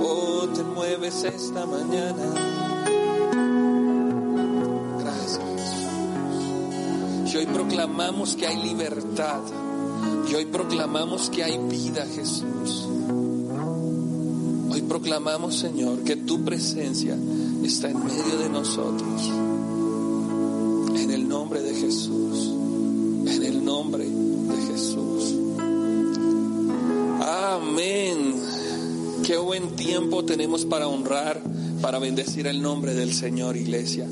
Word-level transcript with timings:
Oh, 0.00 0.48
te 0.52 0.64
mueves 0.64 1.22
esta 1.22 1.64
mañana. 1.64 2.24
Gracias. 4.98 5.40
Y 7.32 7.36
hoy 7.36 7.46
proclamamos 7.46 8.34
que 8.34 8.48
hay 8.48 8.56
libertad. 8.64 9.42
Y 10.28 10.34
hoy 10.34 10.46
proclamamos 10.46 11.30
que 11.30 11.44
hay 11.44 11.56
vida, 11.68 12.04
Jesús. 12.04 12.88
Hoy 14.72 14.82
proclamamos, 14.82 15.54
Señor, 15.56 16.00
que 16.00 16.16
tu 16.16 16.44
presencia 16.44 17.16
está 17.62 17.90
en 17.90 18.04
medio 18.04 18.38
de 18.38 18.48
nosotros. 18.48 19.30
En 20.96 21.10
el 21.12 21.28
nombre 21.28 21.62
de 21.62 21.74
Jesús. 21.74 22.50
En 23.24 23.44
el 23.44 23.64
nombre 23.64 24.04
de 24.04 24.56
Jesús. 24.66 25.45
Amén. 27.56 28.34
Qué 29.24 29.38
buen 29.38 29.76
tiempo 29.76 30.26
tenemos 30.26 30.66
para 30.66 30.88
honrar, 30.88 31.40
para 31.80 31.98
bendecir 31.98 32.46
el 32.46 32.60
nombre 32.60 32.92
del 32.92 33.14
Señor, 33.14 33.56
iglesia. 33.56 34.06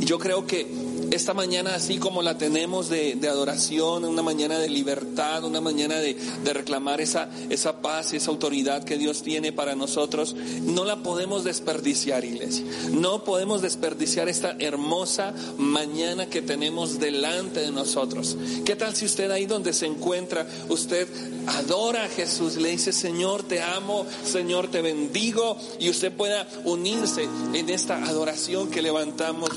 Y 0.00 0.06
yo 0.06 0.18
creo 0.18 0.46
que 0.46 0.66
esta 1.10 1.34
mañana 1.34 1.74
así 1.74 1.98
como 1.98 2.22
la 2.22 2.38
tenemos 2.38 2.88
de, 2.88 3.18
adoración, 3.28 4.04
una 4.04 4.22
mañana 4.22 4.58
de 4.58 4.68
libertad, 4.68 5.44
una 5.44 5.60
mañana 5.60 5.96
de, 5.96 6.16
reclamar 6.52 7.00
esa, 7.00 7.28
esa 7.48 7.80
paz, 7.80 8.12
esa 8.12 8.30
autoridad 8.30 8.84
que 8.84 8.98
Dios 8.98 9.22
tiene 9.22 9.52
para 9.52 9.74
nosotros, 9.74 10.34
no 10.62 10.84
la 10.84 11.02
podemos 11.02 11.44
desperdiciar, 11.44 12.24
iglesia. 12.24 12.64
No 12.92 13.24
podemos 13.24 13.62
desperdiciar 13.62 14.28
esta 14.28 14.56
hermosa 14.58 15.34
mañana 15.58 16.26
que 16.26 16.42
tenemos 16.42 16.98
delante 16.98 17.60
de 17.60 17.70
nosotros. 17.70 18.36
¿Qué 18.64 18.76
tal 18.76 18.94
si 18.94 19.06
usted 19.06 19.30
ahí 19.30 19.46
donde 19.46 19.72
se 19.72 19.86
encuentra, 19.86 20.46
usted 20.68 21.08
adora 21.46 22.04
a 22.04 22.08
Jesús, 22.08 22.56
le 22.56 22.70
dice, 22.70 22.92
Señor, 22.92 23.42
te 23.42 23.62
amo, 23.62 24.06
Señor, 24.24 24.68
te 24.68 24.82
bendigo, 24.82 25.56
y 25.78 25.90
usted 25.90 26.12
pueda 26.12 26.46
unirse 26.64 27.28
en 27.54 27.68
esta 27.70 27.96
adoración 28.04 28.70
que 28.70 28.82
levantamos 28.82 29.50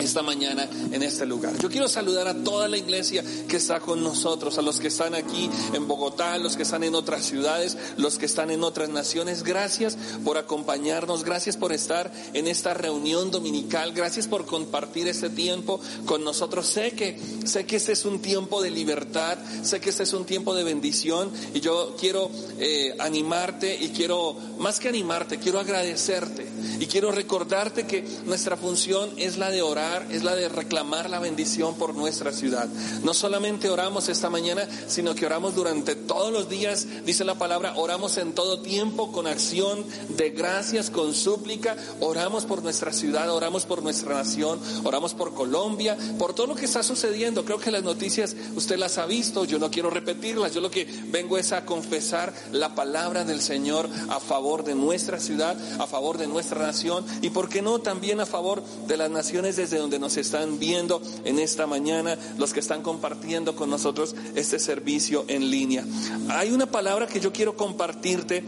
esta 0.00 0.22
mañana 0.22 0.68
en 0.92 1.02
este 1.02 1.26
lugar. 1.26 1.56
Yo 1.58 1.68
quiero 1.68 1.88
saludar 1.88 2.28
a 2.28 2.34
toda 2.34 2.68
la 2.68 2.76
iglesia 2.76 3.24
que 3.48 3.56
está 3.56 3.80
con 3.80 4.02
nosotros, 4.02 4.58
a 4.58 4.62
los 4.62 4.80
que 4.80 4.88
están 4.88 5.14
aquí 5.14 5.50
en 5.72 5.86
Bogotá, 5.86 6.38
los 6.38 6.56
que 6.56 6.62
están 6.62 6.84
en 6.84 6.94
otras 6.94 7.24
ciudades, 7.24 7.76
los 7.96 8.18
que 8.18 8.26
están 8.26 8.50
en 8.50 8.64
otras 8.64 8.88
naciones. 8.88 9.42
Gracias 9.42 9.96
por 10.24 10.38
acompañarnos, 10.38 11.24
gracias 11.24 11.56
por 11.56 11.72
estar 11.72 12.12
en 12.32 12.46
esta 12.46 12.74
reunión 12.74 13.30
dominical, 13.30 13.92
gracias 13.92 14.26
por 14.26 14.46
compartir 14.46 15.08
este 15.08 15.30
tiempo 15.30 15.80
con 16.06 16.24
nosotros. 16.24 16.66
Sé 16.66 16.92
que 16.92 17.18
sé 17.44 17.66
que 17.66 17.76
este 17.76 17.92
es 17.92 18.04
un 18.04 18.20
tiempo 18.20 18.62
de 18.62 18.70
libertad, 18.70 19.38
sé 19.62 19.80
que 19.80 19.90
este 19.90 20.04
es 20.04 20.12
un 20.12 20.24
tiempo 20.24 20.54
de 20.54 20.64
bendición 20.64 21.30
y 21.54 21.60
yo 21.60 21.96
quiero 21.98 22.30
eh, 22.58 22.94
animarte 22.98 23.76
y 23.80 23.90
quiero 23.90 24.36
más 24.58 24.78
que 24.78 24.88
animarte, 24.88 25.38
quiero 25.38 25.58
agradecerte 25.58 26.46
y 26.78 26.86
quiero 26.86 27.12
recordarte 27.12 27.86
que 27.86 28.04
nuestra 28.24 28.56
función 28.56 29.10
es 29.16 29.38
la 29.38 29.50
de 29.50 29.62
orar 29.62 29.89
es 30.10 30.22
la 30.22 30.34
de 30.34 30.48
reclamar 30.48 31.10
la 31.10 31.18
bendición 31.18 31.74
por 31.74 31.94
nuestra 31.94 32.32
ciudad. 32.32 32.68
No 33.02 33.14
solamente 33.14 33.68
oramos 33.68 34.08
esta 34.08 34.30
mañana, 34.30 34.68
sino 34.86 35.14
que 35.14 35.26
oramos 35.26 35.54
durante 35.54 35.94
todos 35.94 36.32
los 36.32 36.48
días, 36.48 36.86
dice 37.04 37.24
la 37.24 37.36
palabra, 37.36 37.74
oramos 37.76 38.16
en 38.18 38.32
todo 38.32 38.60
tiempo 38.60 39.12
con 39.12 39.26
acción 39.26 39.84
de 40.16 40.30
gracias, 40.30 40.90
con 40.90 41.14
súplica, 41.14 41.76
oramos 42.00 42.44
por 42.44 42.62
nuestra 42.62 42.92
ciudad, 42.92 43.30
oramos 43.30 43.66
por 43.66 43.82
nuestra 43.82 44.14
nación, 44.14 44.60
oramos 44.84 45.14
por 45.14 45.34
Colombia, 45.34 45.96
por 46.18 46.34
todo 46.34 46.48
lo 46.48 46.54
que 46.54 46.64
está 46.66 46.82
sucediendo. 46.82 47.44
Creo 47.44 47.58
que 47.58 47.70
las 47.70 47.82
noticias 47.82 48.36
usted 48.54 48.78
las 48.78 48.98
ha 48.98 49.06
visto, 49.06 49.44
yo 49.44 49.58
no 49.58 49.70
quiero 49.70 49.90
repetirlas, 49.90 50.54
yo 50.54 50.60
lo 50.60 50.70
que 50.70 50.86
vengo 51.08 51.38
es 51.38 51.52
a 51.52 51.64
confesar 51.64 52.32
la 52.52 52.74
palabra 52.74 53.24
del 53.24 53.40
Señor 53.40 53.88
a 54.08 54.20
favor 54.20 54.64
de 54.64 54.74
nuestra 54.74 55.18
ciudad, 55.18 55.56
a 55.80 55.86
favor 55.86 56.18
de 56.18 56.26
nuestra 56.26 56.60
nación 56.60 57.04
y, 57.22 57.30
¿por 57.30 57.48
qué 57.48 57.62
no?, 57.62 57.80
también 57.80 58.20
a 58.20 58.26
favor 58.26 58.62
de 58.86 58.96
las 58.96 59.10
naciones 59.10 59.56
desde 59.56 59.79
donde 59.80 59.98
nos 59.98 60.16
están 60.16 60.58
viendo 60.58 61.02
en 61.24 61.38
esta 61.38 61.66
mañana, 61.66 62.16
los 62.38 62.52
que 62.52 62.60
están 62.60 62.82
compartiendo 62.82 63.56
con 63.56 63.70
nosotros 63.70 64.14
este 64.34 64.58
servicio 64.58 65.24
en 65.28 65.50
línea. 65.50 65.84
Hay 66.28 66.52
una 66.52 66.66
palabra 66.66 67.06
que 67.06 67.20
yo 67.20 67.32
quiero 67.32 67.56
compartirte 67.56 68.44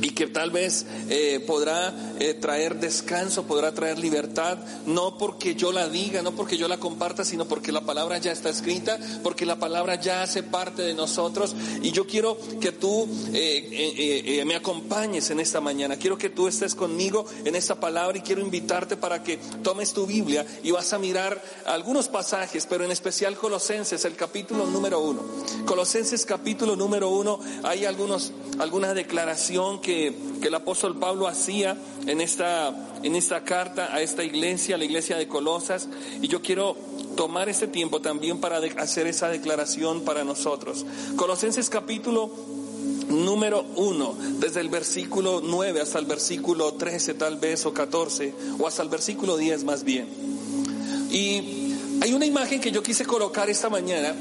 y 0.00 0.10
que 0.10 0.26
tal 0.26 0.50
vez 0.50 0.86
eh, 1.08 1.42
podrá 1.46 1.94
eh, 2.18 2.34
traer 2.34 2.78
descanso, 2.78 3.44
podrá 3.44 3.72
traer 3.72 3.98
libertad, 3.98 4.58
no 4.86 5.18
porque 5.18 5.54
yo 5.54 5.72
la 5.72 5.88
diga, 5.88 6.22
no 6.22 6.32
porque 6.32 6.56
yo 6.56 6.68
la 6.68 6.78
comparta, 6.78 7.24
sino 7.24 7.46
porque 7.46 7.72
la 7.72 7.82
palabra 7.82 8.18
ya 8.18 8.32
está 8.32 8.50
escrita, 8.50 8.98
porque 9.22 9.46
la 9.46 9.58
palabra 9.58 9.96
ya 9.96 10.22
hace 10.22 10.42
parte 10.42 10.82
de 10.82 10.94
nosotros. 10.94 11.54
Y 11.82 11.92
yo 11.92 12.06
quiero 12.06 12.38
que 12.60 12.72
tú 12.72 13.08
eh, 13.32 14.42
me 14.46 14.54
acompañes 14.54 15.30
en 15.30 15.40
esta 15.40 15.60
mañana, 15.60 15.96
quiero 15.96 16.18
que 16.18 16.30
tú 16.30 16.48
estés 16.48 16.74
conmigo 16.74 17.26
en 17.44 17.54
esta 17.54 17.78
palabra 17.80 18.18
y 18.18 18.22
quiero 18.22 18.40
invitarte 18.40 18.96
para 18.96 19.22
que 19.22 19.38
tomes 19.62 19.92
tu 19.92 20.06
Biblia 20.06 20.46
y 20.62 20.70
vas 20.70 20.92
a 20.92 20.98
mirar 20.98 21.42
algunos 21.66 22.08
pasajes, 22.08 22.66
pero 22.66 22.84
en 22.84 22.90
especial 22.90 23.36
Colosenses, 23.36 24.04
el 24.04 24.16
capítulo 24.16 24.66
número 24.66 25.00
uno. 25.00 25.22
Colosenses 25.64 26.24
capítulo 26.24 26.76
número 26.76 27.10
uno, 27.10 27.40
hay 27.62 27.84
algunos, 27.84 28.32
alguna 28.58 28.94
declaración 28.94 29.80
que 29.80 29.98
que, 30.40 30.48
el 30.48 30.54
apóstol 30.54 30.98
Pablo 30.98 31.26
hacía 31.26 31.76
en 32.06 32.20
esta, 32.20 32.74
en 33.02 33.16
esta 33.16 33.44
carta 33.44 33.94
a 33.94 34.00
esta 34.00 34.24
iglesia, 34.24 34.76
a 34.76 34.78
la 34.78 34.84
iglesia 34.84 35.16
de 35.16 35.28
Colosas, 35.28 35.88
y 36.20 36.28
yo 36.28 36.42
quiero 36.42 36.76
tomar 37.16 37.48
este 37.48 37.66
tiempo 37.66 38.00
también 38.00 38.38
para 38.40 38.58
hacer 38.78 39.06
esa 39.06 39.28
declaración 39.28 40.02
para 40.02 40.24
nosotros. 40.24 40.86
Colosenses 41.16 41.68
capítulo 41.68 42.30
número 43.08 43.64
uno, 43.76 44.14
desde 44.38 44.60
el 44.60 44.68
versículo 44.68 45.40
9 45.42 45.80
hasta 45.80 45.98
el 45.98 46.06
versículo 46.06 46.74
13 46.74 47.14
tal 47.14 47.36
vez 47.36 47.66
o 47.66 47.72
14, 47.72 48.34
o 48.58 48.66
hasta 48.66 48.82
el 48.82 48.88
versículo 48.88 49.36
10 49.36 49.64
más 49.64 49.84
bien. 49.84 50.06
Y 51.10 51.74
hay 52.00 52.12
una 52.12 52.26
imagen 52.26 52.60
que 52.60 52.70
yo 52.70 52.82
quise 52.82 53.04
colocar 53.04 53.50
esta 53.50 53.68
mañana, 53.68 54.14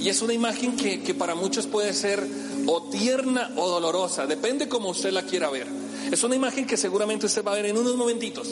y 0.00 0.08
es 0.08 0.20
una 0.20 0.32
imagen 0.32 0.76
que, 0.76 1.00
que 1.00 1.14
para 1.14 1.36
muchos 1.36 1.68
puede 1.68 1.92
ser 1.92 2.26
o 2.66 2.82
tierna 2.84 3.52
o 3.56 3.68
dolorosa, 3.68 4.26
depende 4.26 4.68
como 4.68 4.90
usted 4.90 5.12
la 5.12 5.22
quiera 5.22 5.50
ver. 5.50 5.66
Es 6.10 6.22
una 6.24 6.34
imagen 6.34 6.66
que 6.66 6.76
seguramente 6.76 7.26
usted 7.26 7.44
va 7.44 7.52
a 7.52 7.56
ver 7.56 7.66
en 7.66 7.76
unos 7.76 7.96
momentitos, 7.96 8.48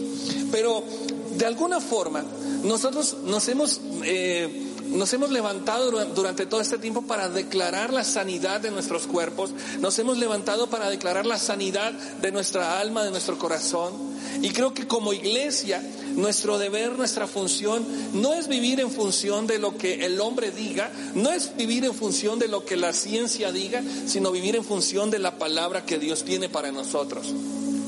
pero 0.50 0.82
de 1.36 1.46
alguna 1.46 1.80
forma 1.80 2.24
nosotros 2.64 3.16
nos 3.24 3.48
hemos... 3.48 3.80
Eh, 4.04 4.66
nos 4.90 5.12
hemos 5.12 5.30
levantado 5.30 6.04
durante 6.06 6.46
todo 6.46 6.60
este 6.60 6.76
tiempo 6.78 7.02
para 7.02 7.28
declarar 7.28 7.92
la 7.92 8.02
sanidad 8.02 8.60
de 8.60 8.72
nuestros 8.72 9.06
cuerpos, 9.06 9.52
nos 9.78 9.96
hemos 10.00 10.18
levantado 10.18 10.68
para 10.68 10.90
declarar 10.90 11.26
la 11.26 11.38
sanidad 11.38 11.92
de 11.92 12.32
nuestra 12.32 12.80
alma, 12.80 13.04
de 13.04 13.12
nuestro 13.12 13.38
corazón. 13.38 13.92
Y 14.42 14.50
creo 14.50 14.74
que 14.74 14.88
como 14.88 15.12
iglesia 15.12 15.80
nuestro 16.16 16.58
deber, 16.58 16.96
nuestra 16.96 17.26
función, 17.26 17.84
no 18.14 18.34
es 18.34 18.48
vivir 18.48 18.80
en 18.80 18.90
función 18.90 19.46
de 19.46 19.58
lo 19.58 19.76
que 19.76 20.04
el 20.04 20.20
hombre 20.20 20.50
diga, 20.50 20.90
no 21.14 21.32
es 21.32 21.56
vivir 21.56 21.84
en 21.84 21.94
función 21.94 22.38
de 22.38 22.48
lo 22.48 22.64
que 22.64 22.76
la 22.76 22.92
ciencia 22.92 23.52
diga, 23.52 23.82
sino 24.06 24.30
vivir 24.30 24.56
en 24.56 24.64
función 24.64 25.10
de 25.10 25.18
la 25.18 25.38
palabra 25.38 25.84
que 25.84 25.98
Dios 25.98 26.24
tiene 26.24 26.48
para 26.48 26.72
nosotros. 26.72 27.34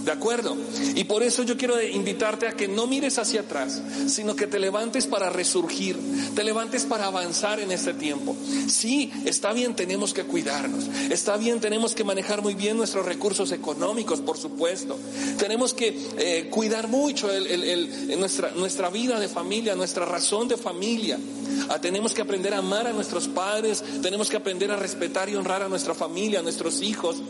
¿De 0.05 0.11
acuerdo? 0.11 0.57
Y 0.95 1.05
por 1.05 1.23
eso 1.23 1.45
yo 1.45 1.57
quiero 1.57 1.81
invitarte 1.81 2.49
a 2.49 2.53
que 2.53 2.67
no 2.67 2.87
mires 2.87 3.19
hacia 3.19 3.43
atrás, 3.43 3.81
sino 4.09 4.35
que 4.35 4.47
te 4.47 4.59
levantes 4.59 5.07
para 5.07 5.31
resurgir, 5.31 5.97
te 6.35 6.43
levantes 6.43 6.85
para 6.85 7.07
avanzar 7.07 7.61
en 7.61 7.71
este 7.71 7.95
tiempo. 7.95 8.37
Sí, 8.69 9.13
está 9.25 9.53
bien, 9.53 9.77
tenemos 9.77 10.13
que 10.13 10.25
cuidarnos, 10.25 10.89
está 11.11 11.37
bien, 11.37 11.61
tenemos 11.61 11.95
que 11.95 12.03
manejar 12.03 12.43
muy 12.43 12.55
bien 12.55 12.77
nuestros 12.77 13.07
recursos 13.07 13.53
económicos, 13.53 14.21
por 14.21 14.39
supuesto. 14.39 14.99
Tenemos 15.39 15.73
que 15.73 15.97
eh, 16.19 16.49
cuidar 16.51 16.89
mucho 16.89 17.29
nuestra, 18.57 18.91
vida 18.91 19.21
de 19.21 19.29
familia, 19.29 19.77
nuestra 19.77 20.05
razón 20.05 20.49
de 20.49 20.57
familia. 20.57 21.19
Ah, 21.69 21.81
tenemos 21.81 22.13
que 22.13 22.23
aprender 22.23 22.55
a 22.55 22.59
amar 22.59 22.89
a 22.89 22.93
nuestros 22.93 23.29
padres, 23.29 23.85
tenemos 24.03 24.29
que 24.29 24.37
aprender 24.37 24.71
a 24.73 24.77
respetar 24.77 25.29
y 25.29 25.37
honrar 25.37 25.63
a 25.63 25.69
nuestra 25.69 25.95
familia, 25.95 26.41
a 26.41 26.43
nuestros 26.43 26.83
hijos. 26.83 27.23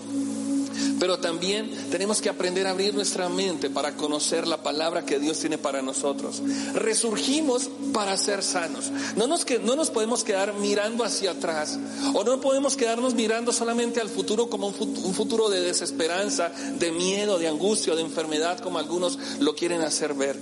Pero 0.99 1.19
también 1.19 1.70
tenemos 1.90 2.20
que 2.20 2.29
aprender 2.29 2.67
a 2.67 2.70
abrir 2.70 2.94
nuestra 2.94 3.29
mente 3.29 3.70
para 3.70 3.96
conocer 3.96 4.46
la 4.46 4.62
palabra 4.62 5.05
que 5.05 5.19
Dios 5.19 5.38
tiene 5.38 5.58
para 5.58 5.82
nosotros. 5.82 6.43
Resurgimos 6.75 7.70
para 7.93 8.17
ser 8.17 8.43
sanos. 8.43 8.90
No 9.17 9.26
nos, 9.26 9.46
no 9.62 9.76
nos 9.76 9.90
podemos 9.90 10.25
quedar 10.25 10.55
mirando 10.55 11.05
hacia 11.05 11.32
atrás 11.32 11.79
o 12.14 12.25
no 12.25 12.40
podemos 12.40 12.76
quedarnos 12.76 13.14
mirando 13.14 13.52
solamente 13.52 14.00
al 14.00 14.08
futuro 14.08 14.49
como 14.49 14.69
un 14.69 15.14
futuro 15.14 15.49
de 15.49 15.61
desesperanza, 15.61 16.50
de 16.79 16.93
miedo, 16.93 17.38
de 17.38 17.49
angustia, 17.49 17.94
de 17.94 18.02
enfermedad, 18.02 18.58
como 18.61 18.78
algunos 18.78 19.19
lo 19.40 19.55
quieren 19.55 19.82
hacer 19.82 20.14
ver. 20.14 20.38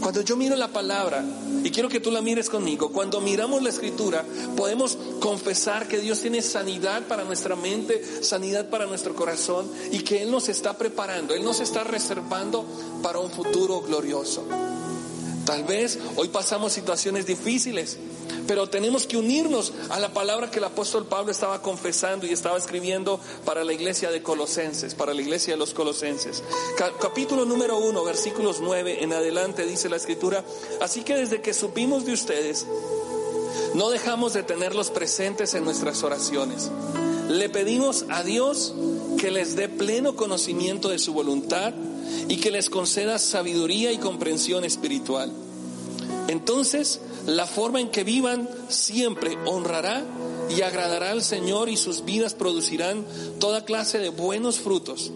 Cuando 0.00 0.22
yo 0.22 0.36
miro 0.36 0.56
la 0.56 0.68
palabra, 0.68 1.24
y 1.64 1.70
quiero 1.70 1.88
que 1.88 2.00
tú 2.00 2.10
la 2.10 2.22
mires 2.22 2.48
conmigo, 2.48 2.92
cuando 2.92 3.20
miramos 3.20 3.62
la 3.62 3.70
escritura, 3.70 4.24
podemos 4.56 4.96
confesar 5.20 5.88
que 5.88 5.98
Dios 5.98 6.20
tiene 6.20 6.40
sanidad 6.40 7.02
para 7.08 7.24
nuestra 7.24 7.56
mente, 7.56 8.22
sanidad 8.22 8.70
para 8.70 8.86
nuestro 8.86 9.14
corazón, 9.14 9.70
y 9.90 10.00
que 10.00 10.22
Él 10.22 10.30
nos 10.30 10.48
está 10.48 10.78
preparando, 10.78 11.34
Él 11.34 11.44
nos 11.44 11.60
está 11.60 11.84
reservando 11.84 12.64
para 13.02 13.18
un 13.18 13.30
futuro 13.30 13.80
glorioso. 13.80 14.44
Tal 15.44 15.64
vez 15.64 15.98
hoy 16.16 16.28
pasamos 16.28 16.72
situaciones 16.72 17.26
difíciles, 17.26 17.98
pero 18.48 18.66
tenemos 18.66 19.06
que 19.06 19.18
unirnos 19.18 19.74
a 19.90 20.00
la 20.00 20.14
palabra 20.14 20.50
que 20.50 20.58
el 20.58 20.64
apóstol 20.64 21.04
Pablo 21.04 21.30
estaba 21.30 21.60
confesando 21.60 22.26
y 22.26 22.32
estaba 22.32 22.56
escribiendo 22.56 23.20
para 23.44 23.62
la 23.62 23.74
iglesia 23.74 24.10
de 24.10 24.22
Colosenses, 24.22 24.94
para 24.94 25.12
la 25.12 25.20
iglesia 25.20 25.52
de 25.52 25.58
los 25.58 25.74
Colosenses. 25.74 26.42
Capítulo 26.98 27.44
número 27.44 27.76
uno, 27.76 28.02
versículos 28.04 28.60
nueve 28.62 29.04
en 29.04 29.12
adelante 29.12 29.66
dice 29.66 29.90
la 29.90 29.96
escritura, 29.96 30.42
así 30.80 31.02
que 31.02 31.14
desde 31.14 31.42
que 31.42 31.52
supimos 31.52 32.06
de 32.06 32.14
ustedes, 32.14 32.66
no 33.74 33.90
dejamos 33.90 34.32
de 34.32 34.42
tenerlos 34.42 34.90
presentes 34.90 35.52
en 35.52 35.64
nuestras 35.64 36.02
oraciones. 36.02 36.70
Le 37.28 37.50
pedimos 37.50 38.06
a 38.08 38.22
Dios 38.22 38.72
que 39.18 39.30
les 39.30 39.56
dé 39.56 39.68
pleno 39.68 40.16
conocimiento 40.16 40.88
de 40.88 40.98
su 40.98 41.12
voluntad 41.12 41.74
y 42.28 42.38
que 42.38 42.50
les 42.50 42.70
conceda 42.70 43.18
sabiduría 43.18 43.92
y 43.92 43.98
comprensión 43.98 44.64
espiritual. 44.64 45.30
Entonces, 46.28 47.00
la 47.28 47.46
forma 47.46 47.78
en 47.78 47.90
que 47.90 48.04
vivan 48.04 48.48
siempre 48.68 49.36
honrará 49.44 50.02
y 50.48 50.62
agradará 50.62 51.10
al 51.10 51.22
Señor 51.22 51.68
y 51.68 51.76
sus 51.76 52.06
vidas 52.06 52.32
producirán 52.32 53.04
toda 53.38 53.66
clase 53.66 53.98
de 53.98 54.08
buenos 54.08 54.58
frutos. 54.58 55.12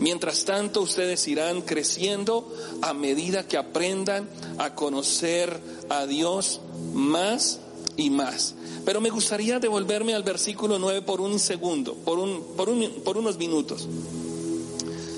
Mientras 0.00 0.46
tanto, 0.46 0.80
ustedes 0.80 1.28
irán 1.28 1.60
creciendo 1.60 2.50
a 2.80 2.94
medida 2.94 3.46
que 3.46 3.58
aprendan 3.58 4.30
a 4.56 4.74
conocer 4.74 5.60
a 5.90 6.06
Dios 6.06 6.62
más 6.94 7.60
y 7.98 8.08
más. 8.08 8.54
Pero 8.86 9.02
me 9.02 9.10
gustaría 9.10 9.58
devolverme 9.58 10.14
al 10.14 10.22
versículo 10.22 10.78
9 10.78 11.02
por 11.02 11.20
un 11.20 11.38
segundo, 11.38 11.94
por, 11.96 12.18
un, 12.18 12.42
por, 12.56 12.70
un, 12.70 13.02
por 13.04 13.18
unos 13.18 13.36
minutos. 13.36 13.86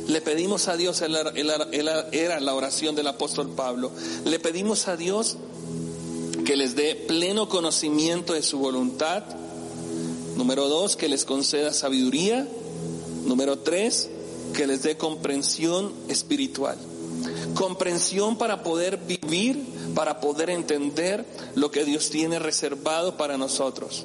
Le 0.09 0.21
pedimos 0.21 0.67
a 0.67 0.77
Dios, 0.77 1.01
era 1.01 2.41
la 2.41 2.55
oración 2.55 2.97
del 2.97 3.07
apóstol 3.07 3.51
Pablo, 3.51 3.93
le 4.25 4.39
pedimos 4.41 4.89
a 4.89 4.97
Dios 4.97 5.39
que 6.45 6.57
les 6.57 6.77
dé 6.77 6.95
pleno 6.95 7.49
conocimiento 7.49 8.35
de 8.35 8.43
su 8.43 8.59
voluntad. 8.59 9.25
Número 10.37 10.69
dos, 10.69 10.97
que 10.97 11.09
les 11.09 11.25
conceda 11.25 11.73
sabiduría. 11.73 12.47
Número 13.25 13.59
tres, 13.59 14.11
que 14.55 14.67
les 14.67 14.83
dé 14.83 14.97
comprensión 14.97 15.93
espiritual. 16.09 16.77
Comprensión 17.55 18.37
para 18.37 18.63
poder 18.63 18.99
vivir, 18.99 19.63
para 19.95 20.21
poder 20.21 20.51
entender 20.51 21.25
lo 21.55 21.71
que 21.71 21.85
Dios 21.85 22.11
tiene 22.11 22.39
reservado 22.39 23.17
para 23.17 23.39
nosotros. 23.39 24.05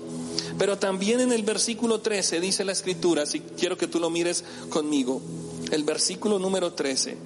Pero 0.57 0.77
también 0.77 1.19
en 1.19 1.31
el 1.31 1.44
versículo 1.44 2.00
13 2.01 2.39
dice 2.39 2.63
la 2.63 2.71
escritura, 2.71 3.25
si 3.25 3.39
quiero 3.39 3.77
que 3.77 3.88
tú 3.88 4.00
lo 4.00 4.09
mires 4.09 4.44
conmigo, 4.69 5.21
el 5.71 5.83
versículo 5.83 6.39
número 6.39 6.74
13 6.74 7.18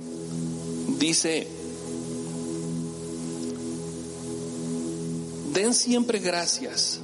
dice, 0.99 1.47
den 5.53 5.73
siempre 5.73 6.19
gracias 6.19 6.99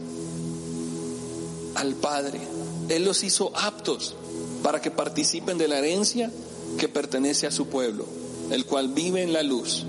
al 1.75 1.95
Padre. 1.95 2.39
Él 2.89 3.05
los 3.05 3.23
hizo 3.23 3.51
aptos 3.55 4.15
para 4.63 4.81
que 4.81 4.91
participen 4.91 5.57
de 5.57 5.67
la 5.67 5.79
herencia 5.79 6.31
que 6.77 6.89
pertenece 6.89 7.47
a 7.47 7.51
su 7.51 7.67
pueblo, 7.67 8.05
el 8.51 8.65
cual 8.65 8.89
vive 8.89 9.23
en 9.23 9.33
la 9.33 9.43
luz. 9.43 9.85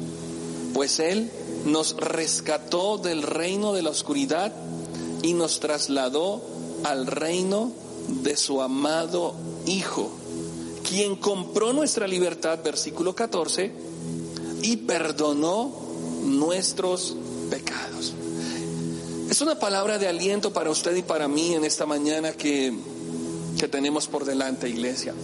Pues 0.75 1.01
Él 1.01 1.31
nos 1.65 1.97
rescató 1.97 2.99
del 2.99 3.23
reino 3.23 3.73
de 3.73 3.83
la 3.83 3.91
oscuridad 3.91 4.53
y 5.23 5.35
nos 5.35 5.61
trasladó 5.61 6.43
al 6.85 7.07
reino 7.07 7.73
de 8.23 8.37
su 8.37 8.63
amado 8.63 9.35
Hijo 9.67 10.11
quien 10.91 11.15
compró 11.15 11.73
nuestra 11.73 12.09
libertad, 12.09 12.59
versículo 12.65 13.15
14, 13.15 13.71
y 14.63 14.77
perdonó 14.79 15.73
nuestros 16.25 17.15
pecados. 17.49 18.13
Es 19.41 19.47
una 19.47 19.59
palabra 19.59 19.99
de 19.99 20.07
aliento 20.07 20.53
para 20.53 20.69
usted 20.69 20.95
y 20.95 21.01
para 21.01 21.27
mí 21.27 21.55
en 21.55 21.65
esta 21.65 21.87
mañana 21.87 22.33
que, 22.33 22.75
que 23.59 23.69
tenemos 23.69 24.07
por 24.07 24.27
delante, 24.27 24.69
iglesia. 24.69 25.15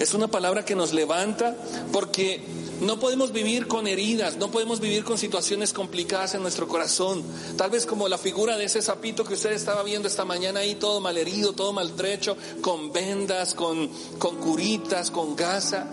Es 0.00 0.14
una 0.14 0.26
palabra 0.26 0.64
que 0.64 0.74
nos 0.74 0.94
levanta 0.94 1.54
porque 1.92 2.40
no 2.80 2.98
podemos 2.98 3.30
vivir 3.30 3.68
con 3.68 3.86
heridas, 3.86 4.38
no 4.38 4.50
podemos 4.50 4.80
vivir 4.80 5.04
con 5.04 5.18
situaciones 5.18 5.74
complicadas 5.74 6.34
en 6.34 6.40
nuestro 6.40 6.66
corazón. 6.66 7.22
Tal 7.58 7.68
vez 7.68 7.84
como 7.84 8.08
la 8.08 8.16
figura 8.16 8.56
de 8.56 8.64
ese 8.64 8.80
sapito 8.80 9.22
que 9.22 9.34
usted 9.34 9.52
estaba 9.52 9.82
viendo 9.82 10.08
esta 10.08 10.24
mañana 10.24 10.60
ahí, 10.60 10.76
todo 10.76 11.00
malherido, 11.02 11.52
todo 11.52 11.74
maltrecho, 11.74 12.38
con 12.62 12.90
vendas, 12.90 13.52
con, 13.52 13.90
con 14.18 14.36
curitas, 14.36 15.10
con 15.10 15.36
gasa. 15.36 15.90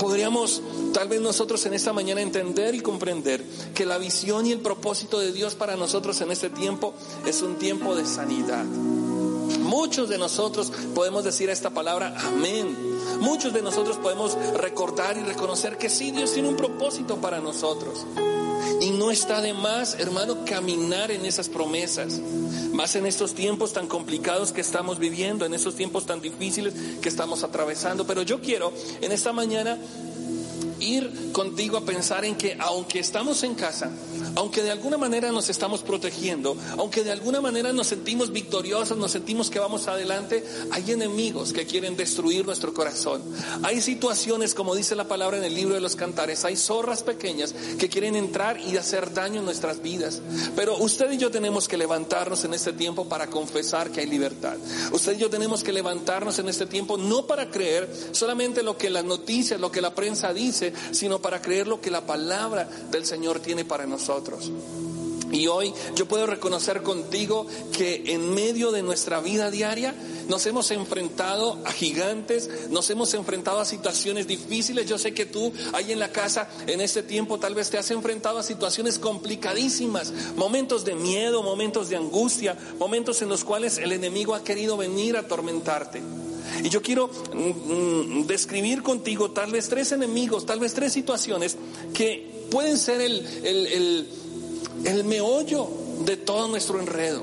Podríamos 0.00 0.60
tal 0.92 1.08
vez 1.08 1.20
nosotros 1.20 1.64
en 1.66 1.74
esta 1.74 1.92
mañana 1.92 2.20
entender 2.20 2.74
y 2.74 2.80
comprender 2.80 3.44
que 3.74 3.86
la 3.86 3.98
visión 3.98 4.46
y 4.46 4.52
el 4.52 4.60
propósito 4.60 5.18
de 5.18 5.32
Dios 5.32 5.54
para 5.54 5.76
nosotros 5.76 6.20
en 6.20 6.30
este 6.30 6.50
tiempo 6.50 6.94
es 7.26 7.42
un 7.42 7.56
tiempo 7.56 7.94
de 7.94 8.04
sanidad. 8.04 8.64
Muchos 8.64 10.08
de 10.08 10.18
nosotros 10.18 10.72
podemos 10.94 11.24
decir 11.24 11.50
a 11.50 11.52
esta 11.52 11.70
palabra 11.70 12.14
amén 12.18 12.90
Muchos 13.20 13.52
de 13.52 13.60
nosotros 13.60 13.98
podemos 13.98 14.36
recordar 14.54 15.18
y 15.18 15.22
reconocer 15.22 15.76
que 15.76 15.90
sí, 15.90 16.10
Dios 16.10 16.32
tiene 16.32 16.48
un 16.48 16.56
propósito 16.56 17.16
para 17.16 17.40
nosotros. 17.40 18.06
Y 18.80 18.90
no 18.92 19.10
está 19.10 19.42
de 19.42 19.52
más, 19.52 19.94
hermano, 19.98 20.44
caminar 20.46 21.10
en 21.10 21.26
esas 21.26 21.50
promesas. 21.50 22.18
Más 22.72 22.96
en 22.96 23.04
estos 23.04 23.34
tiempos 23.34 23.74
tan 23.74 23.88
complicados 23.88 24.52
que 24.52 24.62
estamos 24.62 24.98
viviendo, 24.98 25.44
en 25.44 25.52
estos 25.52 25.74
tiempos 25.74 26.06
tan 26.06 26.22
difíciles 26.22 26.72
que 27.02 27.10
estamos 27.10 27.44
atravesando. 27.44 28.06
Pero 28.06 28.22
yo 28.22 28.40
quiero 28.40 28.72
en 29.02 29.12
esta 29.12 29.34
mañana 29.34 29.76
ir 30.80 31.32
contigo 31.32 31.76
a 31.76 31.84
pensar 31.84 32.24
en 32.24 32.34
que 32.34 32.56
aunque 32.58 32.98
estamos 32.98 33.42
en 33.42 33.54
casa, 33.54 33.90
aunque 34.36 34.62
de 34.62 34.70
alguna 34.70 34.98
manera 34.98 35.32
nos 35.32 35.48
estamos 35.48 35.82
protegiendo, 35.82 36.56
aunque 36.78 37.04
de 37.04 37.12
alguna 37.12 37.40
manera 37.40 37.72
nos 37.72 37.88
sentimos 37.88 38.32
victoriosos, 38.32 38.96
nos 38.96 39.12
sentimos 39.12 39.50
que 39.50 39.58
vamos 39.58 39.88
adelante, 39.88 40.44
hay 40.70 40.90
enemigos 40.90 41.52
que 41.52 41.66
quieren 41.66 41.96
destruir 41.96 42.46
nuestro 42.46 42.72
corazón. 42.74 43.22
Hay 43.62 43.80
situaciones, 43.80 44.54
como 44.54 44.74
dice 44.74 44.94
la 44.94 45.08
palabra 45.08 45.38
en 45.38 45.44
el 45.44 45.54
libro 45.54 45.74
de 45.74 45.80
los 45.80 45.96
cantares, 45.96 46.44
hay 46.44 46.56
zorras 46.56 47.02
pequeñas 47.02 47.54
que 47.78 47.88
quieren 47.88 48.16
entrar 48.16 48.58
y 48.58 48.76
hacer 48.76 49.12
daño 49.12 49.40
en 49.40 49.44
nuestras 49.44 49.82
vidas. 49.82 50.20
Pero 50.56 50.76
usted 50.78 51.10
y 51.12 51.16
yo 51.16 51.30
tenemos 51.30 51.68
que 51.68 51.76
levantarnos 51.76 52.44
en 52.44 52.54
este 52.54 52.72
tiempo 52.72 53.08
para 53.08 53.28
confesar 53.28 53.90
que 53.90 54.00
hay 54.00 54.06
libertad. 54.06 54.56
Usted 54.92 55.16
y 55.16 55.18
yo 55.18 55.30
tenemos 55.30 55.62
que 55.62 55.72
levantarnos 55.72 56.38
en 56.38 56.48
este 56.48 56.66
tiempo 56.66 56.96
no 56.96 57.26
para 57.26 57.50
creer 57.50 57.88
solamente 58.12 58.62
lo 58.62 58.76
que 58.76 58.90
las 58.90 59.04
noticias, 59.04 59.60
lo 59.60 59.70
que 59.70 59.80
la 59.80 59.94
prensa 59.94 60.32
dice, 60.32 60.72
sino 60.92 61.20
para 61.20 61.40
creer 61.40 61.66
lo 61.66 61.80
que 61.80 61.90
la 61.90 62.06
palabra 62.06 62.68
del 62.90 63.04
Señor 63.04 63.40
tiene 63.40 63.64
para 63.64 63.86
nosotros. 63.86 64.19
Y 65.32 65.46
hoy 65.46 65.72
yo 65.94 66.06
puedo 66.06 66.26
reconocer 66.26 66.82
contigo 66.82 67.46
que 67.72 68.02
en 68.06 68.34
medio 68.34 68.72
de 68.72 68.82
nuestra 68.82 69.20
vida 69.20 69.50
diaria 69.50 69.94
nos 70.28 70.46
hemos 70.46 70.70
enfrentado 70.70 71.58
a 71.64 71.72
gigantes, 71.72 72.48
nos 72.70 72.90
hemos 72.90 73.14
enfrentado 73.14 73.60
a 73.60 73.64
situaciones 73.64 74.26
difíciles. 74.26 74.86
Yo 74.86 74.98
sé 74.98 75.14
que 75.14 75.26
tú 75.26 75.52
ahí 75.72 75.92
en 75.92 75.98
la 75.98 76.10
casa 76.10 76.48
en 76.66 76.80
este 76.80 77.02
tiempo 77.02 77.38
tal 77.38 77.54
vez 77.54 77.70
te 77.70 77.78
has 77.78 77.90
enfrentado 77.90 78.38
a 78.38 78.42
situaciones 78.42 78.98
complicadísimas, 78.98 80.12
momentos 80.36 80.84
de 80.84 80.94
miedo, 80.94 81.42
momentos 81.42 81.88
de 81.88 81.96
angustia, 81.96 82.56
momentos 82.78 83.22
en 83.22 83.28
los 83.28 83.44
cuales 83.44 83.78
el 83.78 83.92
enemigo 83.92 84.34
ha 84.34 84.42
querido 84.42 84.76
venir 84.76 85.16
a 85.16 85.20
atormentarte. 85.20 86.02
Y 86.64 86.68
yo 86.68 86.82
quiero 86.82 87.08
mm, 87.08 88.20
mm, 88.20 88.26
describir 88.26 88.82
contigo 88.82 89.30
tal 89.30 89.52
vez 89.52 89.68
tres 89.68 89.92
enemigos, 89.92 90.46
tal 90.46 90.58
vez 90.58 90.74
tres 90.74 90.92
situaciones 90.92 91.56
que 91.94 92.29
pueden 92.50 92.78
ser 92.78 93.00
el, 93.00 94.06
el, 94.84 95.04
meollo 95.04 95.68
de 96.04 96.16
todo 96.16 96.48
nuestro 96.48 96.80
enredo. 96.80 97.22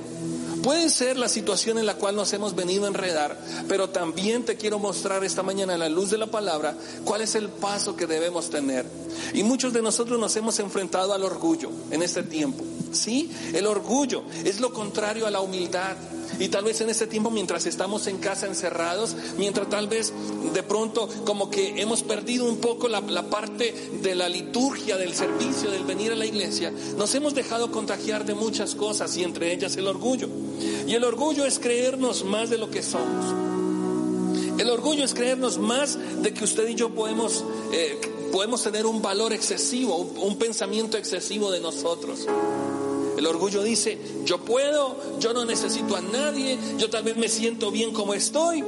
Pueden 0.63 0.89
ser 0.89 1.17
la 1.17 1.29
situación 1.29 1.77
en 1.77 1.85
la 1.85 1.95
cual 1.95 2.15
nos 2.15 2.33
hemos 2.33 2.55
venido 2.55 2.85
a 2.85 2.87
enredar, 2.87 3.39
pero 3.67 3.89
también 3.89 4.43
te 4.43 4.57
quiero 4.57 4.79
mostrar 4.79 5.23
esta 5.23 5.43
mañana 5.43 5.75
a 5.75 5.77
la 5.77 5.87
luz 5.87 6.09
de 6.09 6.17
la 6.17 6.27
palabra 6.27 6.75
cuál 7.05 7.21
es 7.21 7.35
el 7.35 7.47
paso 7.49 7.95
que 7.95 8.07
debemos 8.07 8.49
tener. 8.49 8.85
Y 9.33 9.43
muchos 9.43 9.71
de 9.71 9.81
nosotros 9.81 10.19
nos 10.19 10.35
hemos 10.35 10.59
enfrentado 10.59 11.13
al 11.13 11.23
orgullo 11.23 11.69
en 11.91 12.01
este 12.01 12.23
tiempo. 12.23 12.63
Sí, 12.91 13.31
el 13.53 13.67
orgullo 13.67 14.23
es 14.43 14.59
lo 14.59 14.73
contrario 14.73 15.27
a 15.27 15.31
la 15.31 15.41
humildad. 15.41 15.95
Y 16.39 16.49
tal 16.49 16.65
vez 16.65 16.81
en 16.81 16.89
este 16.89 17.07
tiempo, 17.07 17.31
mientras 17.31 17.65
estamos 17.65 18.07
en 18.07 18.17
casa 18.17 18.47
encerrados, 18.47 19.15
mientras 19.37 19.69
tal 19.69 19.87
vez 19.87 20.13
de 20.53 20.63
pronto 20.63 21.09
como 21.25 21.49
que 21.49 21.81
hemos 21.81 22.03
perdido 22.03 22.45
un 22.45 22.57
poco 22.57 22.87
la, 22.87 23.01
parte 23.29 23.73
de 24.01 24.15
la 24.15 24.29
liturgia, 24.29 24.97
del 24.97 25.13
servicio, 25.13 25.71
del 25.71 25.83
venir 25.83 26.11
a 26.11 26.15
la 26.15 26.25
iglesia, 26.25 26.71
nos 26.97 27.13
hemos 27.15 27.33
dejado 27.33 27.71
contagiar 27.71 28.25
de 28.25 28.35
muchas 28.35 28.75
cosas 28.75 29.15
y 29.17 29.23
entre 29.23 29.51
ellas 29.53 29.75
el 29.77 29.87
orgullo. 29.87 30.29
Y 30.87 30.93
el 30.93 31.03
orgullo 31.03 31.45
es 31.45 31.59
creernos 31.59 32.23
más 32.23 32.49
de 32.49 32.57
lo 32.57 32.69
que 32.69 32.83
somos. 32.83 33.25
El 34.57 34.69
orgullo 34.69 35.03
es 35.03 35.13
creernos 35.13 35.59
más 35.59 35.97
de 36.21 36.33
que 36.33 36.43
usted 36.43 36.67
y 36.67 36.75
yo 36.75 36.89
podemos, 36.89 37.43
eh, 37.71 37.99
podemos 38.31 38.63
tener 38.63 38.85
un 38.85 39.01
valor 39.01 39.33
excesivo, 39.33 39.97
un 39.97 40.37
pensamiento 40.37 40.97
excesivo 40.97 41.51
de 41.51 41.59
nosotros. 41.59 42.25
El 43.17 43.25
orgullo 43.25 43.63
dice, 43.63 43.97
yo 44.25 44.37
puedo, 44.39 44.95
yo 45.19 45.33
no 45.33 45.43
necesito 45.43 45.95
a 45.95 46.01
nadie, 46.01 46.57
yo 46.77 46.89
tal 46.89 47.03
vez 47.03 47.17
me 47.17 47.27
siento 47.27 47.71
bien 47.71 47.91
como 47.91 48.13
estoy, 48.13 48.63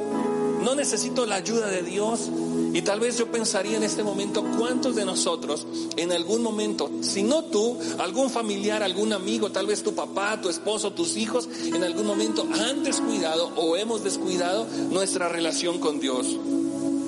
no 0.64 0.76
necesito 0.76 1.26
la 1.26 1.36
ayuda 1.36 1.68
de 1.68 1.84
Dios. 1.84 2.30
Y 2.74 2.82
tal 2.84 3.00
vez 3.00 3.18
yo 3.18 3.32
pensaría 3.32 3.78
en 3.78 3.84
este 3.84 4.04
momento 4.04 4.44
cuántos 4.58 4.96
de 4.96 5.04
nosotros 5.06 5.66
en 5.98 6.12
algún 6.12 6.44
momento, 6.44 6.90
si 7.02 7.24
no 7.24 7.44
tú, 7.46 7.78
algún 7.98 8.30
familiar, 8.30 8.84
algún 8.84 9.14
amigo, 9.14 9.52
tal 9.52 9.66
vez 9.66 9.82
tu 9.82 9.94
papá, 9.94 10.40
tu 10.42 10.50
esposo, 10.50 10.94
tus 10.94 11.18
hijos, 11.18 11.50
en 11.64 11.84
algún 11.84 12.06
momento 12.06 12.48
han 12.52 12.84
descuidado 12.84 13.52
o 13.56 13.76
hemos 13.76 14.04
descuidado 14.04 14.68
nuestra 14.92 15.30
relación 15.30 15.80
con 15.80 16.00
Dios. 16.00 16.28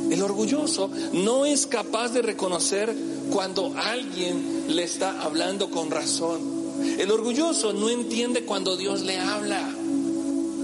El 0.09 0.21
orgulloso 0.23 0.89
no 1.13 1.45
es 1.45 1.67
capaz 1.67 2.09
de 2.09 2.21
reconocer 2.21 2.93
cuando 3.31 3.73
alguien 3.77 4.65
le 4.67 4.83
está 4.83 5.21
hablando 5.21 5.69
con 5.69 5.89
razón. 5.89 6.50
El 6.99 7.11
orgulloso 7.11 7.73
no 7.73 7.89
entiende 7.89 8.43
cuando 8.43 8.77
Dios 8.77 9.01
le 9.01 9.17
habla. 9.19 9.75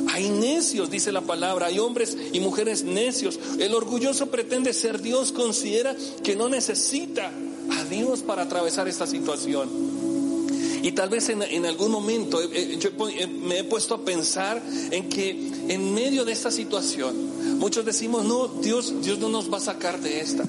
Hay 0.09 0.29
necios, 0.29 0.89
dice 0.89 1.11
la 1.11 1.21
palabra, 1.21 1.67
hay 1.67 1.79
hombres 1.79 2.17
y 2.33 2.39
mujeres 2.39 2.83
necios. 2.83 3.39
El 3.59 3.73
orgulloso 3.73 4.27
pretende 4.27 4.73
ser 4.73 5.01
Dios, 5.01 5.31
considera 5.31 5.95
que 6.23 6.35
no 6.35 6.49
necesita 6.49 7.31
a 7.71 7.83
Dios 7.85 8.21
para 8.21 8.43
atravesar 8.43 8.87
esta 8.87 9.05
situación. 9.05 9.97
Y 10.81 10.91
tal 10.93 11.09
vez 11.09 11.29
en, 11.29 11.65
algún 11.65 11.91
momento 11.91 12.41
eh, 12.41 12.49
eh, 12.53 12.77
yo 12.79 12.89
eh, 13.09 13.27
me 13.27 13.59
he 13.59 13.63
puesto 13.63 13.95
a 13.95 14.05
pensar 14.05 14.61
en 14.91 15.09
que 15.09 15.31
en 15.67 15.93
medio 15.93 16.23
de 16.23 16.31
esta 16.31 16.51
situación, 16.51 17.59
muchos 17.59 17.83
decimos, 17.83 18.25
no, 18.25 18.47
Dios, 18.47 18.93
Dios 19.01 19.19
no 19.19 19.29
nos 19.29 19.51
va 19.51 19.57
a 19.57 19.61
sacar 19.61 19.99
de 19.99 20.21
esta. 20.21 20.47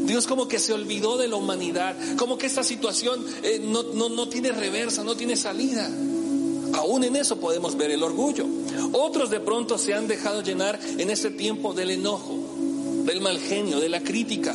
Dios 0.00 0.26
como 0.26 0.48
que 0.48 0.58
se 0.58 0.72
olvidó 0.72 1.16
de 1.16 1.28
la 1.28 1.36
humanidad, 1.36 1.96
como 2.16 2.38
que 2.38 2.46
esta 2.46 2.62
situación 2.62 3.24
no, 3.62 3.82
no, 3.94 4.08
no 4.08 4.28
tiene 4.28 4.52
reversa, 4.52 5.04
no 5.04 5.16
tiene 5.16 5.36
salida. 5.36 5.90
Aún 6.74 7.04
en 7.04 7.16
eso 7.16 7.38
podemos 7.38 7.76
ver 7.76 7.90
el 7.90 8.02
orgullo. 8.02 8.46
Otros 8.92 9.30
de 9.30 9.40
pronto 9.40 9.78
se 9.78 9.94
han 9.94 10.06
dejado 10.06 10.42
llenar 10.42 10.78
en 10.98 11.10
este 11.10 11.30
tiempo 11.30 11.72
del 11.72 11.90
enojo, 11.90 12.38
del 13.04 13.20
mal 13.20 13.38
genio, 13.38 13.80
de 13.80 13.88
la 13.88 14.02
crítica. 14.02 14.54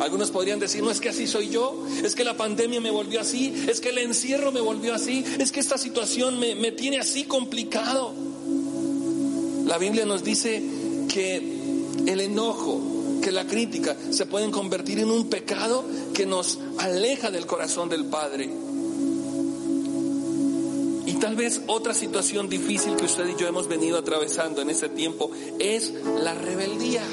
Algunos 0.00 0.30
podrían 0.30 0.58
decir, 0.58 0.82
no 0.82 0.90
es 0.90 1.00
que 1.00 1.08
así 1.08 1.26
soy 1.26 1.48
yo, 1.48 1.86
es 2.04 2.14
que 2.14 2.24
la 2.24 2.36
pandemia 2.36 2.80
me 2.80 2.90
volvió 2.90 3.20
así, 3.20 3.54
es 3.66 3.80
que 3.80 3.90
el 3.90 3.98
encierro 3.98 4.52
me 4.52 4.60
volvió 4.60 4.94
así, 4.94 5.24
es 5.38 5.52
que 5.52 5.60
esta 5.60 5.78
situación 5.78 6.38
me, 6.38 6.54
me 6.54 6.72
tiene 6.72 6.98
así 6.98 7.24
complicado. 7.24 8.12
La 9.64 9.78
Biblia 9.78 10.04
nos 10.04 10.22
dice 10.22 10.62
que 11.08 11.36
el 12.06 12.20
enojo, 12.20 12.80
que 13.20 13.32
la 13.32 13.46
crítica 13.46 13.96
se 14.10 14.26
pueden 14.26 14.50
convertir 14.50 14.98
en 14.98 15.10
un 15.10 15.28
pecado 15.28 15.84
que 16.14 16.26
nos 16.26 16.58
aleja 16.78 17.30
del 17.30 17.46
corazón 17.46 17.88
del 17.88 18.06
Padre. 18.06 18.50
Y 21.06 21.12
tal 21.14 21.36
vez 21.36 21.62
otra 21.68 21.94
situación 21.94 22.48
difícil 22.48 22.96
que 22.96 23.04
usted 23.04 23.28
y 23.28 23.36
yo 23.36 23.46
hemos 23.46 23.68
venido 23.68 23.96
atravesando 23.96 24.60
en 24.60 24.70
este 24.70 24.88
tiempo 24.88 25.30
es 25.58 25.92
la 26.20 26.34
rebeldía. 26.34 27.04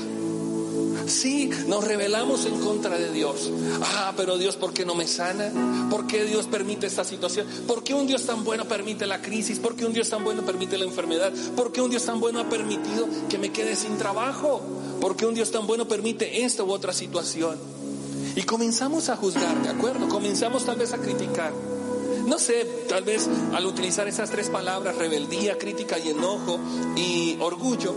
Sí, 1.08 1.50
nos 1.68 1.86
rebelamos 1.86 2.46
en 2.46 2.60
contra 2.60 2.98
de 2.98 3.12
Dios. 3.12 3.52
Ah, 3.82 4.14
pero 4.16 4.38
Dios, 4.38 4.56
¿por 4.56 4.74
qué 4.74 4.86
no 4.86 4.96
me 4.96 5.08
sana? 5.08 5.52
¿Por 5.90 6.08
qué 6.08 6.24
Dios 6.24 6.48
permite 6.48 6.88
esta 6.88 7.04
situación? 7.04 7.46
¿Por 7.68 7.84
qué 7.84 7.94
un 7.94 8.08
Dios 8.08 8.26
tan 8.26 8.44
bueno 8.44 8.66
permite 8.66 9.06
la 9.06 9.22
crisis? 9.22 9.60
¿Por 9.60 9.76
qué 9.76 9.86
un 9.86 9.94
Dios 9.94 10.10
tan 10.10 10.24
bueno 10.24 10.44
permite 10.44 10.78
la 10.78 10.86
enfermedad? 10.86 11.32
¿Por 11.56 11.72
qué 11.72 11.82
un 11.82 11.90
Dios 11.90 12.06
tan 12.06 12.20
bueno 12.20 12.40
ha 12.40 12.50
permitido 12.50 13.08
que 13.30 13.38
me 13.38 13.52
quede 13.52 13.76
sin 13.76 13.98
trabajo? 13.98 14.62
¿Por 15.04 15.18
qué 15.18 15.26
un 15.26 15.34
Dios 15.34 15.52
tan 15.52 15.68
bueno 15.68 15.86
permite 15.86 16.46
esta 16.46 16.64
u 16.64 16.72
otra 16.72 16.94
situación? 16.94 17.58
Y 18.38 18.44
comenzamos 18.44 19.10
a 19.10 19.18
juzgar, 19.18 19.62
¿de 19.62 19.68
acuerdo? 19.68 20.08
Comenzamos 20.08 20.64
tal 20.64 20.78
vez 20.78 20.94
a 20.94 20.98
criticar. 20.98 21.52
No 22.26 22.40
sé, 22.40 22.86
tal 22.88 23.04
vez 23.04 23.28
al 23.54 23.66
utilizar 23.66 24.08
esas 24.08 24.30
tres 24.30 24.50
palabras, 24.50 24.96
rebeldía, 24.98 25.58
crítica 25.58 26.00
y 26.00 26.12
enojo 26.12 26.58
y 26.96 27.36
orgullo, 27.42 27.94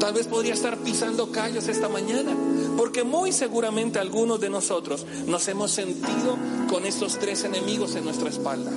tal 0.00 0.12
vez 0.12 0.26
podría 0.26 0.54
estar 0.54 0.76
pisando 0.78 1.30
callos 1.30 1.68
esta 1.68 1.88
mañana, 1.88 2.36
porque 2.76 3.04
muy 3.04 3.30
seguramente 3.30 4.00
algunos 4.00 4.40
de 4.40 4.50
nosotros 4.50 5.06
nos 5.28 5.46
hemos 5.46 5.70
sentido 5.70 6.36
con 6.68 6.84
estos 6.84 7.20
tres 7.20 7.44
enemigos 7.44 7.94
en 7.94 8.02
nuestra 8.02 8.28
espalda. 8.28 8.72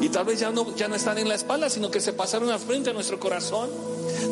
Y 0.00 0.08
tal 0.10 0.24
vez 0.24 0.40
ya 0.40 0.50
no, 0.50 0.74
ya 0.76 0.88
no 0.88 0.94
están 0.94 1.18
en 1.18 1.28
la 1.28 1.34
espalda, 1.34 1.68
sino 1.68 1.90
que 1.90 2.00
se 2.00 2.12
pasaron 2.12 2.50
al 2.50 2.60
frente 2.60 2.90
a 2.90 2.92
nuestro 2.92 3.18
corazón. 3.18 3.70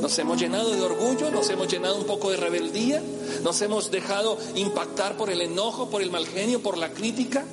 Nos 0.00 0.18
hemos 0.18 0.38
llenado 0.38 0.70
de 0.70 0.80
orgullo, 0.80 1.30
nos 1.30 1.48
hemos 1.50 1.68
llenado 1.68 1.96
un 1.96 2.04
poco 2.04 2.30
de 2.30 2.36
rebeldía, 2.36 3.02
nos 3.42 3.60
hemos 3.62 3.90
dejado 3.90 4.38
impactar 4.54 5.16
por 5.16 5.30
el 5.30 5.40
enojo, 5.40 5.90
por 5.90 6.02
el 6.02 6.10
mal 6.10 6.26
genio, 6.26 6.62
por 6.62 6.78
la 6.78 6.90
crítica. 6.90 7.44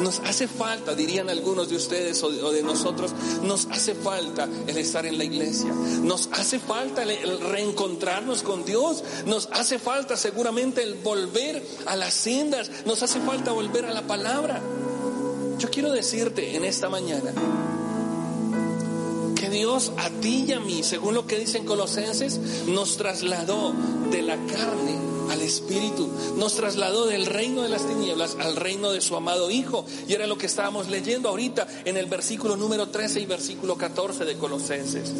Nos 0.00 0.20
hace 0.20 0.48
falta, 0.48 0.94
dirían 0.94 1.28
algunos 1.28 1.68
de 1.68 1.76
ustedes 1.76 2.22
o 2.22 2.30
de, 2.30 2.62
nosotros, 2.62 3.12
nos 3.42 3.66
hace 3.66 3.94
falta 3.94 4.48
el 4.66 4.78
estar 4.78 5.04
en 5.04 5.18
la 5.18 5.24
iglesia, 5.24 5.74
nos 6.02 6.30
hace 6.32 6.58
falta 6.58 7.02
el, 7.02 7.38
reencontrarnos 7.38 8.42
con 8.42 8.64
Dios, 8.64 9.04
nos 9.26 9.50
hace 9.52 9.78
falta 9.78 10.16
seguramente 10.16 10.82
el 10.82 10.94
volver 10.94 11.62
a 11.84 11.96
las 11.96 12.14
sendas, 12.14 12.70
nos 12.86 13.02
hace 13.02 13.20
falta 13.20 13.52
volver 13.52 13.84
a 13.84 13.92
la 13.92 14.06
palabra. 14.06 14.62
Yo 15.60 15.70
quiero 15.70 15.92
decirte 15.92 16.56
en 16.56 16.64
esta 16.64 16.88
mañana 16.88 17.34
que 19.38 19.50
Dios 19.50 19.92
a 19.98 20.08
ti 20.08 20.46
y 20.48 20.52
a 20.52 20.60
mí, 20.60 20.82
según 20.82 21.14
lo 21.14 21.26
que 21.26 21.38
dicen 21.38 21.66
Colosenses, 21.66 22.40
nos 22.66 22.96
trasladó 22.96 23.74
de 24.10 24.22
la 24.22 24.36
carne 24.36 24.96
al 25.30 25.42
Espíritu. 25.42 26.08
Nos 26.38 26.54
trasladó 26.54 27.04
del 27.04 27.26
reino 27.26 27.60
de 27.60 27.68
las 27.68 27.86
tinieblas 27.86 28.38
al 28.40 28.56
reino 28.56 28.90
de 28.90 29.02
su 29.02 29.16
amado 29.16 29.50
Hijo. 29.50 29.84
Y 30.08 30.14
era 30.14 30.26
lo 30.26 30.38
que 30.38 30.46
estábamos 30.46 30.88
leyendo 30.88 31.28
ahorita 31.28 31.68
en 31.84 31.98
el 31.98 32.06
versículo 32.06 32.56
número 32.56 32.88
13 32.88 33.20
y 33.20 33.26
versículo 33.26 33.76
14 33.76 34.24
de 34.24 34.38
Colosenses. 34.38 35.12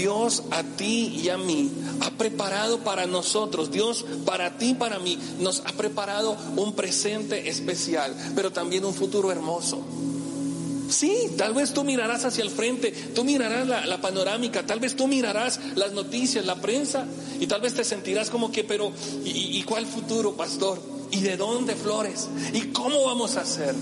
Dios 0.00 0.44
a 0.50 0.62
ti 0.62 1.20
y 1.22 1.28
a 1.28 1.36
mí 1.36 1.70
ha 2.00 2.10
preparado 2.12 2.78
para 2.78 3.04
nosotros, 3.04 3.70
Dios 3.70 4.06
para 4.24 4.56
ti 4.56 4.70
y 4.70 4.74
para 4.74 4.98
mí, 4.98 5.18
nos 5.40 5.60
ha 5.66 5.72
preparado 5.72 6.38
un 6.56 6.74
presente 6.74 7.50
especial, 7.50 8.16
pero 8.34 8.50
también 8.50 8.86
un 8.86 8.94
futuro 8.94 9.30
hermoso. 9.30 9.84
Sí, 10.88 11.32
tal 11.36 11.52
vez 11.52 11.74
tú 11.74 11.84
mirarás 11.84 12.24
hacia 12.24 12.42
el 12.42 12.50
frente, 12.50 12.92
tú 13.14 13.24
mirarás 13.24 13.68
la, 13.68 14.00
panorámica, 14.00 14.64
tal 14.64 14.80
vez 14.80 14.96
tú 14.96 15.06
mirarás 15.06 15.60
las 15.76 15.92
noticias, 15.92 16.46
la 16.46 16.56
prensa, 16.56 17.04
y 17.38 17.46
tal 17.46 17.60
vez 17.60 17.74
te 17.74 17.84
sentirás 17.84 18.30
como 18.30 18.50
que, 18.50 18.64
pero, 18.64 18.92
¿y, 19.22 19.58
y 19.58 19.62
cuál 19.64 19.84
futuro, 19.84 20.34
pastor? 20.34 20.80
¿Y 21.10 21.20
de 21.20 21.36
dónde 21.36 21.76
flores? 21.76 22.28
¿Y 22.54 22.72
cómo 22.72 23.04
vamos 23.04 23.36
a 23.36 23.42
hacer? 23.42 23.74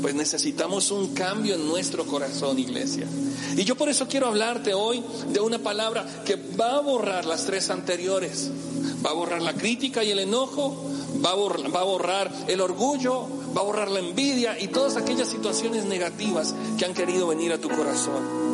Pues 0.00 0.14
necesitamos 0.14 0.90
un 0.90 1.14
cambio 1.14 1.54
en 1.54 1.66
nuestro 1.66 2.06
corazón, 2.06 2.58
iglesia. 2.58 3.06
Y 3.56 3.64
yo 3.64 3.76
por 3.76 3.88
eso 3.88 4.06
quiero 4.06 4.28
hablarte 4.28 4.74
hoy 4.74 5.02
de 5.32 5.40
una 5.40 5.58
palabra 5.58 6.06
que 6.24 6.36
va 6.36 6.76
a 6.76 6.80
borrar 6.80 7.24
las 7.26 7.44
tres 7.44 7.70
anteriores. 7.70 8.50
Va 9.04 9.10
a 9.10 9.14
borrar 9.14 9.42
la 9.42 9.54
crítica 9.54 10.04
y 10.04 10.10
el 10.10 10.20
enojo, 10.20 10.90
va 11.24 11.30
a 11.30 11.34
borrar, 11.34 11.74
va 11.74 11.80
a 11.80 11.84
borrar 11.84 12.32
el 12.46 12.60
orgullo, 12.60 13.26
va 13.56 13.60
a 13.60 13.64
borrar 13.64 13.90
la 13.90 14.00
envidia 14.00 14.58
y 14.58 14.68
todas 14.68 14.96
aquellas 14.96 15.28
situaciones 15.28 15.84
negativas 15.84 16.54
que 16.78 16.84
han 16.84 16.94
querido 16.94 17.26
venir 17.26 17.52
a 17.52 17.58
tu 17.58 17.68
corazón. 17.68 18.47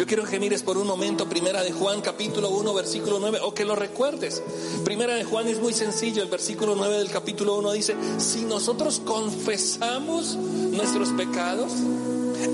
Yo 0.00 0.06
quiero 0.06 0.24
que 0.24 0.40
mires 0.40 0.62
por 0.62 0.78
un 0.78 0.86
momento 0.86 1.28
Primera 1.28 1.62
de 1.62 1.72
Juan 1.72 2.00
capítulo 2.00 2.48
1 2.48 2.72
versículo 2.72 3.18
9 3.18 3.40
o 3.42 3.52
que 3.52 3.66
lo 3.66 3.76
recuerdes. 3.76 4.42
Primera 4.82 5.14
de 5.14 5.24
Juan 5.24 5.46
es 5.46 5.60
muy 5.60 5.74
sencillo, 5.74 6.22
el 6.22 6.30
versículo 6.30 6.74
9 6.74 6.96
del 6.96 7.10
capítulo 7.10 7.58
1 7.58 7.72
dice, 7.72 7.94
si 8.16 8.46
nosotros 8.46 9.02
confesamos 9.04 10.36
nuestros 10.36 11.10
pecados, 11.10 11.72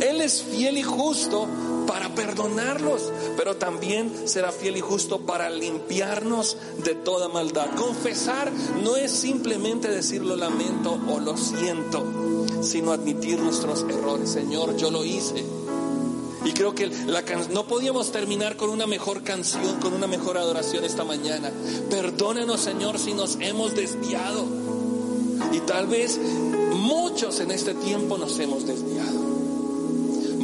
Él 0.00 0.22
es 0.22 0.42
fiel 0.42 0.76
y 0.76 0.82
justo 0.82 1.46
para 1.86 2.12
perdonarlos, 2.16 3.12
pero 3.36 3.54
también 3.54 4.26
será 4.26 4.50
fiel 4.50 4.78
y 4.78 4.80
justo 4.80 5.20
para 5.20 5.48
limpiarnos 5.48 6.56
de 6.82 6.96
toda 6.96 7.28
maldad. 7.28 7.68
Confesar 7.76 8.50
no 8.82 8.96
es 8.96 9.12
simplemente 9.12 9.88
decir 9.88 10.24
lo 10.24 10.34
lamento 10.34 10.98
o 11.08 11.20
lo 11.20 11.36
siento, 11.36 12.04
sino 12.60 12.90
admitir 12.90 13.38
nuestros 13.38 13.84
errores. 13.88 14.30
Señor, 14.30 14.76
yo 14.76 14.90
lo 14.90 15.04
hice. 15.04 15.44
Y 16.46 16.52
creo 16.52 16.76
que 16.76 16.86
la 16.86 17.24
no 17.50 17.66
podíamos 17.66 18.12
terminar 18.12 18.56
con 18.56 18.70
una 18.70 18.86
mejor 18.86 19.24
canción, 19.24 19.80
con 19.80 19.92
una 19.92 20.06
mejor 20.06 20.38
adoración 20.38 20.84
esta 20.84 21.02
mañana. 21.02 21.50
Perdónanos, 21.90 22.60
Señor, 22.60 23.00
si 23.00 23.14
nos 23.14 23.36
hemos 23.40 23.74
desviado. 23.74 24.46
Y 25.52 25.58
tal 25.60 25.88
vez 25.88 26.20
muchos 26.72 27.40
en 27.40 27.50
este 27.50 27.74
tiempo 27.74 28.16
nos 28.16 28.38
hemos 28.38 28.64
desviado. 28.64 29.25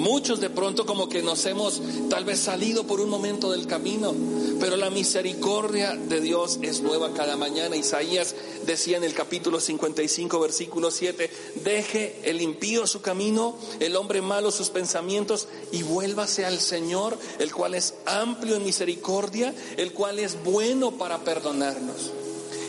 Muchos 0.02 0.40
de 0.40 0.50
pronto 0.50 0.84
como 0.84 1.08
que 1.08 1.22
nos 1.22 1.46
hemos 1.46 1.80
tal 2.10 2.24
vez 2.24 2.40
salido 2.40 2.84
por 2.88 3.00
un 3.00 3.08
momento 3.08 3.52
del 3.52 3.68
camino, 3.68 4.12
pero 4.58 4.76
la 4.76 4.90
misericordia 4.90 5.94
de 5.94 6.20
Dios 6.20 6.58
es 6.60 6.80
nueva 6.80 7.14
cada 7.14 7.36
mañana. 7.36 7.76
Isaías 7.76 8.34
decía 8.66 8.96
en 8.96 9.04
el 9.04 9.14
capítulo 9.14 9.60
55, 9.60 10.40
versículo 10.40 10.90
7, 10.90 11.30
deje 11.62 12.18
el 12.24 12.40
impío 12.40 12.88
su 12.88 13.00
camino, 13.00 13.56
el 13.78 13.94
hombre 13.94 14.22
malo 14.22 14.50
sus 14.50 14.70
pensamientos 14.70 15.46
y 15.70 15.84
vuélvase 15.84 16.44
al 16.44 16.58
Señor, 16.58 17.16
el 17.38 17.52
cual 17.52 17.76
es 17.76 17.94
amplio 18.04 18.56
en 18.56 18.64
misericordia, 18.64 19.54
el 19.76 19.92
cual 19.92 20.18
es 20.18 20.42
bueno 20.42 20.98
para 20.98 21.18
perdonarnos. 21.18 22.10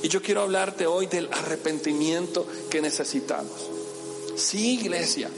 Y 0.04 0.08
yo 0.08 0.22
quiero 0.22 0.42
hablarte 0.42 0.86
hoy 0.86 1.08
del 1.08 1.30
arrepentimiento 1.34 2.46
que 2.70 2.80
necesitamos. 2.80 3.72
Sí, 4.36 4.75
iglesia. 4.75 5.32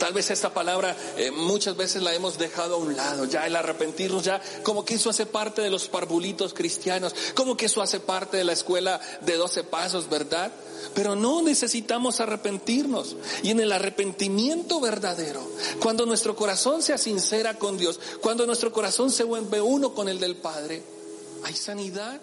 Tal 0.00 0.14
vez 0.14 0.30
esta 0.30 0.54
palabra 0.54 0.96
eh, 1.18 1.30
muchas 1.30 1.76
veces 1.76 2.02
la 2.02 2.14
hemos 2.14 2.38
dejado 2.38 2.76
a 2.76 2.78
un 2.78 2.96
lado, 2.96 3.26
ya 3.26 3.46
el 3.46 3.54
arrepentirnos, 3.54 4.24
ya 4.24 4.40
como 4.62 4.82
que 4.82 4.94
eso 4.94 5.10
hace 5.10 5.26
parte 5.26 5.60
de 5.60 5.68
los 5.68 5.88
parvulitos 5.88 6.54
cristianos, 6.54 7.14
como 7.34 7.54
que 7.54 7.66
eso 7.66 7.82
hace 7.82 8.00
parte 8.00 8.38
de 8.38 8.44
la 8.44 8.54
escuela 8.54 8.98
de 9.20 9.36
doce 9.36 9.62
pasos, 9.62 10.08
¿verdad? 10.08 10.50
Pero 10.94 11.16
no 11.16 11.42
necesitamos 11.42 12.18
arrepentirnos. 12.20 13.14
Y 13.42 13.50
en 13.50 13.60
el 13.60 13.72
arrepentimiento 13.72 14.80
verdadero, 14.80 15.46
cuando 15.80 16.06
nuestro 16.06 16.34
corazón 16.34 16.80
sea 16.80 16.96
sincera 16.96 17.58
con 17.58 17.76
Dios, 17.76 18.00
cuando 18.22 18.46
nuestro 18.46 18.72
corazón 18.72 19.10
se 19.10 19.24
vuelve 19.24 19.60
uno 19.60 19.92
con 19.92 20.08
el 20.08 20.18
del 20.18 20.36
Padre, 20.36 20.82
hay 21.44 21.54
sanidad, 21.54 22.22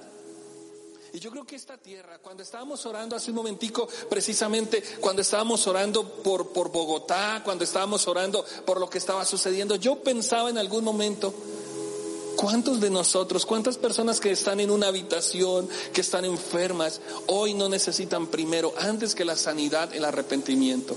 y 1.18 1.20
yo 1.20 1.32
creo 1.32 1.48
que 1.48 1.56
esta 1.56 1.78
tierra, 1.78 2.20
cuando 2.20 2.44
estábamos 2.44 2.86
orando 2.86 3.16
hace 3.16 3.32
un 3.32 3.38
momentico, 3.38 3.88
precisamente 4.08 4.84
cuando 5.00 5.24
estábamos 5.24 5.66
orando 5.66 6.08
por, 6.08 6.50
por 6.50 6.72
Bogotá, 6.72 7.42
cuando 7.44 7.64
estábamos 7.64 8.08
orando 8.08 8.46
por 8.68 8.80
lo 8.80 8.88
que 8.88 9.00
estaba 9.00 9.26
sucediendo, 9.26 9.78
yo 9.78 9.96
pensaba 10.04 10.52
en 10.52 10.60
algún 10.60 10.84
momento, 10.84 11.34
¿Cuántos 12.36 12.80
de 12.80 12.92
nosotros, 12.92 13.48
cuántas 13.48 13.80
personas 13.80 14.20
que 14.20 14.30
están 14.30 14.60
en 14.60 14.70
una 14.70 14.90
habitación, 14.90 15.68
que 15.92 16.02
están 16.02 16.24
enfermas, 16.24 17.02
hoy 17.26 17.56
no 17.56 17.68
necesitan 17.68 18.28
primero, 18.28 18.76
antes 18.78 19.16
que 19.16 19.26
la 19.26 19.36
sanidad, 19.36 19.92
el 19.96 20.06
arrepentimiento? 20.06 20.96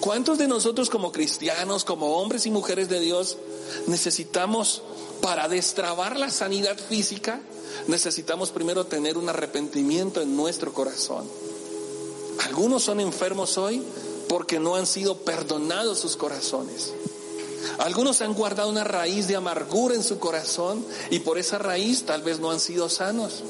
¿Cuántos 0.00 0.38
de 0.38 0.48
nosotros 0.48 0.90
como 0.90 1.12
cristianos, 1.12 1.84
como 1.84 2.16
hombres 2.16 2.46
y 2.46 2.50
mujeres 2.50 2.88
de 2.88 2.98
Dios, 2.98 3.38
necesitamos 3.86 4.82
para 5.20 5.48
destrabar 5.48 6.18
la 6.18 6.30
sanidad 6.30 6.76
física, 6.76 7.40
necesitamos 7.86 8.50
primero 8.50 8.86
tener 8.86 9.16
un 9.16 9.28
arrepentimiento 9.28 10.20
en 10.20 10.36
nuestro 10.36 10.72
corazón. 10.72 11.28
Algunos 12.46 12.82
son 12.82 13.00
enfermos 13.00 13.58
hoy 13.58 13.82
porque 14.28 14.58
no 14.58 14.76
han 14.76 14.86
sido 14.86 15.18
perdonados 15.18 16.00
sus 16.00 16.16
corazones. 16.16 16.92
Algunos 17.78 18.20
han 18.20 18.34
guardado 18.34 18.68
una 18.68 18.84
raíz 18.84 19.28
de 19.28 19.36
amargura 19.36 19.94
en 19.94 20.02
su 20.02 20.18
corazón 20.18 20.84
y 21.10 21.20
por 21.20 21.38
esa 21.38 21.58
raíz 21.58 22.04
tal 22.04 22.22
vez 22.22 22.40
no 22.40 22.50
han 22.50 22.60
sido 22.60 22.88
sanos. 22.88 23.42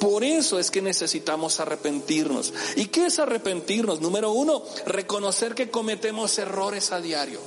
Por 0.00 0.24
eso 0.24 0.58
es 0.58 0.70
que 0.70 0.80
necesitamos 0.80 1.60
arrepentirnos. 1.60 2.52
¿Y 2.76 2.86
qué 2.86 3.06
es 3.06 3.18
arrepentirnos? 3.18 4.00
Número 4.00 4.32
uno, 4.32 4.62
reconocer 4.86 5.54
que 5.54 5.70
cometemos 5.70 6.38
errores 6.38 6.92
a 6.92 7.00
diario. 7.00 7.40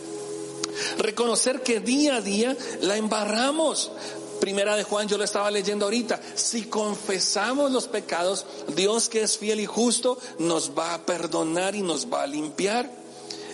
Reconocer 0.97 1.61
que 1.61 1.79
día 1.79 2.17
a 2.17 2.21
día 2.21 2.55
la 2.81 2.97
embarramos. 2.97 3.91
Primera 4.39 4.75
de 4.75 4.83
Juan, 4.83 5.07
yo 5.07 5.17
lo 5.17 5.23
estaba 5.23 5.51
leyendo 5.51 5.85
ahorita. 5.85 6.19
Si 6.35 6.63
confesamos 6.63 7.71
los 7.71 7.87
pecados, 7.87 8.45
Dios 8.75 9.07
que 9.07 9.21
es 9.21 9.37
fiel 9.37 9.59
y 9.59 9.65
justo 9.67 10.17
nos 10.39 10.71
va 10.77 10.95
a 10.95 11.05
perdonar 11.05 11.75
y 11.75 11.81
nos 11.81 12.11
va 12.11 12.23
a 12.23 12.27
limpiar. 12.27 13.01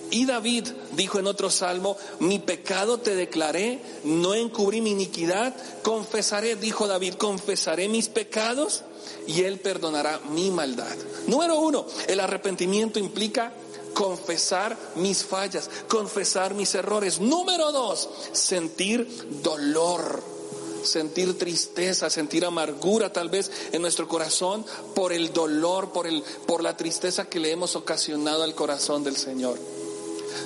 Y 0.10 0.26
David 0.26 0.68
dijo 0.94 1.20
en 1.20 1.28
otro 1.28 1.50
salmo, 1.50 1.98
mi 2.20 2.40
pecado 2.40 3.00
te 3.00 3.16
declaré, 3.16 3.82
no 4.06 4.34
encubrí 4.34 4.80
mi 4.80 4.92
iniquidad, 4.92 5.54
confesaré, 5.84 6.56
dijo 6.56 6.88
David, 6.88 7.16
confesaré 7.16 7.90
mis 7.90 8.08
pecados 8.08 8.84
y 9.28 9.42
él 9.42 9.60
perdonará 9.60 10.22
mi 10.32 10.50
maldad. 10.50 10.96
Número 11.28 11.60
uno, 11.60 11.86
el 12.08 12.22
arrepentimiento 12.22 13.00
implica 13.00 13.52
confesar 13.98 14.78
mis 14.96 15.24
fallas, 15.24 15.72
confesar 15.88 16.54
mis 16.54 16.76
errores. 16.76 17.20
Número 17.20 17.72
dos, 17.72 18.08
sentir 18.32 19.08
dolor 19.42 20.38
sentir 20.84 21.38
tristeza, 21.38 22.10
sentir 22.10 22.46
amargura 22.46 23.12
tal 23.12 23.28
vez 23.28 23.52
en 23.74 23.82
nuestro 23.82 24.08
corazón 24.08 24.64
por 24.96 25.12
el 25.12 25.34
dolor, 25.34 25.92
por, 25.92 26.08
el, 26.08 26.24
por 26.46 26.64
la 26.64 26.78
tristeza 26.78 27.26
que 27.26 27.42
le 27.42 27.52
hemos 27.52 27.76
ocasionado 27.76 28.44
al 28.44 28.56
corazón 28.56 29.04
del 29.04 29.18
Señor. 29.18 29.58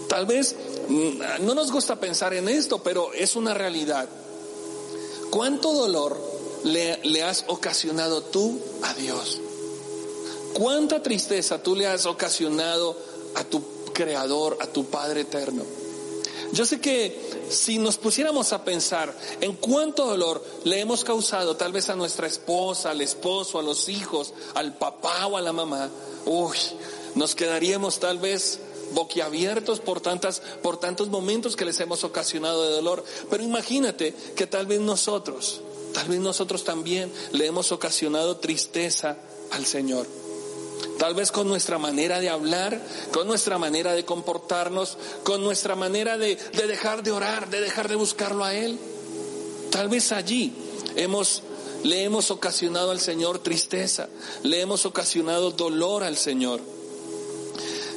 Tal 0.08 0.26
vez 0.26 0.56
mm, 0.88 1.46
no 1.46 1.54
nos 1.54 1.72
gusta 1.72 2.00
pensar 2.00 2.34
en 2.34 2.50
esto, 2.50 2.82
pero 2.82 3.14
es 3.14 3.36
una 3.36 3.54
realidad. 3.54 4.10
¿Cuánto 5.30 5.74
dolor 5.74 6.18
le, 6.64 7.00
le 7.04 7.22
has 7.22 7.46
ocasionado 7.48 8.24
tú 8.24 8.60
a 8.82 8.96
Dios? 8.96 9.40
¿Cuánta 10.54 11.04
tristeza 11.04 11.62
tú 11.62 11.76
le 11.76 11.86
has 11.86 12.06
ocasionado 12.08 13.11
a 13.36 13.44
tu 13.44 13.62
Creador, 13.94 14.58
a 14.62 14.68
tu 14.68 14.86
Padre 14.86 15.22
eterno? 15.22 15.64
Yo 16.54 16.66
sé 16.66 16.82
que 16.82 17.18
si 17.50 17.78
nos 17.78 17.98
pusiéramos 17.98 18.52
a 18.52 18.66
pensar 18.66 19.18
en 19.40 19.54
cuánto 19.56 20.06
dolor 20.06 20.44
le 20.66 20.82
hemos 20.82 21.04
causado 21.06 21.56
tal 21.56 21.72
vez 21.72 21.90
a 21.90 21.96
nuestra 21.96 22.28
esposa, 22.28 22.92
al 22.92 23.02
esposo, 23.02 23.58
a 23.58 23.64
los 23.64 23.88
hijos, 23.88 24.34
al 24.54 24.78
papá 24.78 25.28
o 25.28 25.38
a 25.38 25.42
la 25.42 25.54
mamá, 25.54 25.90
uy, 26.26 26.58
nos 27.16 27.36
quedaríamos 27.36 28.00
tal 28.00 28.18
vez 28.18 28.60
boquiabiertos 28.94 29.80
por 29.80 30.02
tantas 30.02 30.42
por 30.62 30.78
tantos 30.78 31.08
momentos 31.08 31.56
que 31.56 31.64
les 31.64 31.80
hemos 31.80 32.04
ocasionado 32.04 32.64
de 32.64 32.72
dolor, 32.72 33.04
pero 33.30 33.44
imagínate 33.44 34.14
que 34.36 34.46
tal 34.46 34.66
vez 34.66 34.82
nosotros, 34.82 35.62
tal 35.94 36.10
vez 36.10 36.20
nosotros 36.20 36.66
también 36.66 37.10
le 37.32 37.46
hemos 37.46 37.72
ocasionado 37.72 38.38
tristeza 38.38 39.18
al 39.52 39.66
Señor. 39.66 40.06
Tal 40.98 41.14
vez 41.16 41.32
con 41.32 41.48
nuestra 41.48 41.78
manera 41.78 42.20
de 42.20 42.30
hablar, 42.30 42.80
con 43.12 43.28
nuestra 43.28 43.58
manera 43.58 43.94
de 43.94 44.06
comportarnos, 44.06 44.98
con 45.24 45.44
nuestra 45.44 45.76
manera 45.76 46.18
de, 46.18 46.38
dejar 46.68 47.04
de 47.04 47.12
orar, 47.12 47.50
de 47.50 47.62
dejar 47.62 47.88
de 47.88 47.96
buscarlo 47.96 48.44
a 48.44 48.54
Él. 48.54 48.78
Tal 49.72 49.90
vez 49.90 50.12
allí 50.12 50.54
hemos, 50.96 51.44
le 51.84 52.04
hemos 52.04 52.30
ocasionado 52.32 52.92
al 52.92 53.00
Señor 53.00 53.40
tristeza, 53.40 54.10
le 54.44 54.62
hemos 54.62 54.86
ocasionado 54.86 55.52
dolor 55.52 56.04
al 56.04 56.18
Señor. 56.18 56.62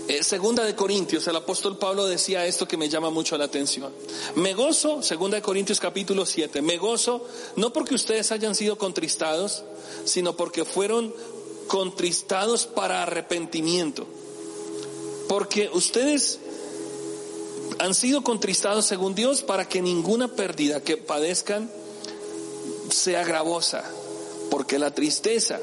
Eh, 0.07 0.23
segunda 0.23 0.65
de 0.65 0.75
Corintios, 0.75 1.27
el 1.29 1.37
apóstol 1.37 1.79
Pablo 1.79 2.05
decía 2.05 2.45
esto 2.45 2.69
que 2.69 2.77
me 2.77 2.91
llama 2.91 3.09
mucho 3.09 3.39
la 3.39 3.47
atención. 3.47 3.91
Me 4.35 4.53
gozo, 4.53 5.03
segunda 5.03 5.37
de 5.37 5.43
Corintios 5.43 5.81
capítulo 5.81 6.27
7, 6.27 6.61
me 6.61 6.77
gozo 6.77 7.27
no 7.57 7.73
porque 7.73 7.95
ustedes 7.95 8.31
hayan 8.31 8.55
sido 8.55 8.77
contristados, 8.77 9.65
sino 10.05 10.37
porque 10.37 10.67
fueron 10.67 11.15
contristados 11.67 12.67
para 12.67 13.03
arrepentimiento. 13.03 14.07
Porque 15.29 15.71
ustedes 15.73 16.39
han 17.79 17.95
sido 17.95 18.23
contristados 18.23 18.87
según 18.87 19.15
Dios 19.15 19.43
para 19.43 19.69
que 19.69 19.83
ninguna 19.83 20.29
pérdida 20.29 20.81
que 20.81 20.97
padezcan 20.97 21.71
sea 22.91 23.25
gravosa. 23.25 23.85
Porque 24.51 24.79
la 24.79 24.95
tristeza, 24.95 25.61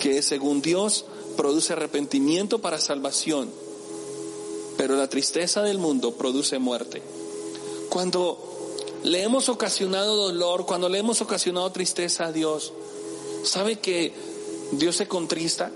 que 0.00 0.18
es 0.18 0.26
según 0.26 0.60
Dios, 0.60 1.04
produce 1.36 1.72
arrepentimiento 1.72 2.60
para 2.60 2.80
salvación. 2.80 3.50
Pero 4.76 4.96
la 4.96 5.08
tristeza 5.08 5.62
del 5.62 5.78
mundo 5.78 6.12
produce 6.12 6.58
muerte. 6.58 7.02
Cuando 7.88 8.38
le 9.04 9.22
hemos 9.22 9.48
ocasionado 9.48 10.16
dolor, 10.16 10.66
cuando 10.66 10.88
le 10.88 10.98
hemos 10.98 11.20
ocasionado 11.20 11.70
tristeza 11.70 12.26
a 12.26 12.32
Dios, 12.32 12.72
¿sabe 13.44 13.78
que 13.78 14.12
Dios 14.72 14.96
se 14.96 15.06
contrista. 15.06 15.70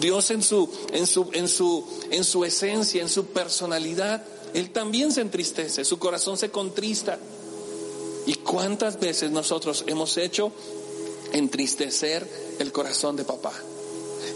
Dios 0.00 0.30
en 0.30 0.42
su, 0.42 0.68
en 0.92 1.06
su, 1.06 1.30
en 1.32 1.48
su, 1.48 1.84
en 2.10 2.24
su 2.24 2.44
esencia, 2.44 3.02
en 3.02 3.08
su 3.08 3.26
personalidad, 3.26 4.22
Él 4.54 4.70
también 4.70 5.12
se 5.12 5.22
entristece, 5.22 5.84
su 5.84 5.98
corazón 5.98 6.36
se 6.36 6.50
contrista. 6.50 7.18
¿Y 8.26 8.34
cuántas 8.34 8.98
veces 8.98 9.30
nosotros 9.30 9.84
hemos 9.86 10.16
hecho 10.16 10.52
entristecer 11.32 12.28
el 12.58 12.72
corazón 12.72 13.16
de 13.16 13.24
papá? 13.24 13.52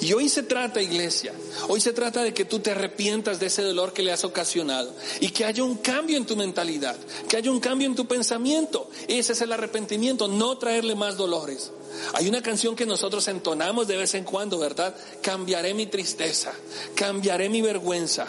Y 0.00 0.14
hoy 0.14 0.28
se 0.30 0.42
trata, 0.42 0.80
iglesia, 0.80 1.34
hoy 1.68 1.80
se 1.80 1.92
trata 1.92 2.22
de 2.22 2.32
que 2.32 2.46
tú 2.46 2.60
te 2.60 2.70
arrepientas 2.70 3.38
de 3.38 3.46
ese 3.46 3.62
dolor 3.62 3.92
que 3.92 4.02
le 4.02 4.12
has 4.12 4.24
ocasionado 4.24 4.94
y 5.20 5.28
que 5.28 5.44
haya 5.44 5.62
un 5.62 5.76
cambio 5.76 6.16
en 6.16 6.24
tu 6.24 6.36
mentalidad, 6.36 6.96
que 7.28 7.36
haya 7.36 7.50
un 7.50 7.60
cambio 7.60 7.86
en 7.86 7.94
tu 7.94 8.06
pensamiento. 8.06 8.88
Ese 9.08 9.34
es 9.34 9.40
el 9.42 9.52
arrepentimiento, 9.52 10.26
no 10.26 10.56
traerle 10.56 10.94
más 10.94 11.18
dolores. 11.18 11.70
Hay 12.14 12.28
una 12.28 12.42
canción 12.42 12.76
que 12.76 12.86
nosotros 12.86 13.26
entonamos 13.28 13.86
de 13.86 13.96
vez 13.96 14.14
en 14.14 14.24
cuando, 14.24 14.58
¿verdad? 14.58 14.94
Cambiaré 15.22 15.74
mi 15.74 15.86
tristeza, 15.86 16.52
cambiaré 16.94 17.48
mi 17.48 17.62
vergüenza. 17.62 18.26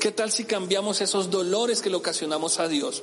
¿Qué 0.00 0.12
tal 0.12 0.32
si 0.32 0.44
cambiamos 0.44 1.00
esos 1.00 1.30
dolores 1.30 1.82
que 1.82 1.90
le 1.90 1.96
ocasionamos 1.96 2.58
a 2.58 2.68
Dios 2.68 3.02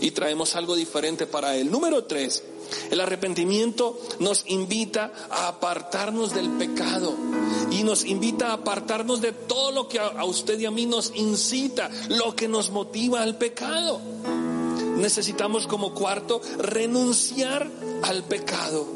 y 0.00 0.12
traemos 0.12 0.54
algo 0.54 0.76
diferente 0.76 1.26
para 1.26 1.56
Él? 1.56 1.70
Número 1.70 2.04
tres, 2.04 2.42
el 2.90 3.00
arrepentimiento 3.00 4.00
nos 4.18 4.44
invita 4.46 5.12
a 5.30 5.48
apartarnos 5.48 6.34
del 6.34 6.50
pecado. 6.50 7.16
y 7.70 7.84
nos 7.84 8.04
invita 8.04 8.48
a 8.48 8.54
apartarnos 8.54 9.20
de 9.20 9.32
todo 9.32 9.70
lo 9.70 9.88
que 9.88 10.00
a, 10.00 10.24
usted 10.24 10.58
y 10.58 10.66
a 10.66 10.72
mí 10.72 10.86
nos 10.86 11.12
incita, 11.14 11.88
lo 12.08 12.34
que 12.34 12.48
nos 12.48 12.70
motiva 12.70 13.22
al 13.22 13.36
pecado. 13.36 14.00
Necesitamos 14.96 15.68
como 15.68 15.94
cuarto 15.94 16.40
renunciar 16.58 17.70
al 18.02 18.24
pecado, 18.24 18.86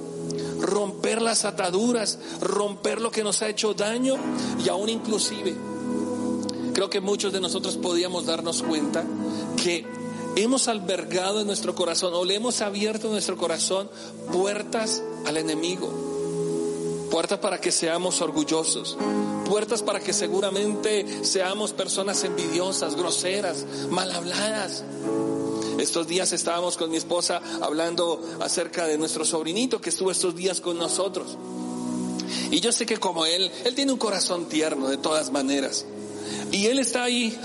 romper 0.64 1.22
las 1.22 1.44
ataduras, 1.44 2.18
romper 2.40 3.00
lo 3.00 3.10
que 3.10 3.22
nos 3.22 3.42
ha 3.42 3.48
hecho 3.48 3.74
daño 3.74 4.16
y 4.64 4.68
aún 4.68 4.88
inclusive 4.88 5.54
creo 6.72 6.90
que 6.90 7.00
muchos 7.00 7.32
de 7.32 7.40
nosotros 7.40 7.76
podíamos 7.76 8.26
darnos 8.26 8.62
cuenta 8.62 9.04
que 9.62 9.86
hemos 10.36 10.66
albergado 10.66 11.40
en 11.40 11.46
nuestro 11.46 11.74
corazón 11.74 12.12
o 12.14 12.24
le 12.24 12.34
hemos 12.34 12.60
abierto 12.60 13.06
en 13.06 13.12
nuestro 13.12 13.36
corazón 13.36 13.88
puertas 14.32 15.02
al 15.26 15.36
enemigo 15.36 16.14
puertas 17.14 17.38
para 17.38 17.60
que 17.60 17.70
seamos 17.70 18.20
orgullosos, 18.20 18.98
puertas 19.48 19.84
para 19.84 20.00
que 20.00 20.12
seguramente 20.12 21.24
seamos 21.24 21.72
personas 21.72 22.24
envidiosas, 22.24 22.96
groseras, 22.96 23.64
mal 23.88 24.10
habladas. 24.10 24.82
Estos 25.78 26.06
días 26.06 26.32
estábamos 26.32 26.76
con 26.76 26.90
mi 26.90 26.96
esposa 26.96 27.40
hablando 27.60 28.20
acerca 28.40 28.86
de 28.86 28.98
nuestro 28.98 29.24
sobrinito 29.24 29.80
que 29.80 29.90
estuvo 29.90 30.10
estos 30.10 30.34
días 30.36 30.60
con 30.60 30.78
nosotros. 30.78 31.36
Y 32.50 32.60
yo 32.60 32.72
sé 32.72 32.86
que 32.86 32.98
como 32.98 33.26
él, 33.26 33.50
él 33.64 33.74
tiene 33.74 33.92
un 33.92 33.98
corazón 33.98 34.46
tierno 34.48 34.88
de 34.88 34.96
todas 34.96 35.30
maneras. 35.30 35.84
Y 36.54 36.68
él 36.68 36.78
está 36.78 37.02
ahí, 37.02 37.36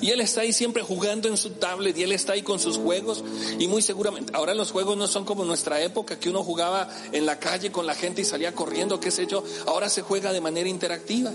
y 0.00 0.08
él 0.08 0.22
está 0.22 0.40
ahí 0.40 0.54
siempre 0.54 0.82
jugando 0.82 1.28
en 1.28 1.36
su 1.36 1.50
tablet, 1.50 1.98
y 1.98 2.02
él 2.02 2.12
está 2.12 2.32
ahí 2.32 2.40
con 2.40 2.58
sus 2.58 2.78
juegos, 2.78 3.22
y 3.58 3.68
muy 3.68 3.82
seguramente, 3.82 4.32
ahora 4.34 4.54
los 4.54 4.70
juegos 4.72 4.96
no 4.96 5.06
son 5.06 5.26
como 5.26 5.44
nuestra 5.44 5.82
época, 5.82 6.18
que 6.18 6.30
uno 6.30 6.42
jugaba 6.42 6.88
en 7.12 7.26
la 7.26 7.38
calle 7.38 7.70
con 7.70 7.86
la 7.86 7.94
gente 7.94 8.22
y 8.22 8.24
salía 8.24 8.54
corriendo, 8.54 9.00
qué 9.00 9.10
sé 9.10 9.26
yo, 9.26 9.44
ahora 9.66 9.90
se 9.90 10.00
juega 10.00 10.32
de 10.32 10.40
manera 10.40 10.66
interactiva. 10.66 11.30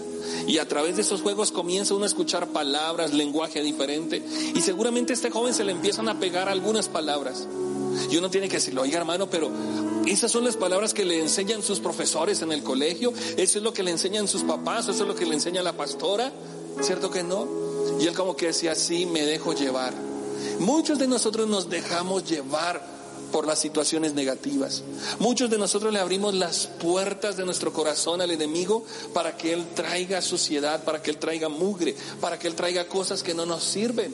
Y 0.48 0.58
a 0.58 0.68
través 0.68 0.96
de 0.96 1.04
esos 1.04 1.22
juegos 1.22 1.52
comienza 1.52 1.94
uno 1.94 2.06
a 2.06 2.08
escuchar 2.08 2.48
palabras, 2.48 3.14
lenguaje 3.14 3.62
diferente, 3.62 4.24
y 4.56 4.62
seguramente 4.62 5.14
a 5.14 5.16
este 5.16 5.30
joven 5.30 5.54
se 5.54 5.64
le 5.64 5.72
empiezan 5.72 6.10
a 6.10 6.20
pegar 6.20 6.50
algunas 6.50 6.90
palabras. 6.90 7.48
Y 8.10 8.18
uno 8.18 8.32
tiene 8.32 8.50
que 8.50 8.56
decirlo, 8.56 8.82
oiga 8.82 8.98
hermano, 8.98 9.30
pero 9.30 9.52
esas 10.08 10.32
son 10.32 10.46
las 10.46 10.58
palabras 10.58 10.96
que 10.96 11.06
le 11.06 11.20
enseñan 11.20 11.62
sus 11.62 11.80
profesores 11.80 12.42
en 12.42 12.52
el 12.52 12.64
colegio, 12.64 13.14
eso 13.38 13.60
es 13.60 13.64
lo 13.64 13.72
que 13.72 13.84
le 13.84 13.92
enseñan 13.92 14.28
sus 14.28 14.42
papás, 14.42 14.88
eso 14.88 15.04
es 15.04 15.08
lo 15.08 15.14
que 15.14 15.28
le 15.28 15.36
enseña 15.36 15.62
la 15.62 15.74
pastora. 15.74 16.32
¿Cierto 16.82 17.10
que 17.10 17.24
no? 17.24 17.48
Y 18.00 18.08
él 18.08 18.16
como 18.16 18.36
que 18.36 18.48
decía, 18.48 18.76
sí, 18.76 19.06
me 19.06 19.26
dejo 19.26 19.54
llevar. 19.54 19.94
Muchos 20.60 21.00
de 21.00 21.08
nosotros 21.08 21.48
nos 21.48 21.70
dejamos 21.70 22.24
llevar 22.30 22.82
por 23.32 23.46
las 23.46 23.60
situaciones 23.60 24.14
negativas. 24.14 24.84
Muchos 25.20 25.50
de 25.50 25.58
nosotros 25.58 25.94
le 25.94 26.00
abrimos 26.00 26.34
las 26.34 26.68
puertas 26.68 27.38
de 27.38 27.46
nuestro 27.46 27.72
corazón 27.72 28.22
al 28.22 28.32
enemigo 28.32 28.84
para 29.14 29.38
que 29.38 29.54
él 29.54 29.66
traiga 29.76 30.22
suciedad, 30.22 30.84
para 30.84 31.02
que 31.02 31.12
él 31.12 31.18
traiga 31.18 31.50
mugre, 31.50 31.96
para 32.22 32.40
que 32.40 32.48
él 32.48 32.56
traiga 32.56 32.88
cosas 32.88 33.24
que 33.24 33.34
no 33.34 33.46
nos 33.46 33.64
sirven. 33.64 34.14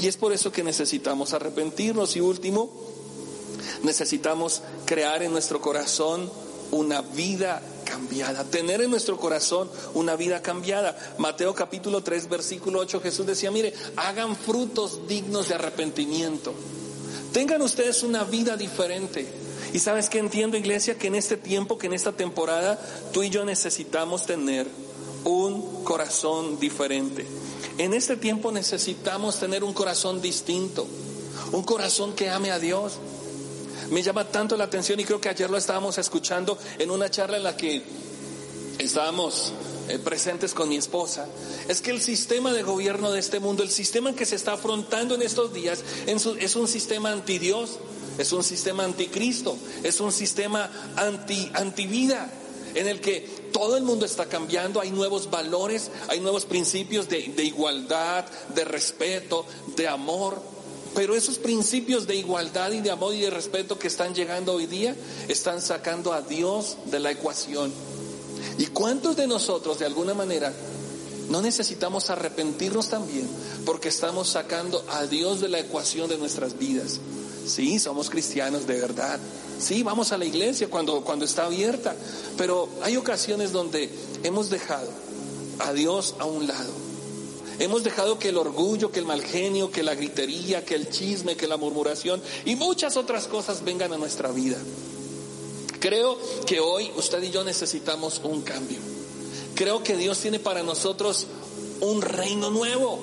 Y 0.00 0.06
es 0.06 0.16
por 0.16 0.32
eso 0.32 0.52
que 0.52 0.62
necesitamos 0.62 1.32
arrepentirnos. 1.32 2.16
Y 2.16 2.20
último, 2.20 2.70
necesitamos 3.82 4.62
crear 4.84 5.22
en 5.22 5.32
nuestro 5.32 5.60
corazón 5.60 6.30
una 6.70 7.02
vida 7.02 7.62
cambiada, 7.92 8.44
tener 8.44 8.80
en 8.80 8.90
nuestro 8.90 9.18
corazón 9.18 9.70
una 9.92 10.16
vida 10.16 10.40
cambiada. 10.40 10.96
Mateo 11.18 11.54
capítulo 11.54 12.02
3, 12.02 12.26
versículo 12.30 12.78
8, 12.80 13.02
Jesús 13.02 13.26
decía, 13.26 13.50
mire, 13.50 13.74
hagan 13.96 14.34
frutos 14.34 15.06
dignos 15.06 15.48
de 15.48 15.56
arrepentimiento. 15.56 16.54
Tengan 17.34 17.60
ustedes 17.60 18.02
una 18.02 18.24
vida 18.24 18.56
diferente. 18.56 19.26
Y 19.74 19.78
sabes 19.78 20.08
que 20.08 20.18
entiendo, 20.18 20.56
iglesia, 20.56 20.96
que 20.96 21.08
en 21.08 21.16
este 21.16 21.36
tiempo, 21.36 21.76
que 21.76 21.86
en 21.86 21.92
esta 21.92 22.12
temporada, 22.12 22.80
tú 23.12 23.22
y 23.22 23.28
yo 23.28 23.44
necesitamos 23.44 24.24
tener 24.24 24.66
un 25.24 25.84
corazón 25.84 26.58
diferente. 26.58 27.26
En 27.76 27.92
este 27.92 28.16
tiempo 28.16 28.52
necesitamos 28.52 29.38
tener 29.38 29.64
un 29.64 29.74
corazón 29.74 30.22
distinto, 30.22 30.86
un 31.52 31.62
corazón 31.62 32.14
que 32.14 32.30
ame 32.30 32.50
a 32.50 32.58
Dios, 32.58 32.94
me 33.92 34.02
llama 34.02 34.24
tanto 34.24 34.56
la 34.56 34.64
atención 34.64 34.98
y 35.00 35.04
creo 35.04 35.20
que 35.20 35.28
ayer 35.28 35.50
lo 35.50 35.58
estábamos 35.58 35.98
escuchando 35.98 36.58
en 36.78 36.90
una 36.90 37.10
charla 37.10 37.36
en 37.36 37.42
la 37.42 37.56
que 37.56 37.82
estábamos 38.78 39.52
eh, 39.88 39.98
presentes 39.98 40.54
con 40.54 40.68
mi 40.68 40.76
esposa, 40.76 41.26
es 41.68 41.82
que 41.82 41.90
el 41.90 42.00
sistema 42.00 42.52
de 42.52 42.62
gobierno 42.62 43.12
de 43.12 43.20
este 43.20 43.38
mundo, 43.38 43.62
el 43.62 43.70
sistema 43.70 44.14
que 44.14 44.24
se 44.24 44.36
está 44.36 44.54
afrontando 44.54 45.14
en 45.14 45.22
estos 45.22 45.52
días, 45.52 45.84
es 46.06 46.56
un 46.56 46.68
sistema 46.68 47.12
anti 47.12 47.38
Dios, 47.38 47.78
es 48.16 48.32
un 48.32 48.42
sistema 48.42 48.84
anticristo, 48.84 49.56
es 49.82 50.00
un 50.00 50.10
sistema 50.10 50.70
anti, 50.96 51.50
antivida, 51.54 52.30
en 52.74 52.88
el 52.88 53.00
que 53.00 53.50
todo 53.52 53.76
el 53.76 53.82
mundo 53.82 54.06
está 54.06 54.24
cambiando, 54.26 54.80
hay 54.80 54.90
nuevos 54.90 55.30
valores, 55.30 55.90
hay 56.08 56.20
nuevos 56.20 56.46
principios 56.46 57.08
de 57.10 57.44
igualdad, 57.44 58.24
de 58.54 58.64
respeto, 58.64 59.44
de 59.76 59.86
amor. 59.88 60.61
Pero 60.94 61.14
esos 61.14 61.38
principios 61.38 62.06
de 62.06 62.16
igualdad 62.16 62.70
y 62.72 62.80
de 62.80 62.90
amor 62.90 63.14
y 63.14 63.20
de 63.20 63.30
respeto 63.30 63.78
que 63.78 63.88
están 63.88 64.14
llegando 64.14 64.54
hoy 64.54 64.66
día 64.66 64.94
están 65.28 65.62
sacando 65.62 66.12
a 66.12 66.20
Dios 66.20 66.76
de 66.86 67.00
la 67.00 67.10
ecuación. 67.10 67.72
¿Y 68.58 68.66
cuántos 68.66 69.16
de 69.16 69.26
nosotros 69.26 69.78
de 69.78 69.86
alguna 69.86 70.12
manera 70.12 70.52
no 71.30 71.40
necesitamos 71.40 72.10
arrepentirnos 72.10 72.90
también 72.90 73.26
porque 73.64 73.88
estamos 73.88 74.28
sacando 74.28 74.84
a 74.90 75.06
Dios 75.06 75.40
de 75.40 75.48
la 75.48 75.60
ecuación 75.60 76.10
de 76.10 76.18
nuestras 76.18 76.58
vidas? 76.58 77.00
Sí, 77.46 77.78
somos 77.78 78.10
cristianos 78.10 78.66
de 78.66 78.78
verdad. 78.78 79.18
Sí, 79.58 79.82
vamos 79.82 80.12
a 80.12 80.18
la 80.18 80.26
iglesia 80.26 80.68
cuando, 80.68 81.02
cuando 81.02 81.24
está 81.24 81.46
abierta. 81.46 81.96
Pero 82.36 82.68
hay 82.82 82.98
ocasiones 82.98 83.52
donde 83.52 83.90
hemos 84.24 84.50
dejado 84.50 84.90
a 85.58 85.72
Dios 85.72 86.16
a 86.18 86.26
un 86.26 86.46
lado 86.46 86.91
Hemos 87.62 87.84
dejado 87.84 88.18
que 88.18 88.30
el 88.30 88.38
orgullo, 88.38 88.90
que 88.90 88.98
el 88.98 89.06
mal 89.06 89.22
genio, 89.22 89.70
que 89.70 89.84
la 89.84 89.94
gritería, 89.94 90.64
que 90.64 90.74
el 90.74 90.90
chisme, 90.90 91.36
que 91.36 91.46
la 91.46 91.56
murmuración 91.56 92.20
y 92.44 92.56
muchas 92.56 92.96
otras 92.96 93.28
cosas 93.28 93.62
vengan 93.62 93.92
a 93.92 93.98
nuestra 93.98 94.32
vida. 94.32 94.56
Creo 95.78 96.18
que 96.44 96.58
hoy 96.58 96.90
usted 96.96 97.22
y 97.22 97.30
yo 97.30 97.44
necesitamos 97.44 98.20
un 98.24 98.42
cambio. 98.42 98.80
Creo 99.54 99.80
que 99.84 99.96
Dios 99.96 100.18
tiene 100.18 100.40
para 100.40 100.64
nosotros 100.64 101.28
un 101.80 102.02
reino 102.02 102.50
nuevo, 102.50 102.98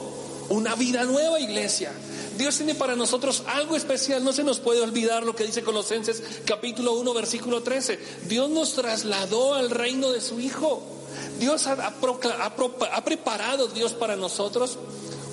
una 0.49 0.75
vida 0.75 1.05
nueva, 1.05 1.39
iglesia. 1.39 1.93
Dios 2.37 2.57
tiene 2.57 2.75
para 2.75 2.97
nosotros 2.97 3.43
algo 3.47 3.77
especial. 3.77 4.25
No 4.25 4.33
se 4.33 4.43
nos 4.43 4.59
puede 4.59 4.81
olvidar 4.81 5.23
lo 5.23 5.37
que 5.37 5.45
dice 5.45 5.63
Colosenses 5.63 6.21
capítulo 6.43 6.95
1, 6.95 7.13
versículo 7.13 7.63
13. 7.63 7.97
Dios 8.27 8.49
nos 8.49 8.73
trasladó 8.73 9.53
al 9.53 9.69
reino 9.69 10.11
de 10.11 10.19
su 10.19 10.41
Hijo. 10.41 10.98
Dios 11.39 11.67
ha, 11.67 13.03
preparado 13.03 13.67
Dios 13.67 13.93
para 13.93 14.15
nosotros 14.15 14.77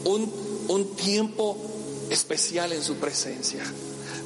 un, 0.05 0.95
tiempo 0.97 1.57
especial 2.11 2.73
en 2.73 2.83
su 2.83 2.97
presencia. 2.97 3.62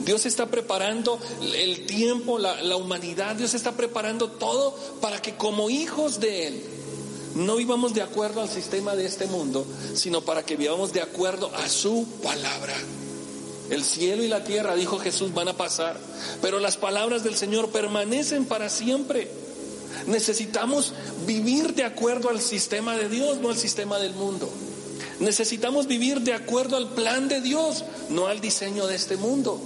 Dios 0.00 0.24
está 0.24 0.46
preparando 0.46 1.18
el 1.54 1.86
tiempo, 1.86 2.38
la, 2.38 2.62
la, 2.62 2.76
humanidad, 2.76 3.36
Dios 3.36 3.54
está 3.54 3.72
preparando 3.72 4.30
todo 4.30 4.74
para 5.00 5.20
que 5.20 5.36
como 5.36 5.68
hijos 5.68 6.20
de 6.20 6.46
Él 6.46 6.62
no 7.34 7.56
vivamos 7.56 7.94
de 7.94 8.02
acuerdo 8.02 8.40
al 8.40 8.48
sistema 8.48 8.96
de 8.96 9.06
este 9.06 9.26
mundo, 9.26 9.66
sino 9.94 10.22
para 10.22 10.44
que 10.44 10.56
vivamos 10.56 10.92
de 10.92 11.02
acuerdo 11.02 11.50
a 11.54 11.68
su 11.68 12.06
palabra. 12.22 12.74
El 13.70 13.84
cielo 13.84 14.24
y 14.24 14.28
la 14.28 14.42
tierra, 14.42 14.74
dijo 14.74 14.98
Jesús, 14.98 15.32
van 15.32 15.48
a 15.48 15.56
pasar, 15.56 15.96
pero 16.42 16.58
las 16.58 16.76
palabras 16.76 17.22
del 17.22 17.36
Señor 17.36 17.70
permanecen 17.70 18.44
para 18.44 18.68
siempre. 18.68 19.30
Necesitamos 20.06 20.92
vivir 21.26 21.74
de 21.74 21.84
acuerdo 21.84 22.30
al 22.30 22.40
sistema 22.40 22.96
de 22.96 23.08
Dios, 23.08 23.38
no 23.40 23.50
al 23.50 23.58
sistema 23.58 23.98
del 23.98 24.14
mundo. 24.14 24.50
Necesitamos 25.20 25.86
vivir 25.86 26.20
de 26.22 26.32
acuerdo 26.32 26.76
al 26.76 26.94
plan 26.94 27.28
de 27.28 27.40
Dios, 27.40 27.84
no 28.08 28.26
al 28.26 28.40
diseño 28.40 28.86
de 28.86 28.96
este 28.96 29.16
mundo. 29.16 29.60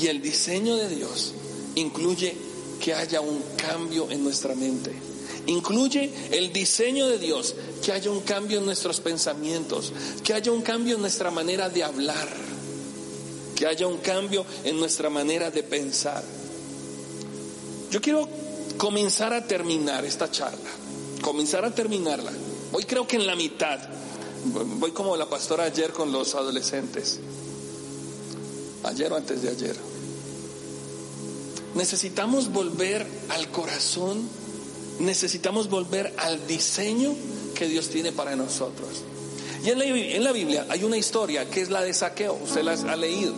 Y 0.00 0.06
el 0.06 0.22
diseño 0.22 0.76
de 0.76 0.88
Dios 0.88 1.34
incluye 1.74 2.34
que 2.80 2.94
haya 2.94 3.20
un 3.20 3.42
cambio 3.56 4.10
en 4.10 4.24
nuestra 4.24 4.54
mente. 4.54 4.92
Incluye 5.46 6.10
el 6.30 6.52
diseño 6.52 7.08
de 7.08 7.18
Dios, 7.18 7.54
que 7.84 7.92
haya 7.92 8.10
un 8.10 8.20
cambio 8.20 8.58
en 8.58 8.64
nuestros 8.64 9.00
pensamientos, 9.00 9.92
que 10.24 10.32
haya 10.32 10.50
un 10.50 10.62
cambio 10.62 10.94
en 10.94 11.02
nuestra 11.02 11.30
manera 11.30 11.68
de 11.68 11.84
hablar, 11.84 12.28
que 13.54 13.66
haya 13.66 13.86
un 13.86 13.98
cambio 13.98 14.46
en 14.64 14.78
nuestra 14.78 15.10
manera 15.10 15.50
de 15.50 15.62
pensar. 15.62 16.24
Yo 17.90 18.00
quiero 18.00 18.28
comenzar 18.76 19.32
a 19.32 19.46
terminar 19.46 20.04
esta 20.04 20.30
charla, 20.30 20.70
comenzar 21.22 21.64
a 21.64 21.74
terminarla. 21.74 22.32
Hoy 22.72 22.84
creo 22.84 23.06
que 23.06 23.16
en 23.16 23.26
la 23.26 23.36
mitad, 23.36 23.78
voy 24.78 24.92
como 24.92 25.16
la 25.16 25.28
pastora 25.28 25.64
ayer 25.64 25.92
con 25.92 26.12
los 26.12 26.34
adolescentes, 26.34 27.20
ayer 28.84 29.12
o 29.12 29.16
antes 29.16 29.42
de 29.42 29.50
ayer. 29.50 29.76
Necesitamos 31.74 32.52
volver 32.52 33.06
al 33.30 33.48
corazón, 33.50 34.28
necesitamos 35.00 35.68
volver 35.68 36.14
al 36.18 36.46
diseño 36.46 37.14
que 37.54 37.66
Dios 37.66 37.88
tiene 37.88 38.12
para 38.12 38.36
nosotros. 38.36 38.88
Y 39.64 39.70
en 39.70 39.78
la, 39.78 39.84
en 39.86 40.22
la 40.22 40.32
Biblia 40.32 40.66
hay 40.68 40.84
una 40.84 40.96
historia 40.96 41.48
que 41.48 41.62
es 41.62 41.70
la 41.70 41.80
de 41.82 41.94
Saqueo, 41.94 42.34
usted 42.34 42.62
la 42.62 42.72
ha 42.72 42.96
leído. 42.96 43.34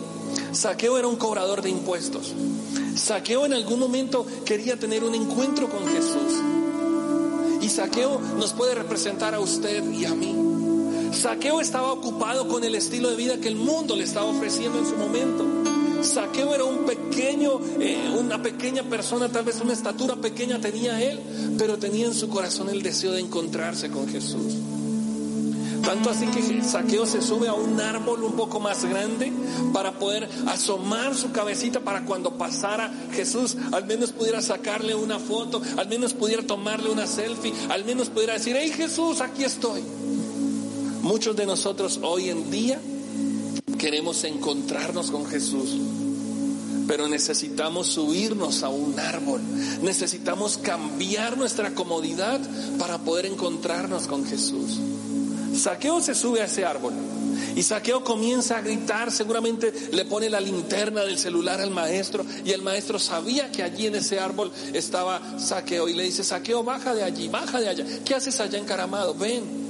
Saqueo 0.51 0.97
era 0.97 1.07
un 1.07 1.15
cobrador 1.15 1.61
de 1.61 1.69
impuestos. 1.69 2.33
Saqueo 2.97 3.45
en 3.45 3.53
algún 3.53 3.79
momento 3.79 4.25
quería 4.45 4.77
tener 4.77 5.03
un 5.03 5.15
encuentro 5.15 5.69
con 5.69 5.85
Jesús. 5.87 6.33
Y 7.61 7.69
Saqueo 7.69 8.19
nos 8.37 8.53
puede 8.53 8.75
representar 8.75 9.33
a 9.33 9.39
usted 9.39 9.83
y 9.91 10.05
a 10.05 10.13
mí. 10.13 10.35
Saqueo 11.13 11.61
estaba 11.61 11.91
ocupado 11.91 12.47
con 12.47 12.63
el 12.63 12.75
estilo 12.75 13.09
de 13.09 13.15
vida 13.15 13.37
que 13.37 13.47
el 13.47 13.55
mundo 13.55 13.95
le 13.95 14.03
estaba 14.03 14.25
ofreciendo 14.25 14.79
en 14.79 14.85
su 14.85 14.95
momento. 14.95 15.45
Saqueo 16.03 16.53
era 16.53 16.63
un 16.63 16.85
pequeño, 16.85 17.59
eh, 17.79 18.13
una 18.17 18.41
pequeña 18.41 18.83
persona, 18.83 19.29
tal 19.29 19.45
vez 19.45 19.59
una 19.61 19.73
estatura 19.73 20.15
pequeña 20.15 20.59
tenía 20.61 21.01
él, 21.01 21.19
pero 21.57 21.77
tenía 21.77 22.05
en 22.05 22.13
su 22.13 22.29
corazón 22.29 22.69
el 22.69 22.83
deseo 22.83 23.13
de 23.13 23.21
encontrarse 23.21 23.89
con 23.89 24.07
Jesús. 24.07 24.53
Tanto 25.87 26.09
así 26.09 26.25
que 26.27 26.61
Saqueo 26.65 27.05
se 27.05 27.21
sube 27.21 27.47
a 27.47 27.53
un 27.53 27.79
árbol 27.79 28.21
un 28.21 28.33
poco 28.33 28.59
más 28.59 28.83
grande 28.83 29.31
para 29.71 29.93
poder 29.93 30.27
asomar 30.45 31.15
su 31.15 31.31
cabecita 31.31 31.79
para 31.79 32.03
cuando 32.03 32.37
pasara 32.37 32.91
Jesús, 33.13 33.55
al 33.71 33.85
menos 33.85 34.11
pudiera 34.11 34.41
sacarle 34.41 34.95
una 34.95 35.17
foto, 35.17 35.61
al 35.77 35.87
menos 35.87 36.13
pudiera 36.13 36.43
tomarle 36.43 36.89
una 36.89 37.07
selfie, 37.07 37.53
al 37.69 37.85
menos 37.85 38.09
pudiera 38.09 38.33
decir, 38.33 38.57
hey 38.59 38.69
Jesús, 38.75 39.21
aquí 39.21 39.45
estoy. 39.45 39.81
Muchos 41.03 41.37
de 41.37 41.45
nosotros 41.45 42.01
hoy 42.03 42.31
en 42.31 42.51
día 42.51 42.81
queremos 43.77 44.25
encontrarnos 44.25 45.09
con 45.09 45.25
Jesús, 45.25 45.69
pero 46.85 47.07
necesitamos 47.07 47.87
subirnos 47.87 48.63
a 48.63 48.67
un 48.67 48.99
árbol, 48.99 49.39
necesitamos 49.81 50.57
cambiar 50.57 51.37
nuestra 51.37 51.73
comodidad 51.73 52.41
para 52.77 52.97
poder 52.97 53.25
encontrarnos 53.25 54.07
con 54.07 54.25
Jesús. 54.25 54.81
Saqueo 55.57 56.01
se 56.01 56.15
sube 56.15 56.41
a 56.41 56.45
ese 56.45 56.65
árbol 56.65 56.93
y 57.55 57.63
Saqueo 57.63 58.03
comienza 58.03 58.57
a 58.57 58.61
gritar, 58.61 59.11
seguramente 59.11 59.73
le 59.91 60.05
pone 60.05 60.29
la 60.29 60.39
linterna 60.39 61.01
del 61.01 61.17
celular 61.17 61.59
al 61.59 61.71
maestro 61.71 62.23
y 62.45 62.51
el 62.51 62.61
maestro 62.61 62.99
sabía 62.99 63.51
que 63.51 63.63
allí 63.63 63.87
en 63.87 63.95
ese 63.95 64.19
árbol 64.19 64.51
estaba 64.73 65.39
Saqueo 65.39 65.89
y 65.89 65.95
le 65.95 66.03
dice, 66.03 66.23
Saqueo, 66.23 66.63
baja 66.63 66.93
de 66.93 67.03
allí, 67.03 67.29
baja 67.29 67.59
de 67.59 67.69
allá. 67.69 67.85
¿Qué 68.05 68.13
haces 68.13 68.39
allá 68.39 68.59
encaramado? 68.59 69.15
Ven. 69.15 69.65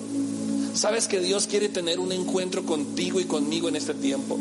¿Sabes 0.74 1.08
que 1.08 1.20
Dios 1.22 1.48
quiere 1.48 1.70
tener 1.70 2.00
un 2.00 2.12
encuentro 2.12 2.64
contigo 2.66 3.20
y 3.20 3.26
conmigo 3.26 3.70
en 3.70 3.78
este 3.78 3.94
tiempo? 3.94 4.38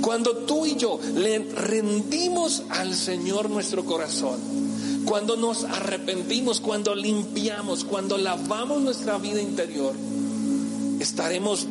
Cuando 0.00 0.36
tú 0.36 0.64
y 0.64 0.76
yo 0.76 1.00
le 1.16 1.40
rendimos 1.40 2.62
al 2.70 2.94
Señor 2.94 3.50
nuestro 3.50 3.84
corazón, 3.84 4.38
cuando 5.04 5.36
nos 5.36 5.64
arrepentimos, 5.64 6.60
cuando 6.60 6.94
limpiamos, 6.94 7.84
cuando 7.84 8.16
lavamos 8.16 8.80
nuestra 8.82 9.18
vida 9.18 9.42
interior, 9.42 9.94
estaremos 11.08 11.66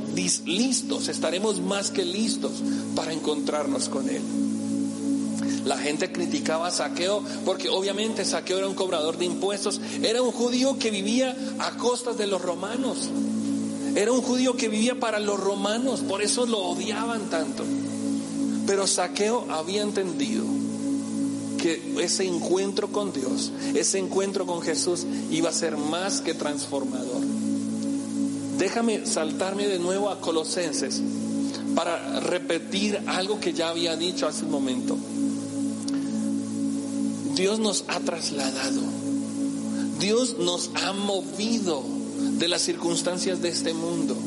listos, 0.45 1.09
estaremos 1.09 1.61
más 1.61 1.91
que 1.91 2.03
listos 2.03 2.53
para 2.95 3.13
encontrarnos 3.13 3.87
con 3.87 4.09
Él. 4.09 4.21
La 5.63 5.77
gente 5.77 6.11
criticaba 6.11 6.67
a 6.67 6.71
Saqueo 6.71 7.21
porque 7.45 7.69
obviamente 7.69 8.25
Saqueo 8.25 8.57
era 8.57 8.67
un 8.67 8.73
cobrador 8.73 9.17
de 9.17 9.25
impuestos, 9.25 9.79
era 10.01 10.23
un 10.23 10.31
judío 10.31 10.79
que 10.79 10.89
vivía 10.89 11.35
a 11.59 11.77
costas 11.77 12.17
de 12.17 12.25
los 12.25 12.41
romanos. 12.41 13.09
Era 13.95 14.11
un 14.11 14.21
judío 14.21 14.57
que 14.57 14.69
vivía 14.69 14.99
para 14.99 15.19
los 15.19 15.39
romanos, 15.39 16.01
por 16.01 16.23
eso 16.23 16.47
lo 16.47 16.59
odiaban 16.59 17.29
tanto. 17.29 17.63
Pero 18.65 18.87
Saqueo 18.87 19.45
había 19.51 19.83
entendido 19.83 20.45
que 21.61 21.95
ese 21.99 22.25
encuentro 22.25 22.91
con 22.91 23.13
Dios, 23.13 23.51
ese 23.75 23.99
encuentro 23.99 24.47
con 24.47 24.61
Jesús 24.61 25.05
iba 25.29 25.49
a 25.49 25.53
ser 25.53 25.77
más 25.77 26.21
que 26.21 26.33
transformador. 26.33 27.36
Déjame 28.57 29.05
saltarme 29.05 29.67
de 29.67 29.79
nuevo 29.79 30.09
a 30.09 30.19
Colosenses 30.19 31.01
para 31.75 32.19
repetir 32.21 32.99
algo 33.05 33.39
que 33.39 33.53
ya 33.53 33.69
había 33.69 33.95
dicho 33.95 34.27
hace 34.27 34.45
un 34.45 34.51
momento. 34.51 34.97
Dios 37.35 37.59
nos 37.59 37.85
ha 37.87 37.99
trasladado, 37.99 38.81
Dios 39.99 40.37
nos 40.39 40.71
ha 40.73 40.91
movido 40.93 41.83
de 42.39 42.47
las 42.47 42.63
circunstancias 42.63 43.43
de 43.43 43.49
este 43.49 43.73
mundo. 43.75 44.17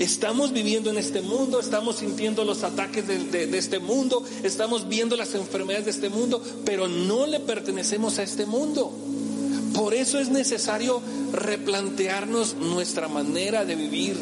Estamos 0.00 0.52
viviendo 0.52 0.90
en 0.90 0.96
este 0.96 1.20
mundo, 1.20 1.60
estamos 1.60 1.96
sintiendo 1.96 2.44
los 2.44 2.64
ataques 2.64 3.06
de, 3.06 3.58
este 3.58 3.78
mundo, 3.78 4.24
estamos 4.42 4.88
viendo 4.88 5.14
las 5.16 5.34
enfermedades 5.34 5.84
de 5.84 5.90
este 5.90 6.08
mundo, 6.08 6.42
pero 6.64 6.88
no 6.88 7.26
le 7.26 7.38
pertenecemos 7.38 8.18
a 8.18 8.22
este 8.22 8.46
mundo. 8.46 8.92
Por 9.74 9.94
eso 9.94 10.18
es 10.18 10.28
necesario 10.28 11.00
replantearnos 11.32 12.56
nuestra 12.56 13.08
manera 13.08 13.64
de 13.64 13.74
vivir. 13.74 14.16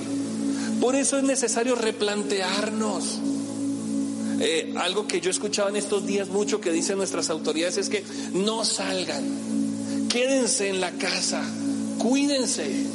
Por 0.81 0.95
eso 0.95 1.19
es 1.19 1.25
necesario 1.25 1.75
replantearnos. 1.75 3.19
Eh, 4.43 4.73
algo 4.79 5.07
que 5.07 5.21
yo 5.21 5.29
he 5.29 5.33
escuchado 5.33 5.69
en 5.69 5.77
estos 5.77 6.07
días 6.07 6.29
mucho 6.29 6.63
que 6.63 6.73
dicen 6.73 6.97
nuestras 6.97 7.29
autoridades 7.29 7.77
es 7.77 7.91
que 7.91 8.03
no 8.33 8.65
salgan, 8.65 10.09
quédense 10.09 10.71
en 10.71 10.81
la 10.81 10.93
casa, 10.93 11.43
cuídense. 11.99 12.87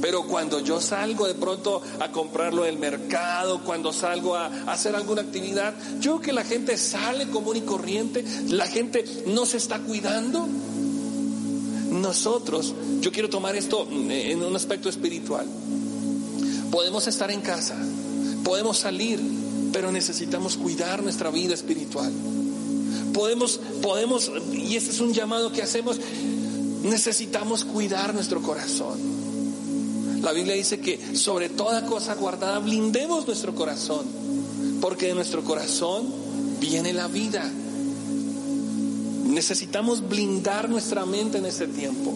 Pero 0.00 0.26
cuando 0.26 0.60
yo 0.60 0.80
salgo 0.80 1.26
de 1.26 1.34
pronto 1.34 1.82
a 2.00 2.10
comprarlo 2.10 2.62
del 2.62 2.78
mercado, 2.78 3.62
cuando 3.64 3.92
salgo 3.92 4.34
a, 4.34 4.46
hacer 4.66 4.94
alguna 4.94 5.22
actividad, 5.22 5.74
yo 6.00 6.20
que 6.20 6.32
la 6.32 6.44
gente 6.44 6.78
sale 6.78 7.28
común 7.28 7.56
y 7.56 7.62
corriente, 7.62 8.24
la 8.48 8.66
gente 8.66 9.04
no 9.26 9.44
se 9.44 9.58
está 9.58 9.78
cuidando. 9.80 10.46
Nosotros, 12.04 12.74
yo 13.00 13.10
quiero 13.10 13.30
tomar 13.30 13.56
esto 13.56 13.88
en 13.90 14.42
un 14.42 14.54
aspecto 14.54 14.90
espiritual. 14.90 15.46
Podemos 16.70 17.06
estar 17.06 17.30
en 17.30 17.40
casa, 17.40 17.76
podemos 18.44 18.76
salir, 18.76 19.18
pero 19.72 19.90
necesitamos 19.90 20.58
cuidar 20.58 21.02
nuestra 21.02 21.30
vida 21.30 21.54
espiritual. 21.54 22.12
Podemos, 23.14 23.58
podemos, 23.80 24.30
y 24.52 24.76
este 24.76 24.90
es 24.90 25.00
un 25.00 25.14
llamado 25.14 25.50
que 25.50 25.62
hacemos, 25.62 25.98
necesitamos 26.82 27.64
cuidar 27.64 28.12
nuestro 28.12 28.42
corazón. 28.42 28.98
La 30.20 30.32
Biblia 30.32 30.56
dice 30.56 30.80
que 30.80 31.16
sobre 31.16 31.48
toda 31.48 31.86
cosa 31.86 32.14
guardada 32.16 32.58
blindemos 32.58 33.26
nuestro 33.26 33.54
corazón, 33.54 34.04
porque 34.82 35.06
de 35.06 35.14
nuestro 35.14 35.42
corazón 35.42 36.04
viene 36.60 36.92
la 36.92 37.08
vida. 37.08 37.50
Necesitamos 39.34 40.08
blindar 40.08 40.68
nuestra 40.68 41.04
mente 41.04 41.38
en 41.38 41.46
este 41.46 41.66
tiempo. 41.66 42.14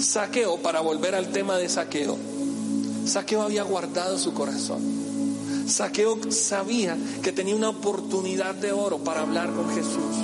Saqueo, 0.00 0.56
para 0.56 0.80
volver 0.80 1.14
al 1.14 1.28
tema 1.28 1.58
de 1.58 1.68
saqueo, 1.68 2.16
Saqueo 3.04 3.42
había 3.42 3.62
guardado 3.62 4.18
su 4.18 4.32
corazón. 4.32 4.80
Saqueo 5.66 6.18
sabía 6.32 6.96
que 7.22 7.30
tenía 7.30 7.54
una 7.54 7.68
oportunidad 7.68 8.54
de 8.54 8.72
oro 8.72 8.98
para 8.98 9.20
hablar 9.20 9.52
con 9.52 9.68
Jesús. 9.74 10.16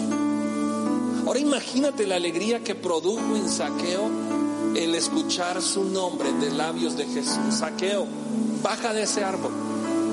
Ahora 1.26 1.38
imagínate 1.38 2.06
la 2.06 2.16
alegría 2.16 2.64
que 2.64 2.74
produjo 2.74 3.36
en 3.36 3.48
Saqueo 3.50 4.08
el 4.74 4.94
escuchar 4.94 5.60
su 5.60 5.84
nombre 5.84 6.32
de 6.32 6.50
labios 6.50 6.96
de 6.96 7.04
Jesús. 7.04 7.58
Saqueo, 7.58 8.06
baja 8.62 8.94
de 8.94 9.02
ese 9.02 9.22
árbol. 9.22 9.52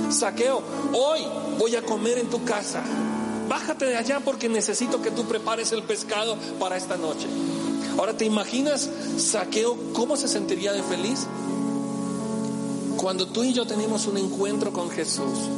Saqueo, 0.10 0.62
hoy 0.91 1.21
voy 1.58 1.78
a 1.78 1.82
comer 1.82 2.17
en 2.17 2.30
tu 2.30 2.43
casa. 2.43 2.84
Bájate 3.48 3.86
de 3.86 3.98
allá 3.98 4.20
porque 4.20 4.50
necesito 4.50 5.02
que 5.02 5.12
tú 5.12 5.26
prepares 5.26 5.72
el 5.72 5.84
pescado 5.84 6.38
para 6.60 6.78
esta 6.78 6.98
noche. 6.98 7.28
Ahora 7.98 8.16
te 8.16 8.26
imaginas, 8.26 8.90
Saqueo, 9.18 9.78
cómo 9.94 10.18
se 10.18 10.28
sentiría 10.28 10.74
de 10.74 10.84
feliz 10.84 11.26
cuando 12.98 13.28
tú 13.28 13.44
y 13.44 13.54
yo 13.54 13.66
tenemos 13.68 14.08
un 14.08 14.18
encuentro 14.18 14.74
con 14.74 14.90
Jesús, 14.90 15.50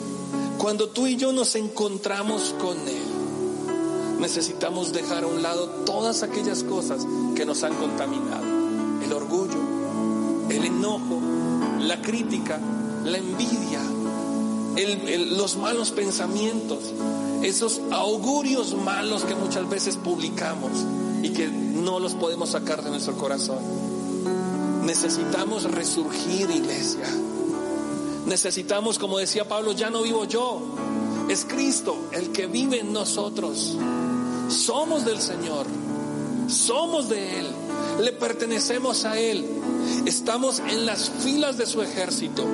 cuando 0.57 0.89
tú 0.89 1.07
y 1.07 1.15
yo 1.15 1.31
nos 1.31 1.55
encontramos 1.55 2.53
con 2.59 2.77
Él 2.87 3.19
necesitamos 4.19 4.91
dejar 4.91 5.23
a 5.23 5.27
un 5.27 5.41
lado 5.41 5.67
todas 5.85 6.23
aquellas 6.23 6.63
cosas 6.63 7.05
que 7.35 7.45
nos 7.45 7.63
han 7.63 7.73
contaminado. 7.75 8.43
El 9.03 9.13
orgullo, 9.13 9.59
el 10.49 10.65
enojo, 10.65 11.21
la 11.79 12.01
crítica, 12.01 12.59
la 13.05 13.17
envidia, 13.17 13.81
los 15.37 15.57
malos 15.57 15.91
pensamientos, 15.91 16.79
esos 17.43 17.81
augurios 17.91 18.75
malos 18.75 19.23
que 19.23 19.35
muchas 19.35 19.69
veces 19.69 19.97
publicamos 19.97 20.71
y 21.23 21.29
que 21.29 21.47
no 21.47 21.99
los 21.99 22.13
podemos 22.13 22.49
sacar 22.49 22.83
de 22.83 22.89
nuestro 22.89 23.15
corazón. 23.17 23.59
Necesitamos 24.85 25.63
resurgir, 25.63 26.49
iglesia. 26.49 27.07
Necesitamos, 28.25 28.99
como 28.99 29.17
decía 29.17 29.47
Pablo, 29.47 29.71
ya 29.71 29.89
no 29.89 30.01
vivo 30.01 30.25
yo, 30.25 30.61
es 31.29 31.45
Cristo 31.45 31.97
el 32.11 32.31
que 32.31 32.47
vive 32.47 32.79
en 32.79 32.93
nosotros. 32.93 33.77
Somos 34.49 35.05
del 35.05 35.21
Señor, 35.21 35.65
somos 36.47 37.09
de 37.09 37.39
Él, 37.39 37.47
le 38.01 38.11
pertenecemos 38.11 39.05
a 39.05 39.19
Él, 39.19 39.45
estamos 40.05 40.59
en 40.59 40.85
las 40.85 41.09
filas 41.09 41.57
de 41.57 41.65
su 41.65 41.81
ejército. 41.81 42.45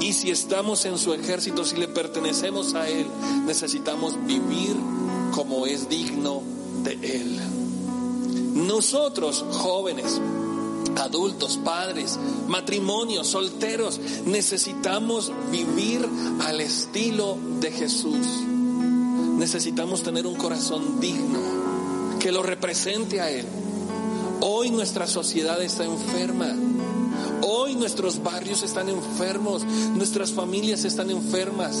Y 0.00 0.12
si 0.12 0.30
estamos 0.30 0.84
en 0.84 0.98
su 0.98 1.12
ejército, 1.12 1.64
si 1.64 1.76
le 1.76 1.88
pertenecemos 1.88 2.74
a 2.74 2.88
Él, 2.88 3.06
necesitamos 3.46 4.14
vivir 4.26 4.76
como 5.32 5.66
es 5.66 5.88
digno 5.88 6.42
de 6.84 6.92
Él. 6.92 7.40
Nosotros, 8.54 9.44
jóvenes, 9.52 10.20
adultos, 10.96 11.58
padres, 11.64 12.18
matrimonios, 12.48 13.28
solteros, 13.28 14.00
necesitamos 14.24 15.32
vivir 15.50 16.08
al 16.46 16.60
estilo 16.60 17.38
de 17.60 17.70
Jesús 17.72 18.26
necesitamos 19.38 20.02
tener 20.02 20.26
un 20.26 20.34
corazón 20.34 21.00
digno 21.00 21.38
que 22.18 22.32
lo 22.32 22.42
represente 22.42 23.20
a 23.20 23.30
Él. 23.30 23.46
Hoy 24.40 24.70
nuestra 24.70 25.06
sociedad 25.06 25.62
está 25.62 25.84
enferma. 25.84 26.54
Hoy 27.42 27.74
nuestros 27.74 28.22
barrios 28.22 28.62
están 28.62 28.88
enfermos, 28.88 29.64
nuestras 29.64 30.32
familias 30.32 30.84
están 30.84 31.10
enfermas. 31.10 31.80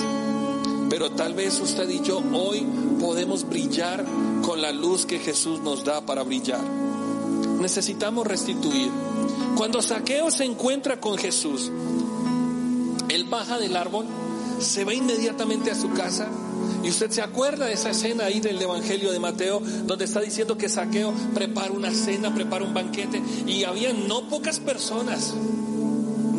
Pero 0.90 1.10
tal 1.10 1.34
vez 1.34 1.60
usted 1.60 1.88
y 1.88 2.02
yo 2.02 2.22
hoy 2.32 2.66
podemos 3.00 3.48
brillar 3.48 4.04
con 4.42 4.62
la 4.62 4.72
luz 4.72 5.04
que 5.04 5.18
Jesús 5.18 5.60
nos 5.60 5.84
da 5.84 6.00
para 6.00 6.22
brillar. 6.22 6.62
Necesitamos 7.60 8.26
restituir. 8.26 8.90
Cuando 9.56 9.82
Saqueo 9.82 10.30
se 10.30 10.44
encuentra 10.44 11.00
con 11.00 11.18
Jesús, 11.18 11.70
él 13.08 13.24
baja 13.24 13.58
del 13.58 13.76
árbol, 13.76 14.06
se 14.60 14.84
va 14.84 14.94
inmediatamente 14.94 15.70
a 15.70 15.74
su 15.74 15.90
casa. 15.90 16.28
Y 16.82 16.90
usted 16.90 17.10
se 17.10 17.22
acuerda 17.22 17.66
de 17.66 17.72
esa 17.72 17.90
escena 17.90 18.24
ahí 18.24 18.40
del 18.40 18.60
Evangelio 18.60 19.12
de 19.12 19.18
Mateo, 19.18 19.60
donde 19.60 20.04
está 20.04 20.20
diciendo 20.20 20.56
que 20.56 20.68
Saqueo 20.68 21.12
prepara 21.34 21.72
una 21.72 21.92
cena, 21.92 22.34
prepara 22.34 22.64
un 22.64 22.74
banquete, 22.74 23.22
y 23.46 23.64
había 23.64 23.92
no 23.92 24.28
pocas 24.28 24.60
personas 24.60 25.34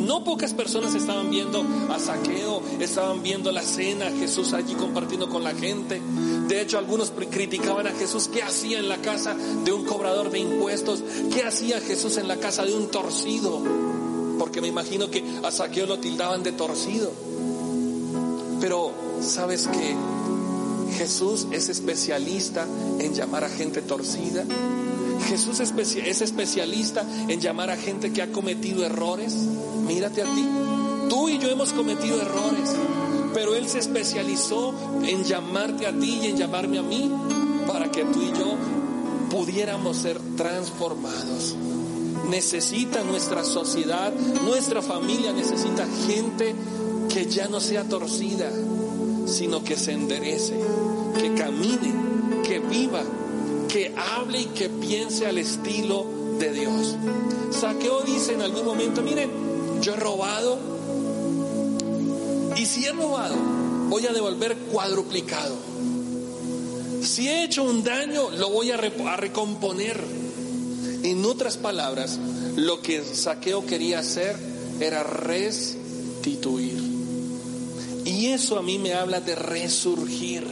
no 0.10 0.24
pocas 0.24 0.54
personas 0.54 0.96
estaban 0.96 1.30
viendo 1.30 1.64
a 1.88 2.00
Saqueo, 2.00 2.64
estaban 2.80 3.22
viendo 3.22 3.52
la 3.52 3.62
cena, 3.62 4.10
Jesús 4.10 4.54
allí 4.54 4.74
compartiendo 4.74 5.30
con 5.30 5.44
la 5.44 5.54
gente. 5.54 6.02
De 6.48 6.62
hecho, 6.62 6.80
algunos 6.80 7.12
criticaban 7.12 7.86
a 7.86 7.92
Jesús, 7.92 8.28
¿qué 8.28 8.42
hacía 8.42 8.80
en 8.80 8.90
la 8.90 8.98
casa 8.98 9.36
de 9.36 9.72
un 9.72 9.86
cobrador 9.86 10.32
de 10.32 10.40
impuestos? 10.40 11.04
¿Qué 11.32 11.44
hacía 11.44 11.80
Jesús 11.80 12.18
en 12.18 12.28
la 12.28 12.38
casa 12.38 12.66
de 12.66 12.74
un 12.74 12.90
torcido? 12.90 13.62
Porque 14.40 14.62
me 14.62 14.68
imagino 14.68 15.12
que 15.12 15.24
a 15.44 15.52
Saqueo 15.52 15.86
lo 15.86 16.00
tildaban 16.00 16.42
de 16.42 16.54
torcido. 16.54 17.12
Pero, 18.60 18.92
¿sabes 19.22 19.68
qué? 19.68 19.96
Jesús 21.00 21.48
es 21.54 21.70
especialista 21.70 22.68
en 23.00 23.14
llamar 23.14 23.46
a 23.46 23.50
gente 23.50 23.82
torcida. 23.82 24.44
Jesús 25.30 25.62
es 25.62 26.22
especialista 26.22 27.06
en 27.30 27.40
llamar 27.40 27.70
a 27.70 27.78
gente 27.78 28.12
que 28.12 28.22
ha 28.22 28.34
cometido 28.34 28.86
errores. 28.86 29.34
Mírate 29.88 30.24
a 30.24 30.26
ti. 30.26 30.46
Tú 31.08 31.30
y 31.30 31.40
yo 31.40 31.48
hemos 31.48 31.72
cometido 31.72 32.22
errores, 32.22 32.76
pero 33.34 33.56
Él 33.56 33.70
se 33.70 33.80
especializó 33.80 34.74
en 35.02 35.24
llamarte 35.24 35.88
a 35.88 35.98
ti 35.98 36.20
y 36.24 36.28
en 36.28 36.36
llamarme 36.36 36.80
a 36.80 36.84
mí 36.84 37.10
para 37.66 37.90
que 37.90 38.04
tú 38.04 38.22
y 38.22 38.34
yo 38.38 38.58
pudiéramos 39.30 39.96
ser 39.96 40.20
transformados. 40.36 41.56
Necesita 42.30 43.06
nuestra 43.06 43.46
sociedad, 43.46 44.12
nuestra 44.44 44.82
familia 44.82 45.32
necesita 45.32 45.88
gente 46.08 46.54
ya 47.30 47.48
no 47.48 47.60
sea 47.60 47.84
torcida, 47.84 48.52
sino 49.26 49.64
que 49.64 49.78
se 49.78 49.94
enderece, 49.94 50.60
que 51.20 51.34
camine, 51.34 51.94
que 52.44 52.60
viva 52.60 53.04
que 53.70 53.94
hable 53.96 54.42
y 54.42 54.46
que 54.46 54.68
piense 54.68 55.28
al 55.28 55.38
estilo 55.38 56.06
de 56.40 56.52
Dios. 56.52 56.96
Saqueo 57.52 58.02
dice 58.02 58.34
en 58.34 58.42
algún 58.42 58.66
momento, 58.66 59.02
miren, 59.02 59.30
yo 59.82 59.94
he 59.94 59.96
robado 59.96 60.58
y 62.58 62.66
si 62.66 62.86
he 62.86 62.92
robado, 62.92 63.36
voy 63.88 64.06
a 64.08 64.12
devolver 64.12 64.58
cuadruplicado. 64.58 65.56
Si 67.04 67.30
he 67.30 67.46
hecho 67.46 67.64
un 67.64 67.84
daño, 67.84 68.32
lo 68.32 68.50
voy 68.50 68.72
a, 68.72 68.76
a 68.76 69.18
recomponer. 69.18 70.04
En 71.04 71.24
otras 71.24 71.56
palabras, 71.56 72.20
lo 72.58 72.82
que 72.82 73.04
Saqueo 73.06 73.66
quería 73.66 74.00
hacer 74.00 74.36
era 74.82 75.04
restituir. 75.04 76.89
Y 78.20 78.28
eso 78.28 78.60
a 78.60 78.62
mí 78.62 78.78
me 78.78 78.94
habla 78.94 79.22
de 79.22 79.34
resurgir 79.34 80.46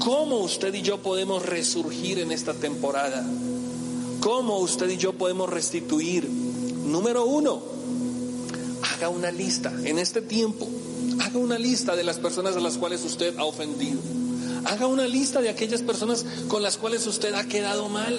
cómo 0.00 0.38
usted 0.38 0.74
y 0.74 0.82
yo 0.82 0.98
podemos 1.00 1.46
resurgir 1.46 2.18
en 2.18 2.32
esta 2.32 2.54
temporada. 2.54 3.24
Cómo 4.18 4.58
usted 4.58 4.90
y 4.90 4.96
yo 4.96 5.12
podemos 5.12 5.48
restituir. 5.48 6.28
Número 6.28 7.24
uno, 7.24 7.62
haga 8.82 9.10
una 9.10 9.30
lista 9.30 9.72
en 9.84 10.00
este 10.00 10.20
tiempo. 10.22 10.66
Haga 11.20 11.38
una 11.38 11.56
lista 11.56 11.94
de 11.94 12.02
las 12.02 12.18
personas 12.18 12.56
a 12.56 12.60
las 12.60 12.78
cuales 12.78 13.04
usted 13.04 13.38
ha 13.38 13.44
ofendido. 13.44 14.00
Haga 14.64 14.88
una 14.88 15.06
lista 15.06 15.40
de 15.40 15.50
aquellas 15.50 15.82
personas 15.82 16.26
con 16.48 16.64
las 16.64 16.78
cuales 16.78 17.06
usted 17.06 17.32
ha 17.34 17.44
quedado 17.44 17.88
mal. 17.88 18.18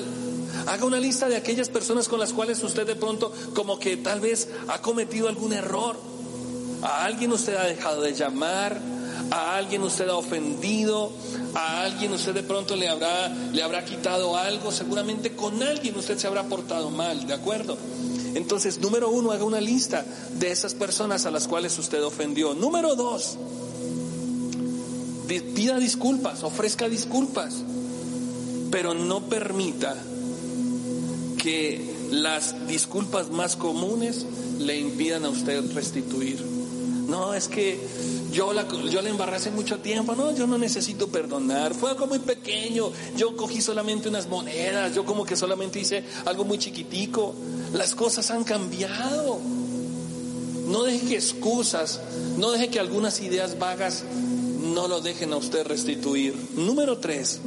Haga 0.67 0.85
una 0.85 1.01
lista 1.01 1.27
de 1.27 1.35
aquellas 1.35 1.67
personas 1.67 2.07
con 2.07 2.21
las 2.21 2.31
cuales 2.31 2.63
usted 2.63 2.87
de 2.87 2.95
pronto 2.95 3.29
como 3.53 3.77
que 3.77 3.97
tal 3.97 4.21
vez 4.21 4.47
ha 4.69 4.81
cometido 4.81 5.27
algún 5.27 5.51
error. 5.51 5.97
A 6.81 7.05
alguien 7.05 7.31
usted 7.31 7.55
ha 7.55 7.65
dejado 7.65 8.01
de 8.01 8.13
llamar, 8.13 8.79
a 9.31 9.57
alguien 9.57 9.81
usted 9.83 10.07
ha 10.09 10.15
ofendido, 10.15 11.11
a 11.53 11.81
alguien 11.83 12.13
usted 12.13 12.33
de 12.33 12.43
pronto 12.43 12.75
le 12.75 12.87
habrá, 12.87 13.29
le 13.29 13.63
habrá 13.63 13.83
quitado 13.83 14.37
algo, 14.37 14.71
seguramente 14.71 15.35
con 15.35 15.61
alguien 15.63 15.97
usted 15.97 16.17
se 16.17 16.27
habrá 16.27 16.43
portado 16.43 16.89
mal, 16.89 17.25
¿de 17.25 17.33
acuerdo? 17.33 17.77
Entonces, 18.35 18.79
número 18.79 19.09
uno, 19.09 19.31
haga 19.31 19.43
una 19.43 19.61
lista 19.61 20.05
de 20.39 20.51
esas 20.51 20.75
personas 20.75 21.25
a 21.25 21.31
las 21.31 21.47
cuales 21.47 21.77
usted 21.79 22.03
ofendió. 22.03 22.53
Número 22.53 22.95
dos, 22.95 23.37
pida 25.27 25.79
disculpas, 25.79 26.43
ofrezca 26.43 26.87
disculpas, 26.87 27.55
pero 28.69 28.93
no 28.93 29.21
permita 29.21 29.95
que 31.37 31.95
las 32.11 32.67
disculpas 32.67 33.29
más 33.31 33.55
comunes 33.55 34.25
le 34.59 34.79
impidan 34.79 35.25
a 35.25 35.29
usted 35.29 35.73
restituir. 35.73 36.56
No, 37.07 37.33
es 37.33 37.47
que 37.47 37.79
yo 38.31 38.51
la, 38.51 38.67
yo 38.67 39.01
la 39.01 39.09
embarré 39.09 39.37
hace 39.37 39.49
mucho 39.49 39.79
tiempo. 39.79 40.13
No, 40.13 40.35
yo 40.35 40.45
no 40.45 40.57
necesito 40.57 41.07
perdonar. 41.07 41.73
Fue 41.73 41.89
algo 41.89 42.05
muy 42.05 42.19
pequeño. 42.19 42.91
Yo 43.15 43.35
cogí 43.37 43.61
solamente 43.61 44.09
unas 44.09 44.27
monedas. 44.27 44.93
Yo 44.93 45.05
como 45.05 45.25
que 45.25 45.37
solamente 45.37 45.79
hice 45.79 46.03
algo 46.25 46.43
muy 46.43 46.57
chiquitico. 46.57 47.33
Las 47.73 47.95
cosas 47.95 48.29
han 48.31 48.43
cambiado. 48.43 49.39
No 50.67 50.83
deje 50.83 51.07
que 51.07 51.15
excusas, 51.15 52.01
no 52.37 52.51
deje 52.51 52.67
que 52.67 52.79
algunas 52.79 53.21
ideas 53.21 53.57
vagas 53.57 54.03
no 54.61 54.89
lo 54.89 54.99
dejen 54.99 55.31
a 55.31 55.37
usted 55.37 55.65
restituir. 55.65 56.35
Número 56.55 56.97
tres, 56.97 57.39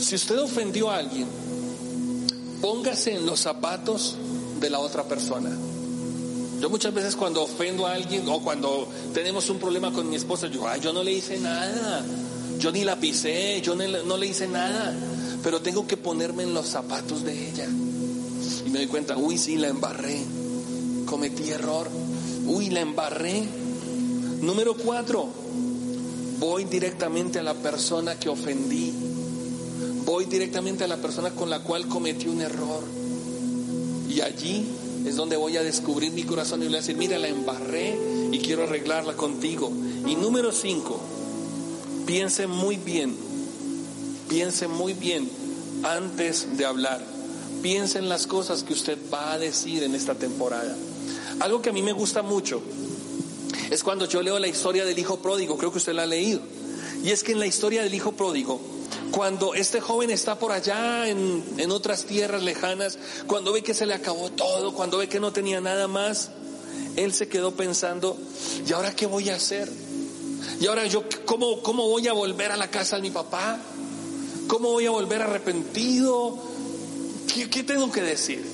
si 0.00 0.16
usted 0.16 0.40
ofendió 0.40 0.90
a 0.90 0.96
alguien, 0.96 1.28
póngase 2.60 3.14
en 3.14 3.24
los 3.24 3.38
zapatos 3.38 4.16
de 4.58 4.68
la 4.68 4.80
otra 4.80 5.04
persona. 5.04 5.56
Yo 6.60 6.68
muchas 6.68 6.92
veces 6.92 7.14
cuando 7.14 7.42
ofendo 7.42 7.86
a 7.86 7.92
alguien 7.92 8.28
o 8.28 8.40
cuando 8.42 8.88
tenemos 9.14 9.48
un 9.48 9.58
problema 9.58 9.92
con 9.92 10.10
mi 10.10 10.16
esposa, 10.16 10.48
yo, 10.48 10.66
ay, 10.66 10.80
yo 10.80 10.92
no 10.92 11.04
le 11.04 11.12
hice 11.12 11.38
nada, 11.38 12.04
yo 12.58 12.72
ni 12.72 12.82
la 12.82 12.98
pisé, 12.98 13.60
yo 13.60 13.76
no 13.76 14.16
le 14.16 14.26
hice 14.26 14.48
nada, 14.48 14.92
pero 15.42 15.60
tengo 15.60 15.86
que 15.86 15.96
ponerme 15.96 16.42
en 16.42 16.54
los 16.54 16.66
zapatos 16.66 17.24
de 17.24 17.50
ella. 17.50 17.68
Y 18.66 18.70
me 18.70 18.80
doy 18.80 18.88
cuenta, 18.88 19.16
uy, 19.16 19.38
sí, 19.38 19.56
la 19.56 19.68
embarré, 19.68 20.20
cometí 21.06 21.48
error, 21.50 21.88
uy, 22.46 22.70
la 22.70 22.80
embarré. 22.80 23.44
Número 24.40 24.74
cuatro, 24.74 25.28
voy 26.40 26.64
directamente 26.64 27.38
a 27.38 27.44
la 27.44 27.54
persona 27.54 28.18
que 28.18 28.28
ofendí, 28.28 28.92
voy 30.04 30.24
directamente 30.24 30.82
a 30.82 30.88
la 30.88 30.96
persona 30.96 31.30
con 31.30 31.50
la 31.50 31.60
cual 31.60 31.86
cometí 31.86 32.26
un 32.26 32.40
error. 32.40 32.82
Y 34.08 34.22
allí 34.22 34.66
es 35.08 35.16
donde 35.16 35.36
voy 35.36 35.56
a 35.56 35.62
descubrir 35.62 36.12
mi 36.12 36.24
corazón 36.24 36.62
y 36.62 36.66
voy 36.66 36.74
a 36.74 36.78
decir, 36.78 36.96
mira, 36.96 37.18
la 37.18 37.28
embarré 37.28 37.98
y 38.30 38.38
quiero 38.38 38.64
arreglarla 38.64 39.14
contigo. 39.14 39.72
Y 40.06 40.14
número 40.14 40.52
cinco, 40.52 41.00
piense 42.06 42.46
muy 42.46 42.76
bien, 42.76 43.16
piense 44.28 44.68
muy 44.68 44.92
bien 44.92 45.28
antes 45.82 46.56
de 46.56 46.64
hablar. 46.64 47.04
Piense 47.62 47.98
en 47.98 48.08
las 48.08 48.26
cosas 48.26 48.62
que 48.62 48.72
usted 48.72 48.98
va 49.12 49.32
a 49.32 49.38
decir 49.38 49.82
en 49.82 49.94
esta 49.94 50.14
temporada. 50.14 50.76
Algo 51.40 51.60
que 51.60 51.70
a 51.70 51.72
mí 51.72 51.82
me 51.82 51.92
gusta 51.92 52.22
mucho 52.22 52.62
es 53.70 53.82
cuando 53.82 54.06
yo 54.06 54.22
leo 54.22 54.38
la 54.38 54.46
historia 54.46 54.84
del 54.84 54.98
hijo 54.98 55.20
pródigo, 55.20 55.56
creo 55.56 55.72
que 55.72 55.78
usted 55.78 55.94
la 55.94 56.04
ha 56.04 56.06
leído. 56.06 56.40
Y 57.02 57.10
es 57.10 57.22
que 57.22 57.32
en 57.32 57.40
la 57.40 57.46
historia 57.46 57.82
del 57.82 57.94
hijo 57.94 58.12
pródigo, 58.12 58.60
cuando 59.10 59.54
este 59.54 59.80
joven 59.80 60.10
está 60.10 60.38
por 60.38 60.52
allá 60.52 61.08
en, 61.08 61.44
en, 61.56 61.70
otras 61.70 62.04
tierras 62.04 62.42
lejanas, 62.42 62.98
cuando 63.26 63.52
ve 63.52 63.62
que 63.62 63.74
se 63.74 63.86
le 63.86 63.94
acabó 63.94 64.30
todo, 64.30 64.74
cuando 64.74 64.98
ve 64.98 65.08
que 65.08 65.20
no 65.20 65.32
tenía 65.32 65.60
nada 65.60 65.88
más, 65.88 66.30
él 66.96 67.12
se 67.12 67.28
quedó 67.28 67.52
pensando, 67.54 68.18
¿y 68.66 68.72
ahora 68.72 68.94
qué 68.94 69.06
voy 69.06 69.30
a 69.30 69.36
hacer? 69.36 69.70
¿Y 70.60 70.66
ahora 70.66 70.86
yo 70.86 71.04
cómo, 71.24 71.62
cómo 71.62 71.88
voy 71.88 72.08
a 72.08 72.12
volver 72.12 72.52
a 72.52 72.56
la 72.56 72.70
casa 72.70 72.96
de 72.96 73.02
mi 73.02 73.10
papá? 73.10 73.58
¿Cómo 74.48 74.70
voy 74.70 74.86
a 74.86 74.90
volver 74.90 75.22
arrepentido? 75.22 76.38
¿Qué, 77.32 77.48
qué 77.48 77.62
tengo 77.62 77.92
que 77.92 78.02
decir? 78.02 78.44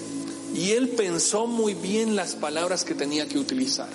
Y 0.55 0.73
él 0.73 0.91
pensó 0.91 1.47
muy 1.47 1.75
bien 1.75 2.17
las 2.17 2.35
palabras 2.35 2.85
que 2.85 2.95
tenía 2.95 3.27
que 3.27 3.39
utilizar. 3.39 3.89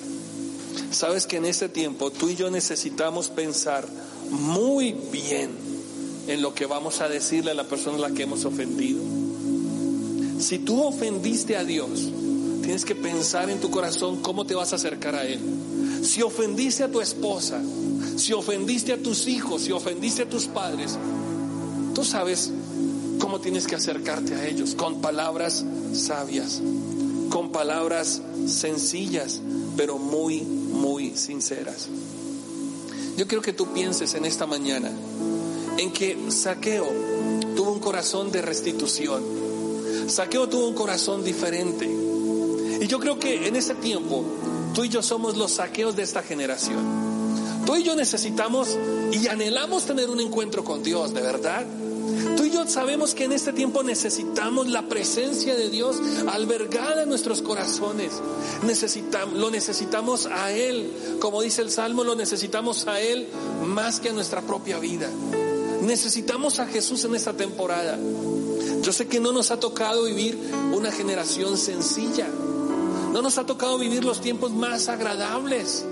Sabes 0.92 1.28
que 1.28 1.38
en 1.38 1.46
este 1.46 1.70
tiempo 1.70 2.10
tú 2.10 2.30
y 2.30 2.36
yo 2.36 2.50
necesitamos 2.50 3.30
pensar 3.30 3.88
muy 4.30 4.94
bien 5.12 5.69
en 6.30 6.42
lo 6.42 6.54
que 6.54 6.66
vamos 6.66 7.02
a 7.02 7.10
decirle 7.10 7.52
a 7.52 7.56
la 7.56 7.66
persona 7.66 7.98
a 7.98 8.10
la 8.10 8.12
que 8.12 8.24
hemos 8.24 8.46
ofendido. 8.46 9.02
Si 10.40 10.60
tú 10.60 10.84
ofendiste 10.84 11.58
a 11.58 11.64
Dios, 11.64 12.10
tienes 12.62 12.86
que 12.86 12.96
pensar 12.96 13.50
en 13.50 13.60
tu 13.60 13.70
corazón 13.70 14.22
cómo 14.22 14.46
te 14.46 14.56
vas 14.56 14.72
a 14.72 14.78
acercar 14.78 15.16
a 15.16 15.26
Él. 15.26 15.40
Si 16.04 16.22
ofendiste 16.22 16.84
a 16.84 16.92
tu 16.92 17.02
esposa, 17.02 17.62
si 18.16 18.32
ofendiste 18.32 18.94
a 18.94 18.98
tus 18.98 19.28
hijos, 19.28 19.64
si 19.64 19.72
ofendiste 19.72 20.22
a 20.22 20.30
tus 20.30 20.46
padres, 20.46 20.98
tú 21.94 22.06
sabes 22.06 22.52
¿Cómo 23.20 23.42
tienes 23.42 23.68
que 23.68 23.76
acercarte 23.76 24.34
a 24.34 24.48
ellos? 24.48 24.76
Con 24.76 25.02
palabras 25.02 25.66
sabias, 25.94 26.62
con 27.30 27.52
palabras 27.52 28.22
sencillas, 28.48 29.42
pero 29.76 29.98
muy, 29.98 30.42
muy 30.42 31.16
sinceras. 31.18 31.90
Yo 33.18 33.28
quiero 33.28 33.42
que 33.42 33.52
tú 33.52 33.68
pienses 33.74 34.14
en 34.14 34.24
esta 34.24 34.48
mañana 34.48 34.90
en 35.80 35.92
que 35.92 36.18
Saqueo 36.30 36.88
tuvo 37.56 37.72
un 37.72 37.80
corazón 37.80 38.32
de 38.34 38.42
restitución. 38.42 39.24
Saqueo 40.08 40.50
tuvo 40.50 40.68
un 40.68 40.76
corazón 40.76 41.24
diferente. 41.24 41.90
Y 42.82 42.86
yo 42.88 43.00
creo 43.00 43.18
que 43.18 43.48
en 43.48 43.56
ese 43.56 43.76
tiempo 43.76 44.26
tú 44.74 44.84
y 44.84 44.90
yo 44.90 45.02
somos 45.02 45.38
los 45.38 45.52
saqueos 45.52 45.96
de 45.96 46.04
esta 46.04 46.22
generación. 46.22 47.66
Tú 47.66 47.78
y 47.78 47.84
yo 47.84 47.96
necesitamos 47.96 48.78
y 49.14 49.28
anhelamos 49.28 49.86
tener 49.86 50.10
un 50.10 50.20
encuentro 50.20 50.66
con 50.66 50.84
Dios, 50.84 51.14
de 51.14 51.22
verdad. 51.22 51.66
Tú 52.36 52.44
y 52.44 52.52
yo 52.52 52.68
sabemos 52.68 53.14
que 53.14 53.24
en 53.24 53.32
este 53.32 53.54
tiempo 53.54 53.82
necesitamos 53.82 54.68
la 54.68 54.82
presencia 54.90 55.56
de 55.56 55.70
Dios 55.70 55.96
albergada 56.28 57.04
en 57.04 57.10
nuestros 57.10 57.42
corazones. 57.42 58.12
Necesitamos, 58.66 59.36
lo 59.36 59.50
necesitamos 59.50 60.26
a 60.26 60.52
Él. 60.52 60.92
Como 61.22 61.42
dice 61.42 61.62
el 61.62 61.72
Salmo, 61.72 62.04
lo 62.04 62.16
necesitamos 62.16 62.86
a 62.88 63.00
Él 63.00 63.28
más 63.66 64.02
que 64.02 64.10
a 64.10 64.14
nuestra 64.14 64.42
propia 64.42 64.78
vida. 64.80 65.10
Necesitamos 65.90 66.60
a 66.60 66.68
Jesús 66.68 67.04
en 67.06 67.16
esta 67.16 67.34
temporada. 67.34 67.98
Yo 68.84 68.94
sé 68.94 69.08
que 69.08 69.20
no 69.20 69.32
nos 69.32 69.50
ha 69.50 69.60
tocado 69.60 70.04
vivir 70.04 70.38
una 70.72 70.92
generación 70.92 71.58
sencilla. 71.58 72.28
No 73.12 73.24
nos 73.24 73.40
ha 73.40 73.46
tocado 73.48 73.80
vivir 73.80 74.06
los 74.06 74.22
tiempos 74.22 74.52
más 74.52 74.88
agradables. 74.88 75.84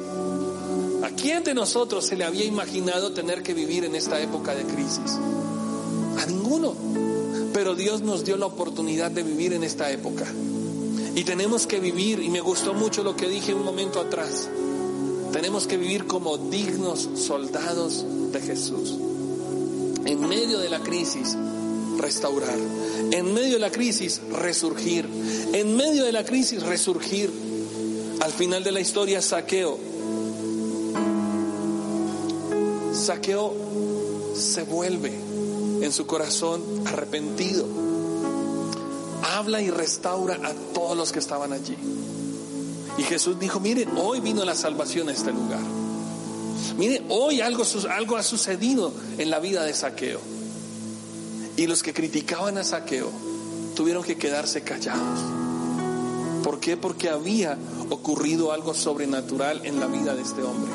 ¿A 1.02 1.10
quién 1.10 1.44
de 1.44 1.56
nosotros 1.56 2.06
se 2.06 2.16
le 2.16 2.26
había 2.26 2.46
imaginado 2.46 3.12
tener 3.14 3.42
que 3.42 3.56
vivir 3.56 3.86
en 3.86 3.96
esta 3.96 4.22
época 4.22 4.54
de 4.54 4.66
crisis? 4.66 5.18
A 6.20 6.28
ninguno. 6.28 6.76
Pero 7.52 7.74
Dios 7.74 8.02
nos 8.02 8.24
dio 8.24 8.38
la 8.38 8.46
oportunidad 8.46 9.10
de 9.10 9.24
vivir 9.24 9.54
en 9.54 9.64
esta 9.64 9.90
época. 9.90 10.28
Y 11.16 11.24
tenemos 11.24 11.66
que 11.66 11.80
vivir, 11.80 12.20
y 12.20 12.30
me 12.30 12.42
gustó 12.42 12.76
mucho 12.76 13.02
lo 13.02 13.16
que 13.16 13.28
dije 13.28 13.56
un 13.56 13.66
momento 13.66 14.00
atrás, 14.00 14.48
tenemos 15.34 15.66
que 15.66 15.78
vivir 15.78 16.06
como 16.06 16.38
dignos 16.38 17.10
soldados 17.16 18.06
de 18.32 18.42
Jesús. 18.42 18.94
En 20.08 20.26
medio 20.26 20.60
de 20.60 20.70
la 20.70 20.80
crisis, 20.80 21.38
restaurar. 21.98 22.58
En 23.12 23.34
medio 23.34 23.56
de 23.56 23.60
la 23.60 23.72
crisis, 23.72 24.22
resurgir. 24.32 25.06
En 25.52 25.76
medio 25.76 26.06
de 26.06 26.14
la 26.14 26.24
crisis, 26.24 26.64
resurgir. 26.64 27.30
Al 28.22 28.32
final 28.32 28.64
de 28.64 28.72
la 28.72 28.80
historia, 28.80 29.22
saqueo. 29.22 29.78
Saqueo 32.94 33.54
se 34.34 34.64
vuelve 34.64 35.12
en 35.82 35.92
su 35.92 36.08
corazón 36.08 36.64
arrepentido. 36.86 37.68
Habla 39.24 39.62
y 39.62 39.70
restaura 39.70 40.36
a 40.36 40.54
todos 40.74 40.96
los 40.96 41.12
que 41.12 41.20
estaban 41.20 41.52
allí. 41.52 41.76
Y 42.98 43.04
Jesús 43.04 43.38
dijo, 43.40 43.60
mire, 43.60 43.86
hoy 43.98 44.22
vino 44.22 44.46
la 44.46 44.56
salvación 44.56 45.10
a 45.10 45.12
este 45.12 45.34
lugar. 45.34 45.77
Mire, 46.78 47.02
hoy 47.10 47.42
algo, 47.42 47.64
algo 47.90 48.18
ha 48.18 48.24
sucedido 48.24 48.94
en 49.18 49.30
la 49.30 49.40
vida 49.40 49.64
de 49.64 49.74
Saqueo. 49.74 50.20
Y 51.58 51.66
los 51.66 51.82
que 51.82 51.94
criticaban 51.94 52.58
a 52.58 52.64
Saqueo 52.64 53.10
tuvieron 53.76 54.04
que 54.04 54.16
quedarse 54.16 54.62
callados. 54.62 55.20
¿Por 56.44 56.60
qué? 56.60 56.78
Porque 56.78 57.10
había 57.10 57.58
ocurrido 57.90 58.52
algo 58.52 58.74
sobrenatural 58.74 59.66
en 59.66 59.80
la 59.80 59.88
vida 59.88 60.16
de 60.16 60.22
este 60.22 60.44
hombre. 60.44 60.72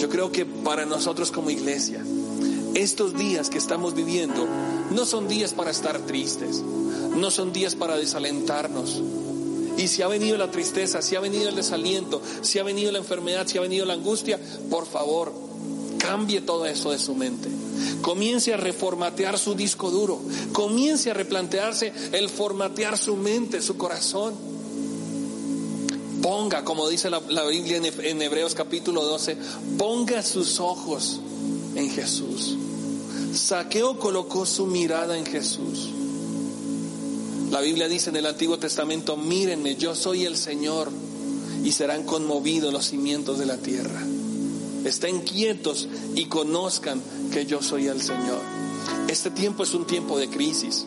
Yo 0.00 0.08
creo 0.08 0.32
que 0.32 0.46
para 0.46 0.86
nosotros 0.86 1.30
como 1.30 1.50
iglesia, 1.50 2.02
estos 2.74 3.14
días 3.16 3.50
que 3.50 3.58
estamos 3.58 3.94
viviendo 3.94 4.48
no 4.90 5.04
son 5.04 5.28
días 5.28 5.52
para 5.52 5.70
estar 5.70 5.98
tristes, 6.00 6.62
no 7.16 7.30
son 7.30 7.52
días 7.52 7.74
para 7.74 7.96
desalentarnos. 7.96 9.02
Y 9.78 9.88
si 9.88 10.02
ha 10.02 10.08
venido 10.08 10.36
la 10.36 10.50
tristeza, 10.50 11.02
si 11.02 11.16
ha 11.16 11.20
venido 11.20 11.48
el 11.48 11.56
desaliento, 11.56 12.20
si 12.42 12.58
ha 12.58 12.62
venido 12.62 12.92
la 12.92 12.98
enfermedad, 12.98 13.46
si 13.46 13.58
ha 13.58 13.62
venido 13.62 13.86
la 13.86 13.94
angustia, 13.94 14.38
por 14.70 14.86
favor, 14.86 15.32
cambie 15.98 16.40
todo 16.40 16.66
eso 16.66 16.90
de 16.90 16.98
su 16.98 17.14
mente. 17.14 17.48
Comience 18.02 18.52
a 18.52 18.56
reformatear 18.56 19.38
su 19.38 19.54
disco 19.54 19.90
duro. 19.90 20.20
Comience 20.52 21.10
a 21.10 21.14
replantearse 21.14 21.92
el 22.12 22.28
formatear 22.28 22.98
su 22.98 23.16
mente, 23.16 23.62
su 23.62 23.76
corazón. 23.76 24.34
Ponga, 26.20 26.64
como 26.64 26.88
dice 26.88 27.10
la, 27.10 27.20
Biblia 27.20 27.78
en 27.78 28.22
Hebreos 28.22 28.54
capítulo 28.54 29.04
12, 29.04 29.36
ponga 29.78 30.22
sus 30.22 30.60
ojos 30.60 31.20
en 31.74 31.90
Jesús. 31.90 32.56
Saqueo 33.34 33.98
colocó 33.98 34.46
su 34.46 34.66
mirada 34.66 35.16
en 35.16 35.26
Jesús. 35.26 35.91
La 37.52 37.60
Biblia 37.60 37.86
dice 37.86 38.08
en 38.08 38.16
el 38.16 38.24
Antiguo 38.24 38.58
Testamento, 38.58 39.14
mírenme, 39.18 39.76
yo 39.76 39.94
soy 39.94 40.24
el 40.24 40.38
Señor 40.38 40.90
y 41.62 41.72
serán 41.72 42.04
conmovidos 42.04 42.72
los 42.72 42.86
cimientos 42.86 43.38
de 43.38 43.44
la 43.44 43.58
tierra. 43.58 44.02
Estén 44.86 45.20
quietos 45.20 45.86
y 46.14 46.24
conozcan 46.28 47.02
que 47.30 47.44
yo 47.44 47.60
soy 47.60 47.88
el 47.88 48.00
Señor. 48.00 48.40
Este 49.06 49.30
tiempo 49.30 49.64
es 49.64 49.74
un 49.74 49.86
tiempo 49.86 50.18
de 50.18 50.30
crisis. 50.30 50.86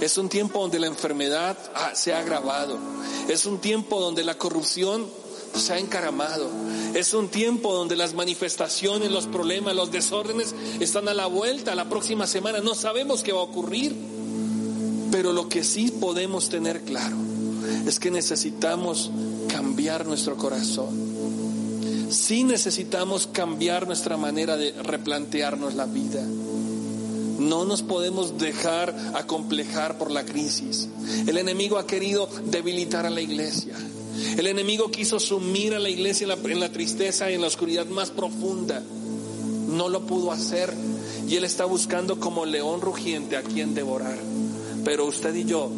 Es 0.00 0.16
un 0.16 0.30
tiempo 0.30 0.62
donde 0.62 0.78
la 0.78 0.86
enfermedad 0.86 1.58
se 1.92 2.14
ha 2.14 2.20
agravado. 2.20 2.78
Es 3.28 3.44
un 3.44 3.58
tiempo 3.58 4.00
donde 4.00 4.24
la 4.24 4.38
corrupción 4.38 5.06
se 5.54 5.74
ha 5.74 5.78
encaramado. 5.78 6.48
Es 6.94 7.12
un 7.12 7.28
tiempo 7.28 7.74
donde 7.74 7.96
las 7.96 8.14
manifestaciones, 8.14 9.10
los 9.10 9.26
problemas, 9.26 9.76
los 9.76 9.92
desórdenes 9.92 10.54
están 10.80 11.08
a 11.08 11.14
la 11.14 11.26
vuelta. 11.26 11.74
La 11.74 11.90
próxima 11.90 12.26
semana 12.26 12.60
no 12.60 12.74
sabemos 12.74 13.22
qué 13.22 13.32
va 13.32 13.40
a 13.40 13.44
ocurrir. 13.44 14.19
Pero 15.10 15.32
lo 15.32 15.48
que 15.48 15.64
sí 15.64 15.90
podemos 15.90 16.48
tener 16.48 16.82
claro 16.82 17.16
es 17.86 17.98
que 17.98 18.10
necesitamos 18.10 19.10
cambiar 19.48 20.06
nuestro 20.06 20.36
corazón. 20.36 21.10
Sí 22.10 22.42
necesitamos 22.42 23.28
cambiar 23.28 23.86
nuestra 23.86 24.16
manera 24.16 24.56
de 24.56 24.72
replantearnos 24.82 25.74
la 25.74 25.86
vida. 25.86 26.24
No 27.38 27.64
nos 27.64 27.82
podemos 27.82 28.36
dejar 28.38 28.94
acomplejar 29.14 29.96
por 29.96 30.10
la 30.10 30.24
crisis. 30.24 30.88
El 31.26 31.38
enemigo 31.38 31.78
ha 31.78 31.86
querido 31.86 32.28
debilitar 32.46 33.06
a 33.06 33.10
la 33.10 33.20
iglesia. 33.20 33.74
El 34.36 34.46
enemigo 34.46 34.90
quiso 34.90 35.18
sumir 35.18 35.74
a 35.74 35.78
la 35.78 35.88
iglesia 35.88 36.26
en 36.26 36.60
la, 36.60 36.68
tristeza 36.70 37.30
y 37.30 37.34
en 37.34 37.40
la 37.40 37.46
oscuridad 37.46 37.86
más 37.86 38.10
profunda. 38.10 38.82
No 39.68 39.88
lo 39.88 40.06
pudo 40.06 40.32
hacer. 40.32 40.74
Y 41.28 41.36
él 41.36 41.44
está 41.44 41.64
buscando 41.64 42.18
como 42.18 42.44
león 42.44 42.80
rugiente 42.80 43.36
a 43.36 43.42
quien 43.42 43.74
devorar. 43.74 44.18
Pero 44.84 45.06
usted 45.06 45.34
y 45.34 45.44
yo, 45.44 45.70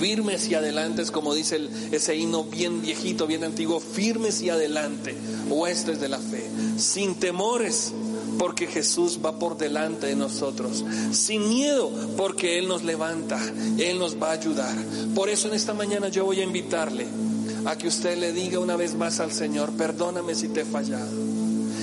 firmes 0.00 0.48
y 0.48 0.54
adelantes, 0.54 1.10
como 1.10 1.34
dice 1.34 1.68
ese 1.92 2.16
himno 2.16 2.44
bien 2.44 2.80
viejito, 2.82 3.26
bien 3.26 3.44
antiguo, 3.44 3.80
firmes 3.80 4.40
y 4.42 4.50
adelante, 4.50 5.14
huestes 5.48 6.00
de 6.00 6.08
la 6.08 6.18
fe, 6.18 6.48
sin 6.78 7.14
temores, 7.16 7.92
porque 8.38 8.66
Jesús 8.66 9.20
va 9.24 9.38
por 9.38 9.58
delante 9.58 10.06
de 10.06 10.16
nosotros, 10.16 10.84
sin 11.12 11.48
miedo, 11.48 11.90
porque 12.16 12.58
Él 12.58 12.68
nos 12.68 12.82
levanta, 12.82 13.38
Él 13.78 13.98
nos 13.98 14.20
va 14.20 14.30
a 14.30 14.32
ayudar. 14.32 14.74
Por 15.14 15.28
eso 15.28 15.48
en 15.48 15.54
esta 15.54 15.74
mañana 15.74 16.08
yo 16.08 16.24
voy 16.24 16.40
a 16.40 16.44
invitarle 16.44 17.06
a 17.66 17.76
que 17.76 17.88
usted 17.88 18.16
le 18.16 18.32
diga 18.32 18.58
una 18.58 18.76
vez 18.76 18.94
más 18.94 19.20
al 19.20 19.32
Señor, 19.32 19.72
perdóname 19.72 20.34
si 20.34 20.48
te 20.48 20.62
he 20.62 20.64
fallado. 20.64 21.30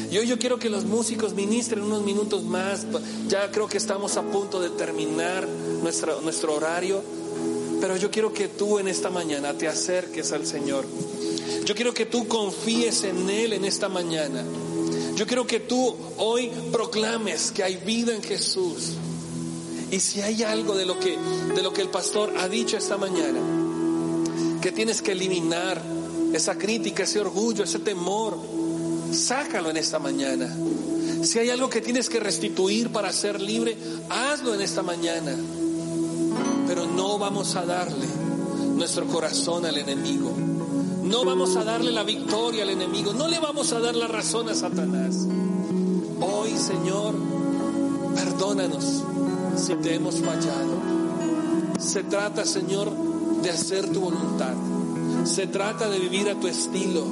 Y 0.10 0.18
hoy 0.18 0.28
yo 0.28 0.40
quiero 0.40 0.58
que 0.58 0.70
los 0.70 0.86
músicos 0.86 1.34
ministren 1.34 1.84
unos 1.84 2.04
minutos 2.04 2.44
más, 2.44 2.88
ya 3.28 3.52
creo 3.52 3.68
que 3.68 3.78
estamos 3.78 4.16
a 4.16 4.24
punto 4.24 4.62
de 4.62 4.70
terminar 4.70 5.46
nuestro, 5.82 6.22
nuestro 6.22 6.54
horario, 6.54 7.04
pero 7.80 7.96
yo 7.98 8.10
quiero 8.10 8.34
que 8.34 8.48
tú 8.48 8.80
en 8.80 8.88
esta 8.88 9.10
mañana 9.10 9.54
te 9.54 9.68
acerques 9.68 10.32
al 10.32 10.46
Señor. 10.46 10.86
Yo 11.66 11.76
quiero 11.76 11.94
que 11.94 12.06
tú 12.06 12.28
confíes 12.28 13.04
en 13.04 13.30
Él 13.30 13.54
en 13.54 13.66
esta 13.66 13.90
mañana. 13.90 14.44
Yo 15.16 15.26
quiero 15.26 15.46
que 15.46 15.60
tú 15.60 15.96
hoy 16.18 16.52
proclames 16.72 17.52
que 17.52 17.64
hay 17.64 17.78
vida 17.78 18.16
en 18.16 18.24
Jesús. 18.24 18.94
Y 19.92 20.00
si 20.00 20.22
hay 20.22 20.44
algo 20.44 20.76
de 20.76 20.86
lo 20.86 21.00
que 21.00 21.18
de 21.56 21.62
lo 21.64 21.72
que 21.72 21.82
el 21.82 21.90
pastor 21.90 22.34
ha 22.38 22.48
dicho 22.48 22.78
esta 22.78 22.98
mañana, 22.98 23.40
que 24.62 24.72
tienes 24.72 25.02
que 25.02 25.14
eliminar 25.14 25.82
esa 26.34 26.58
crítica, 26.58 27.04
ese 27.04 27.20
orgullo, 27.20 27.64
ese 27.64 27.80
temor, 27.80 28.38
sácalo 29.12 29.70
en 29.70 29.78
esta 29.78 30.00
mañana. 30.00 30.56
Si 31.24 31.40
hay 31.40 31.50
algo 31.50 31.70
que 31.70 31.82
tienes 31.82 32.10
que 32.10 32.20
restituir 32.20 32.90
para 32.90 33.12
ser 33.12 33.42
libre, 33.42 33.78
hazlo 34.10 34.54
en 34.54 34.62
esta 34.62 34.84
mañana. 34.84 35.36
No 36.98 37.20
vamos 37.20 37.56
a 37.56 37.64
darle 37.64 38.08
nuestro 38.76 39.06
corazón 39.06 39.68
al 39.68 39.78
enemigo. 39.78 40.32
No 41.04 41.24
vamos 41.24 41.56
a 41.56 41.64
darle 41.64 41.92
la 41.92 42.02
victoria 42.02 42.64
al 42.64 42.72
enemigo, 42.72 43.14
no 43.14 43.28
le 43.28 43.40
vamos 43.40 43.72
a 43.72 43.80
dar 43.80 43.96
la 43.96 44.08
razón 44.08 44.50
a 44.50 44.56
Satanás. 44.56 45.28
Hoy, 46.20 46.58
Señor, 46.58 47.14
perdónanos 48.16 49.04
si 49.56 49.76
te 49.76 49.94
hemos 49.94 50.16
fallado. 50.16 50.82
Se 51.78 52.02
trata, 52.04 52.46
Señor, 52.46 52.92
de 53.44 53.52
hacer 53.52 53.94
tu 53.94 54.02
voluntad. 54.02 54.56
Se 55.24 55.46
trata 55.46 55.88
de 55.90 56.00
vivir 56.00 56.30
a 56.30 56.40
tu 56.40 56.48
estilo. 56.48 57.06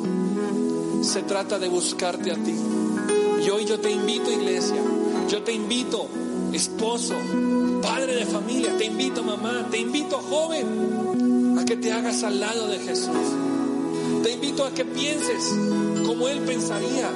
Se 1.04 1.22
trata 1.22 1.60
de 1.60 1.70
buscarte 1.70 2.32
a 2.32 2.36
ti. 2.36 2.56
Y 3.46 3.50
hoy 3.52 3.66
yo 3.66 3.80
te 3.80 3.92
invito, 3.92 4.32
iglesia, 4.32 4.82
yo 5.30 5.44
te 5.44 5.54
invito 5.54 6.08
esposo, 6.56 7.14
padre 7.86 8.16
de 8.16 8.26
familia, 8.26 8.76
te 8.78 8.86
invito 8.86 9.24
mamá, 9.24 9.68
te 9.70 9.80
invito 9.80 10.18
joven 10.18 11.58
a 11.60 11.66
que 11.66 11.76
te 11.78 11.92
hagas 11.92 12.24
al 12.24 12.40
lado 12.40 12.68
de 12.68 12.80
Jesús. 12.80 13.28
Te 14.24 14.32
invito 14.32 14.66
a 14.66 14.72
que 14.72 14.84
pienses 14.84 15.54
como 16.06 16.28
Él 16.28 16.40
pensaría. 16.40 17.12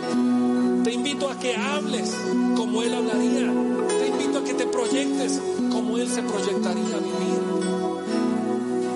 Te 0.83 0.93
invito 0.93 1.29
a 1.29 1.39
que 1.39 1.55
hables 1.55 2.15
como 2.55 2.83
Él 2.83 2.93
hablaría. 2.93 3.51
Te 3.99 4.07
invito 4.07 4.39
a 4.39 4.43
que 4.43 4.53
te 4.53 4.67
proyectes 4.67 5.41
como 5.71 5.97
Él 5.97 6.07
se 6.07 6.21
proyectaría 6.21 6.95
a 6.95 6.99
vivir. 6.99 7.41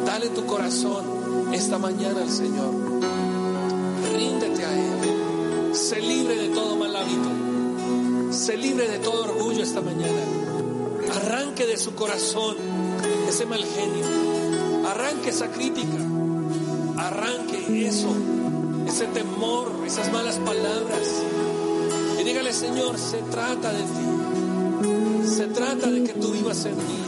Dale 0.05 0.29
tu 0.29 0.45
corazón 0.45 1.03
esta 1.53 1.79
mañana 1.79 2.21
al 2.21 2.29
Señor. 2.29 2.71
Ríndete 4.15 4.63
a 4.63 4.73
Él. 4.77 5.75
Sé 5.75 5.99
libre 6.01 6.35
de 6.35 6.49
todo 6.49 6.77
mal 6.77 6.95
hábito. 6.95 8.31
Sé 8.31 8.57
libre 8.57 8.87
de 8.87 8.99
todo 8.99 9.23
orgullo 9.23 9.63
esta 9.63 9.81
mañana. 9.81 10.52
Arranque 11.15 11.65
de 11.65 11.77
su 11.77 11.93
corazón 11.95 12.55
ese 13.27 13.45
mal 13.45 13.63
genio. 13.63 14.05
Arranque 14.89 15.29
esa 15.29 15.47
crítica. 15.51 15.97
Arranque 16.97 17.87
eso, 17.87 18.13
ese 18.87 19.05
temor, 19.07 19.71
esas 19.85 20.11
malas 20.11 20.37
palabras. 20.37 21.07
Y 22.19 22.23
dígale, 22.23 22.53
Señor, 22.53 22.97
se 22.97 23.17
trata 23.23 23.71
de 23.71 23.83
ti. 23.83 25.27
Se 25.27 25.47
trata 25.47 25.89
de 25.89 26.03
que 26.03 26.13
tú 26.13 26.31
vivas 26.31 26.65
en 26.65 26.77
mí. 26.77 27.02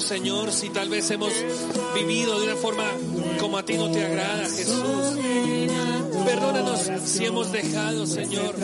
Señor, 0.00 0.52
si 0.52 0.70
tal 0.70 0.88
vez 0.88 1.10
hemos 1.10 1.32
vivido 1.94 2.38
de 2.38 2.46
una 2.46 2.56
forma 2.56 2.84
como 3.40 3.58
a 3.58 3.64
ti 3.64 3.74
no 3.74 3.90
te 3.90 4.04
agrada, 4.04 4.44
Jesús. 4.44 5.18
Perdónanos 6.24 6.90
si 7.04 7.24
hemos 7.24 7.50
dejado, 7.52 8.06
Señor, 8.06 8.54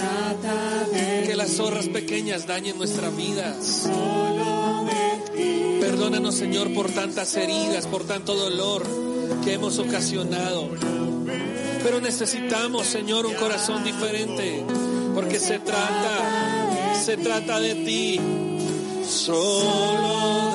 que 1.27 1.35
las 1.37 1.53
zorras 1.53 1.89
pequeñas 1.89 2.47
dañen 2.47 2.77
nuestra 2.79 3.09
vida. 3.11 3.57
Perdónanos, 5.81 6.35
Señor, 6.35 6.75
por 6.75 6.91
tantas 6.91 7.35
heridas, 7.37 7.87
por 7.87 8.05
tanto 8.05 8.35
dolor 8.35 8.85
que 9.43 9.55
hemos 9.55 9.79
ocasionado. 9.79 10.69
Pero 11.83 12.01
necesitamos, 12.01 12.87
Señor, 12.87 13.25
un 13.25 13.35
corazón 13.35 13.83
diferente, 13.83 14.65
porque 15.15 15.41
se 15.41 15.59
trata, 15.59 16.95
se 17.03 17.17
trata 17.17 17.59
de 17.61 17.75
ti, 17.77 18.21
solo 19.09 20.50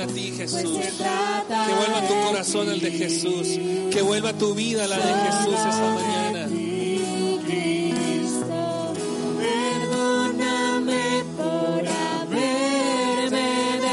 a 0.00 0.06
ti, 0.06 0.32
Jesús. 0.36 0.62
Que 0.62 1.74
vuelva 1.74 2.06
tu 2.08 2.14
corazón 2.26 2.68
el 2.70 2.80
de 2.80 2.90
Jesús. 2.90 3.48
Que 3.90 4.02
vuelva 4.02 4.32
tu 4.32 4.54
vida 4.54 4.86
la 4.86 4.96
de 4.96 5.02
Jesús 5.02 5.54
esta 5.54 5.94
mañana. 5.94 6.48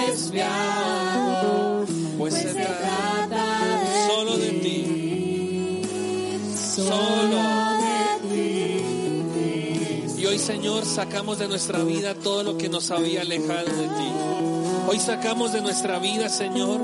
Desviado. 0.08 1.86
Pues 2.18 2.34
se 2.34 2.54
trata 2.54 3.84
solo 4.08 4.38
de 4.38 4.50
ti. 4.50 5.82
Solo 6.76 7.38
de 7.84 8.20
ti. 8.30 10.22
Y 10.22 10.26
hoy, 10.26 10.40
Señor, 10.40 10.86
sacamos 10.86 11.40
de 11.40 11.48
nuestra 11.48 11.84
vida 11.84 12.16
todo 12.16 12.44
lo 12.44 12.58
que 12.58 12.70
nos 12.70 12.92
había 12.92 13.22
alejado 13.22 13.66
de 13.66 13.88
ti. 13.88 14.57
Hoy 14.90 15.00
sacamos 15.00 15.52
de 15.52 15.60
nuestra 15.60 16.00
vida, 16.00 16.30
Señor, 16.30 16.80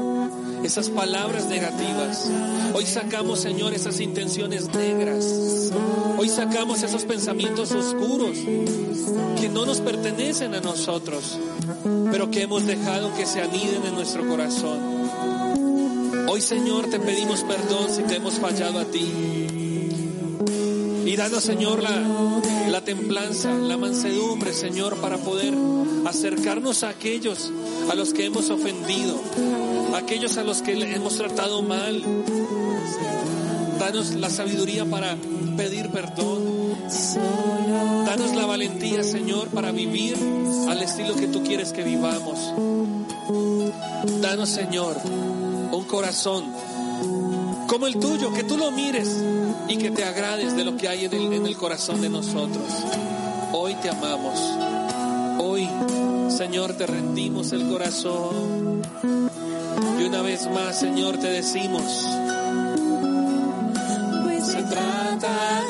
esas 0.61 0.89
palabras 0.89 1.45
negativas. 1.45 2.29
Hoy 2.73 2.85
sacamos, 2.85 3.39
Señor, 3.39 3.73
esas 3.73 4.01
intenciones 4.01 4.67
negras. 4.73 5.71
Hoy 6.17 6.27
sacamos 6.27 6.83
esos 6.83 7.05
pensamientos 7.05 7.71
oscuros 7.71 8.37
que 9.39 9.47
no 9.47 9.65
nos 9.65 9.79
pertenecen 9.79 10.53
a 10.53 10.59
nosotros, 10.59 11.39
pero 12.11 12.29
que 12.29 12.41
hemos 12.41 12.65
dejado 12.65 13.13
que 13.15 13.25
se 13.25 13.41
aniden 13.41 13.85
en 13.85 13.95
nuestro 13.95 14.27
corazón. 14.27 14.79
Hoy, 16.27 16.41
Señor, 16.41 16.89
te 16.89 16.99
pedimos 16.99 17.43
perdón 17.43 17.89
si 17.89 18.03
te 18.03 18.17
hemos 18.17 18.33
fallado 18.33 18.79
a 18.79 18.85
ti. 18.85 19.13
Y 21.05 21.15
danos, 21.15 21.43
Señor, 21.43 21.81
la, 21.81 22.01
la 22.69 22.81
templanza, 22.81 23.53
la 23.53 23.77
mansedumbre, 23.77 24.51
Señor, 24.51 24.97
para 24.97 25.17
poder 25.17 25.53
acercarnos 26.05 26.83
a 26.83 26.89
aquellos 26.89 27.49
a 27.89 27.95
los 27.95 28.13
que 28.13 28.25
hemos 28.25 28.49
ofendido, 28.49 29.19
a 29.93 29.97
aquellos 29.97 30.37
a 30.37 30.43
los 30.43 30.61
que 30.61 30.73
hemos 30.73 31.17
tratado 31.17 31.61
mal. 31.61 32.01
Danos 33.79 34.15
la 34.15 34.29
sabiduría 34.29 34.85
para 34.85 35.17
pedir 35.57 35.89
perdón. 35.89 36.43
Danos 38.05 38.35
la 38.35 38.45
valentía, 38.45 39.03
Señor, 39.03 39.49
para 39.49 39.71
vivir 39.71 40.15
al 40.69 40.81
estilo 40.81 41.15
que 41.15 41.27
tú 41.27 41.43
quieres 41.43 41.73
que 41.73 41.83
vivamos. 41.83 42.39
Danos, 44.21 44.49
Señor, 44.49 44.97
un 45.71 45.83
corazón 45.85 46.45
como 47.67 47.87
el 47.87 47.97
tuyo, 47.97 48.31
que 48.33 48.43
tú 48.43 48.57
lo 48.57 48.71
mires 48.71 49.09
y 49.67 49.77
que 49.77 49.91
te 49.91 50.03
agrades 50.03 50.55
de 50.55 50.63
lo 50.63 50.77
que 50.77 50.87
hay 50.87 51.05
en 51.05 51.13
el, 51.13 51.33
en 51.33 51.45
el 51.47 51.57
corazón 51.57 52.01
de 52.01 52.09
nosotros. 52.09 52.67
Hoy 53.51 53.75
te 53.75 53.89
amamos. 53.89 54.62
Señor, 56.37 56.73
te 56.73 56.87
rendimos 56.87 57.53
el 57.53 57.69
corazón. 57.69 58.81
Y 59.99 60.03
una 60.03 60.23
vez 60.23 60.49
más, 60.49 60.79
Señor, 60.79 61.17
te 61.17 61.27
decimos, 61.27 62.07
pues 64.23 64.47
se 64.47 64.63
trata 64.63 65.61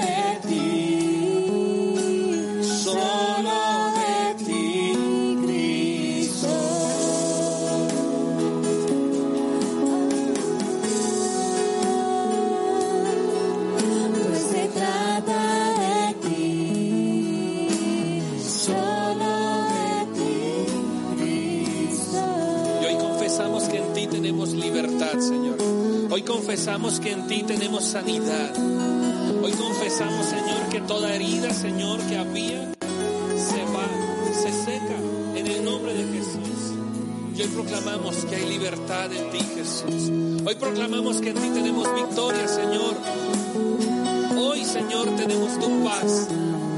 libertad, 24.74 25.20
Señor. 25.20 25.58
Hoy 26.10 26.24
confesamos 26.24 27.00
que 27.00 27.12
en 27.12 27.28
ti 27.28 27.44
tenemos 27.44 27.84
sanidad. 27.84 28.56
Hoy 29.44 29.52
confesamos, 29.52 30.26
Señor, 30.26 30.70
que 30.72 30.82
toda 30.82 31.14
herida, 31.14 31.54
Señor, 31.54 32.00
que 32.02 32.18
había, 32.18 32.72
se 33.38 33.64
va, 33.66 33.88
se 34.34 34.52
seca 34.52 34.98
en 35.36 35.46
el 35.46 35.64
nombre 35.64 35.94
de 35.94 36.04
Jesús. 36.18 36.74
Y 37.38 37.42
hoy 37.42 37.48
proclamamos 37.50 38.16
que 38.26 38.36
hay 38.36 38.50
libertad 38.50 39.14
en 39.14 39.30
ti, 39.30 39.40
Jesús. 39.56 40.12
Hoy 40.44 40.56
proclamamos 40.56 41.22
que 41.22 41.30
en 41.30 41.36
ti 41.36 41.50
tenemos 41.54 41.94
victoria, 41.94 42.48
Señor. 42.48 42.96
Hoy, 44.40 44.66
Señor, 44.66 45.16
tenemos 45.16 45.60
tu 45.60 45.84
paz 45.84 46.30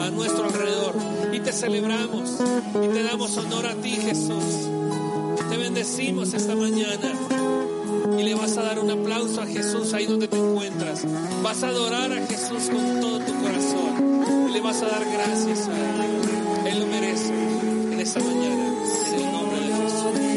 a 0.02 0.10
nuestro 0.10 0.46
alrededor 0.46 0.96
y 1.32 1.40
te 1.40 1.54
celebramos 1.54 2.40
y 2.84 2.88
te 2.90 3.04
damos 3.04 3.38
honor 3.38 3.68
a 3.68 3.76
ti, 3.76 3.92
Jesús. 3.92 4.68
Te 5.50 5.58
bendecimos 5.58 6.34
esta 6.34 6.56
mañana 6.56 7.14
y 8.18 8.24
le 8.24 8.36
vas 8.36 8.58
a 8.58 8.64
dar 8.64 8.80
un 8.80 8.90
aplauso 8.92 9.42
a 9.42 9.46
Jesús 9.46 9.94
ahí 9.94 10.06
donde 10.06 10.28
te 10.28 10.38
encuentras. 10.38 11.06
Vas 11.44 11.64
a 11.64 11.68
adorar 11.68 12.12
a 12.12 12.26
Jesús 12.28 12.70
con 12.70 13.00
todo 13.02 13.20
tu 13.20 13.34
corazón 13.42 14.48
y 14.50 14.54
le 14.54 14.62
vas 14.62 14.82
a 14.82 14.88
dar 14.88 15.06
gracias 15.06 15.68
a 15.68 16.06
Él. 16.06 16.68
Él 16.68 16.80
lo 16.80 16.88
merece 16.88 17.34
en 17.94 18.00
esta 18.00 18.20
mañana, 18.20 18.74
en 19.08 19.20
el 19.20 19.32
nombre 19.32 19.60
de 19.60 19.74
Jesús. 19.74 20.36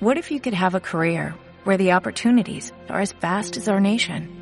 What 0.00 0.18
if 0.18 0.32
you 0.32 0.40
could 0.40 0.54
have 0.54 0.74
a 0.74 0.80
career 0.80 1.36
where 1.62 1.76
the 1.76 1.92
opportunities 1.92 2.72
are 2.88 2.98
as 2.98 3.12
vast 3.12 3.56
as 3.56 3.68
our 3.68 3.78
nation, 3.78 4.41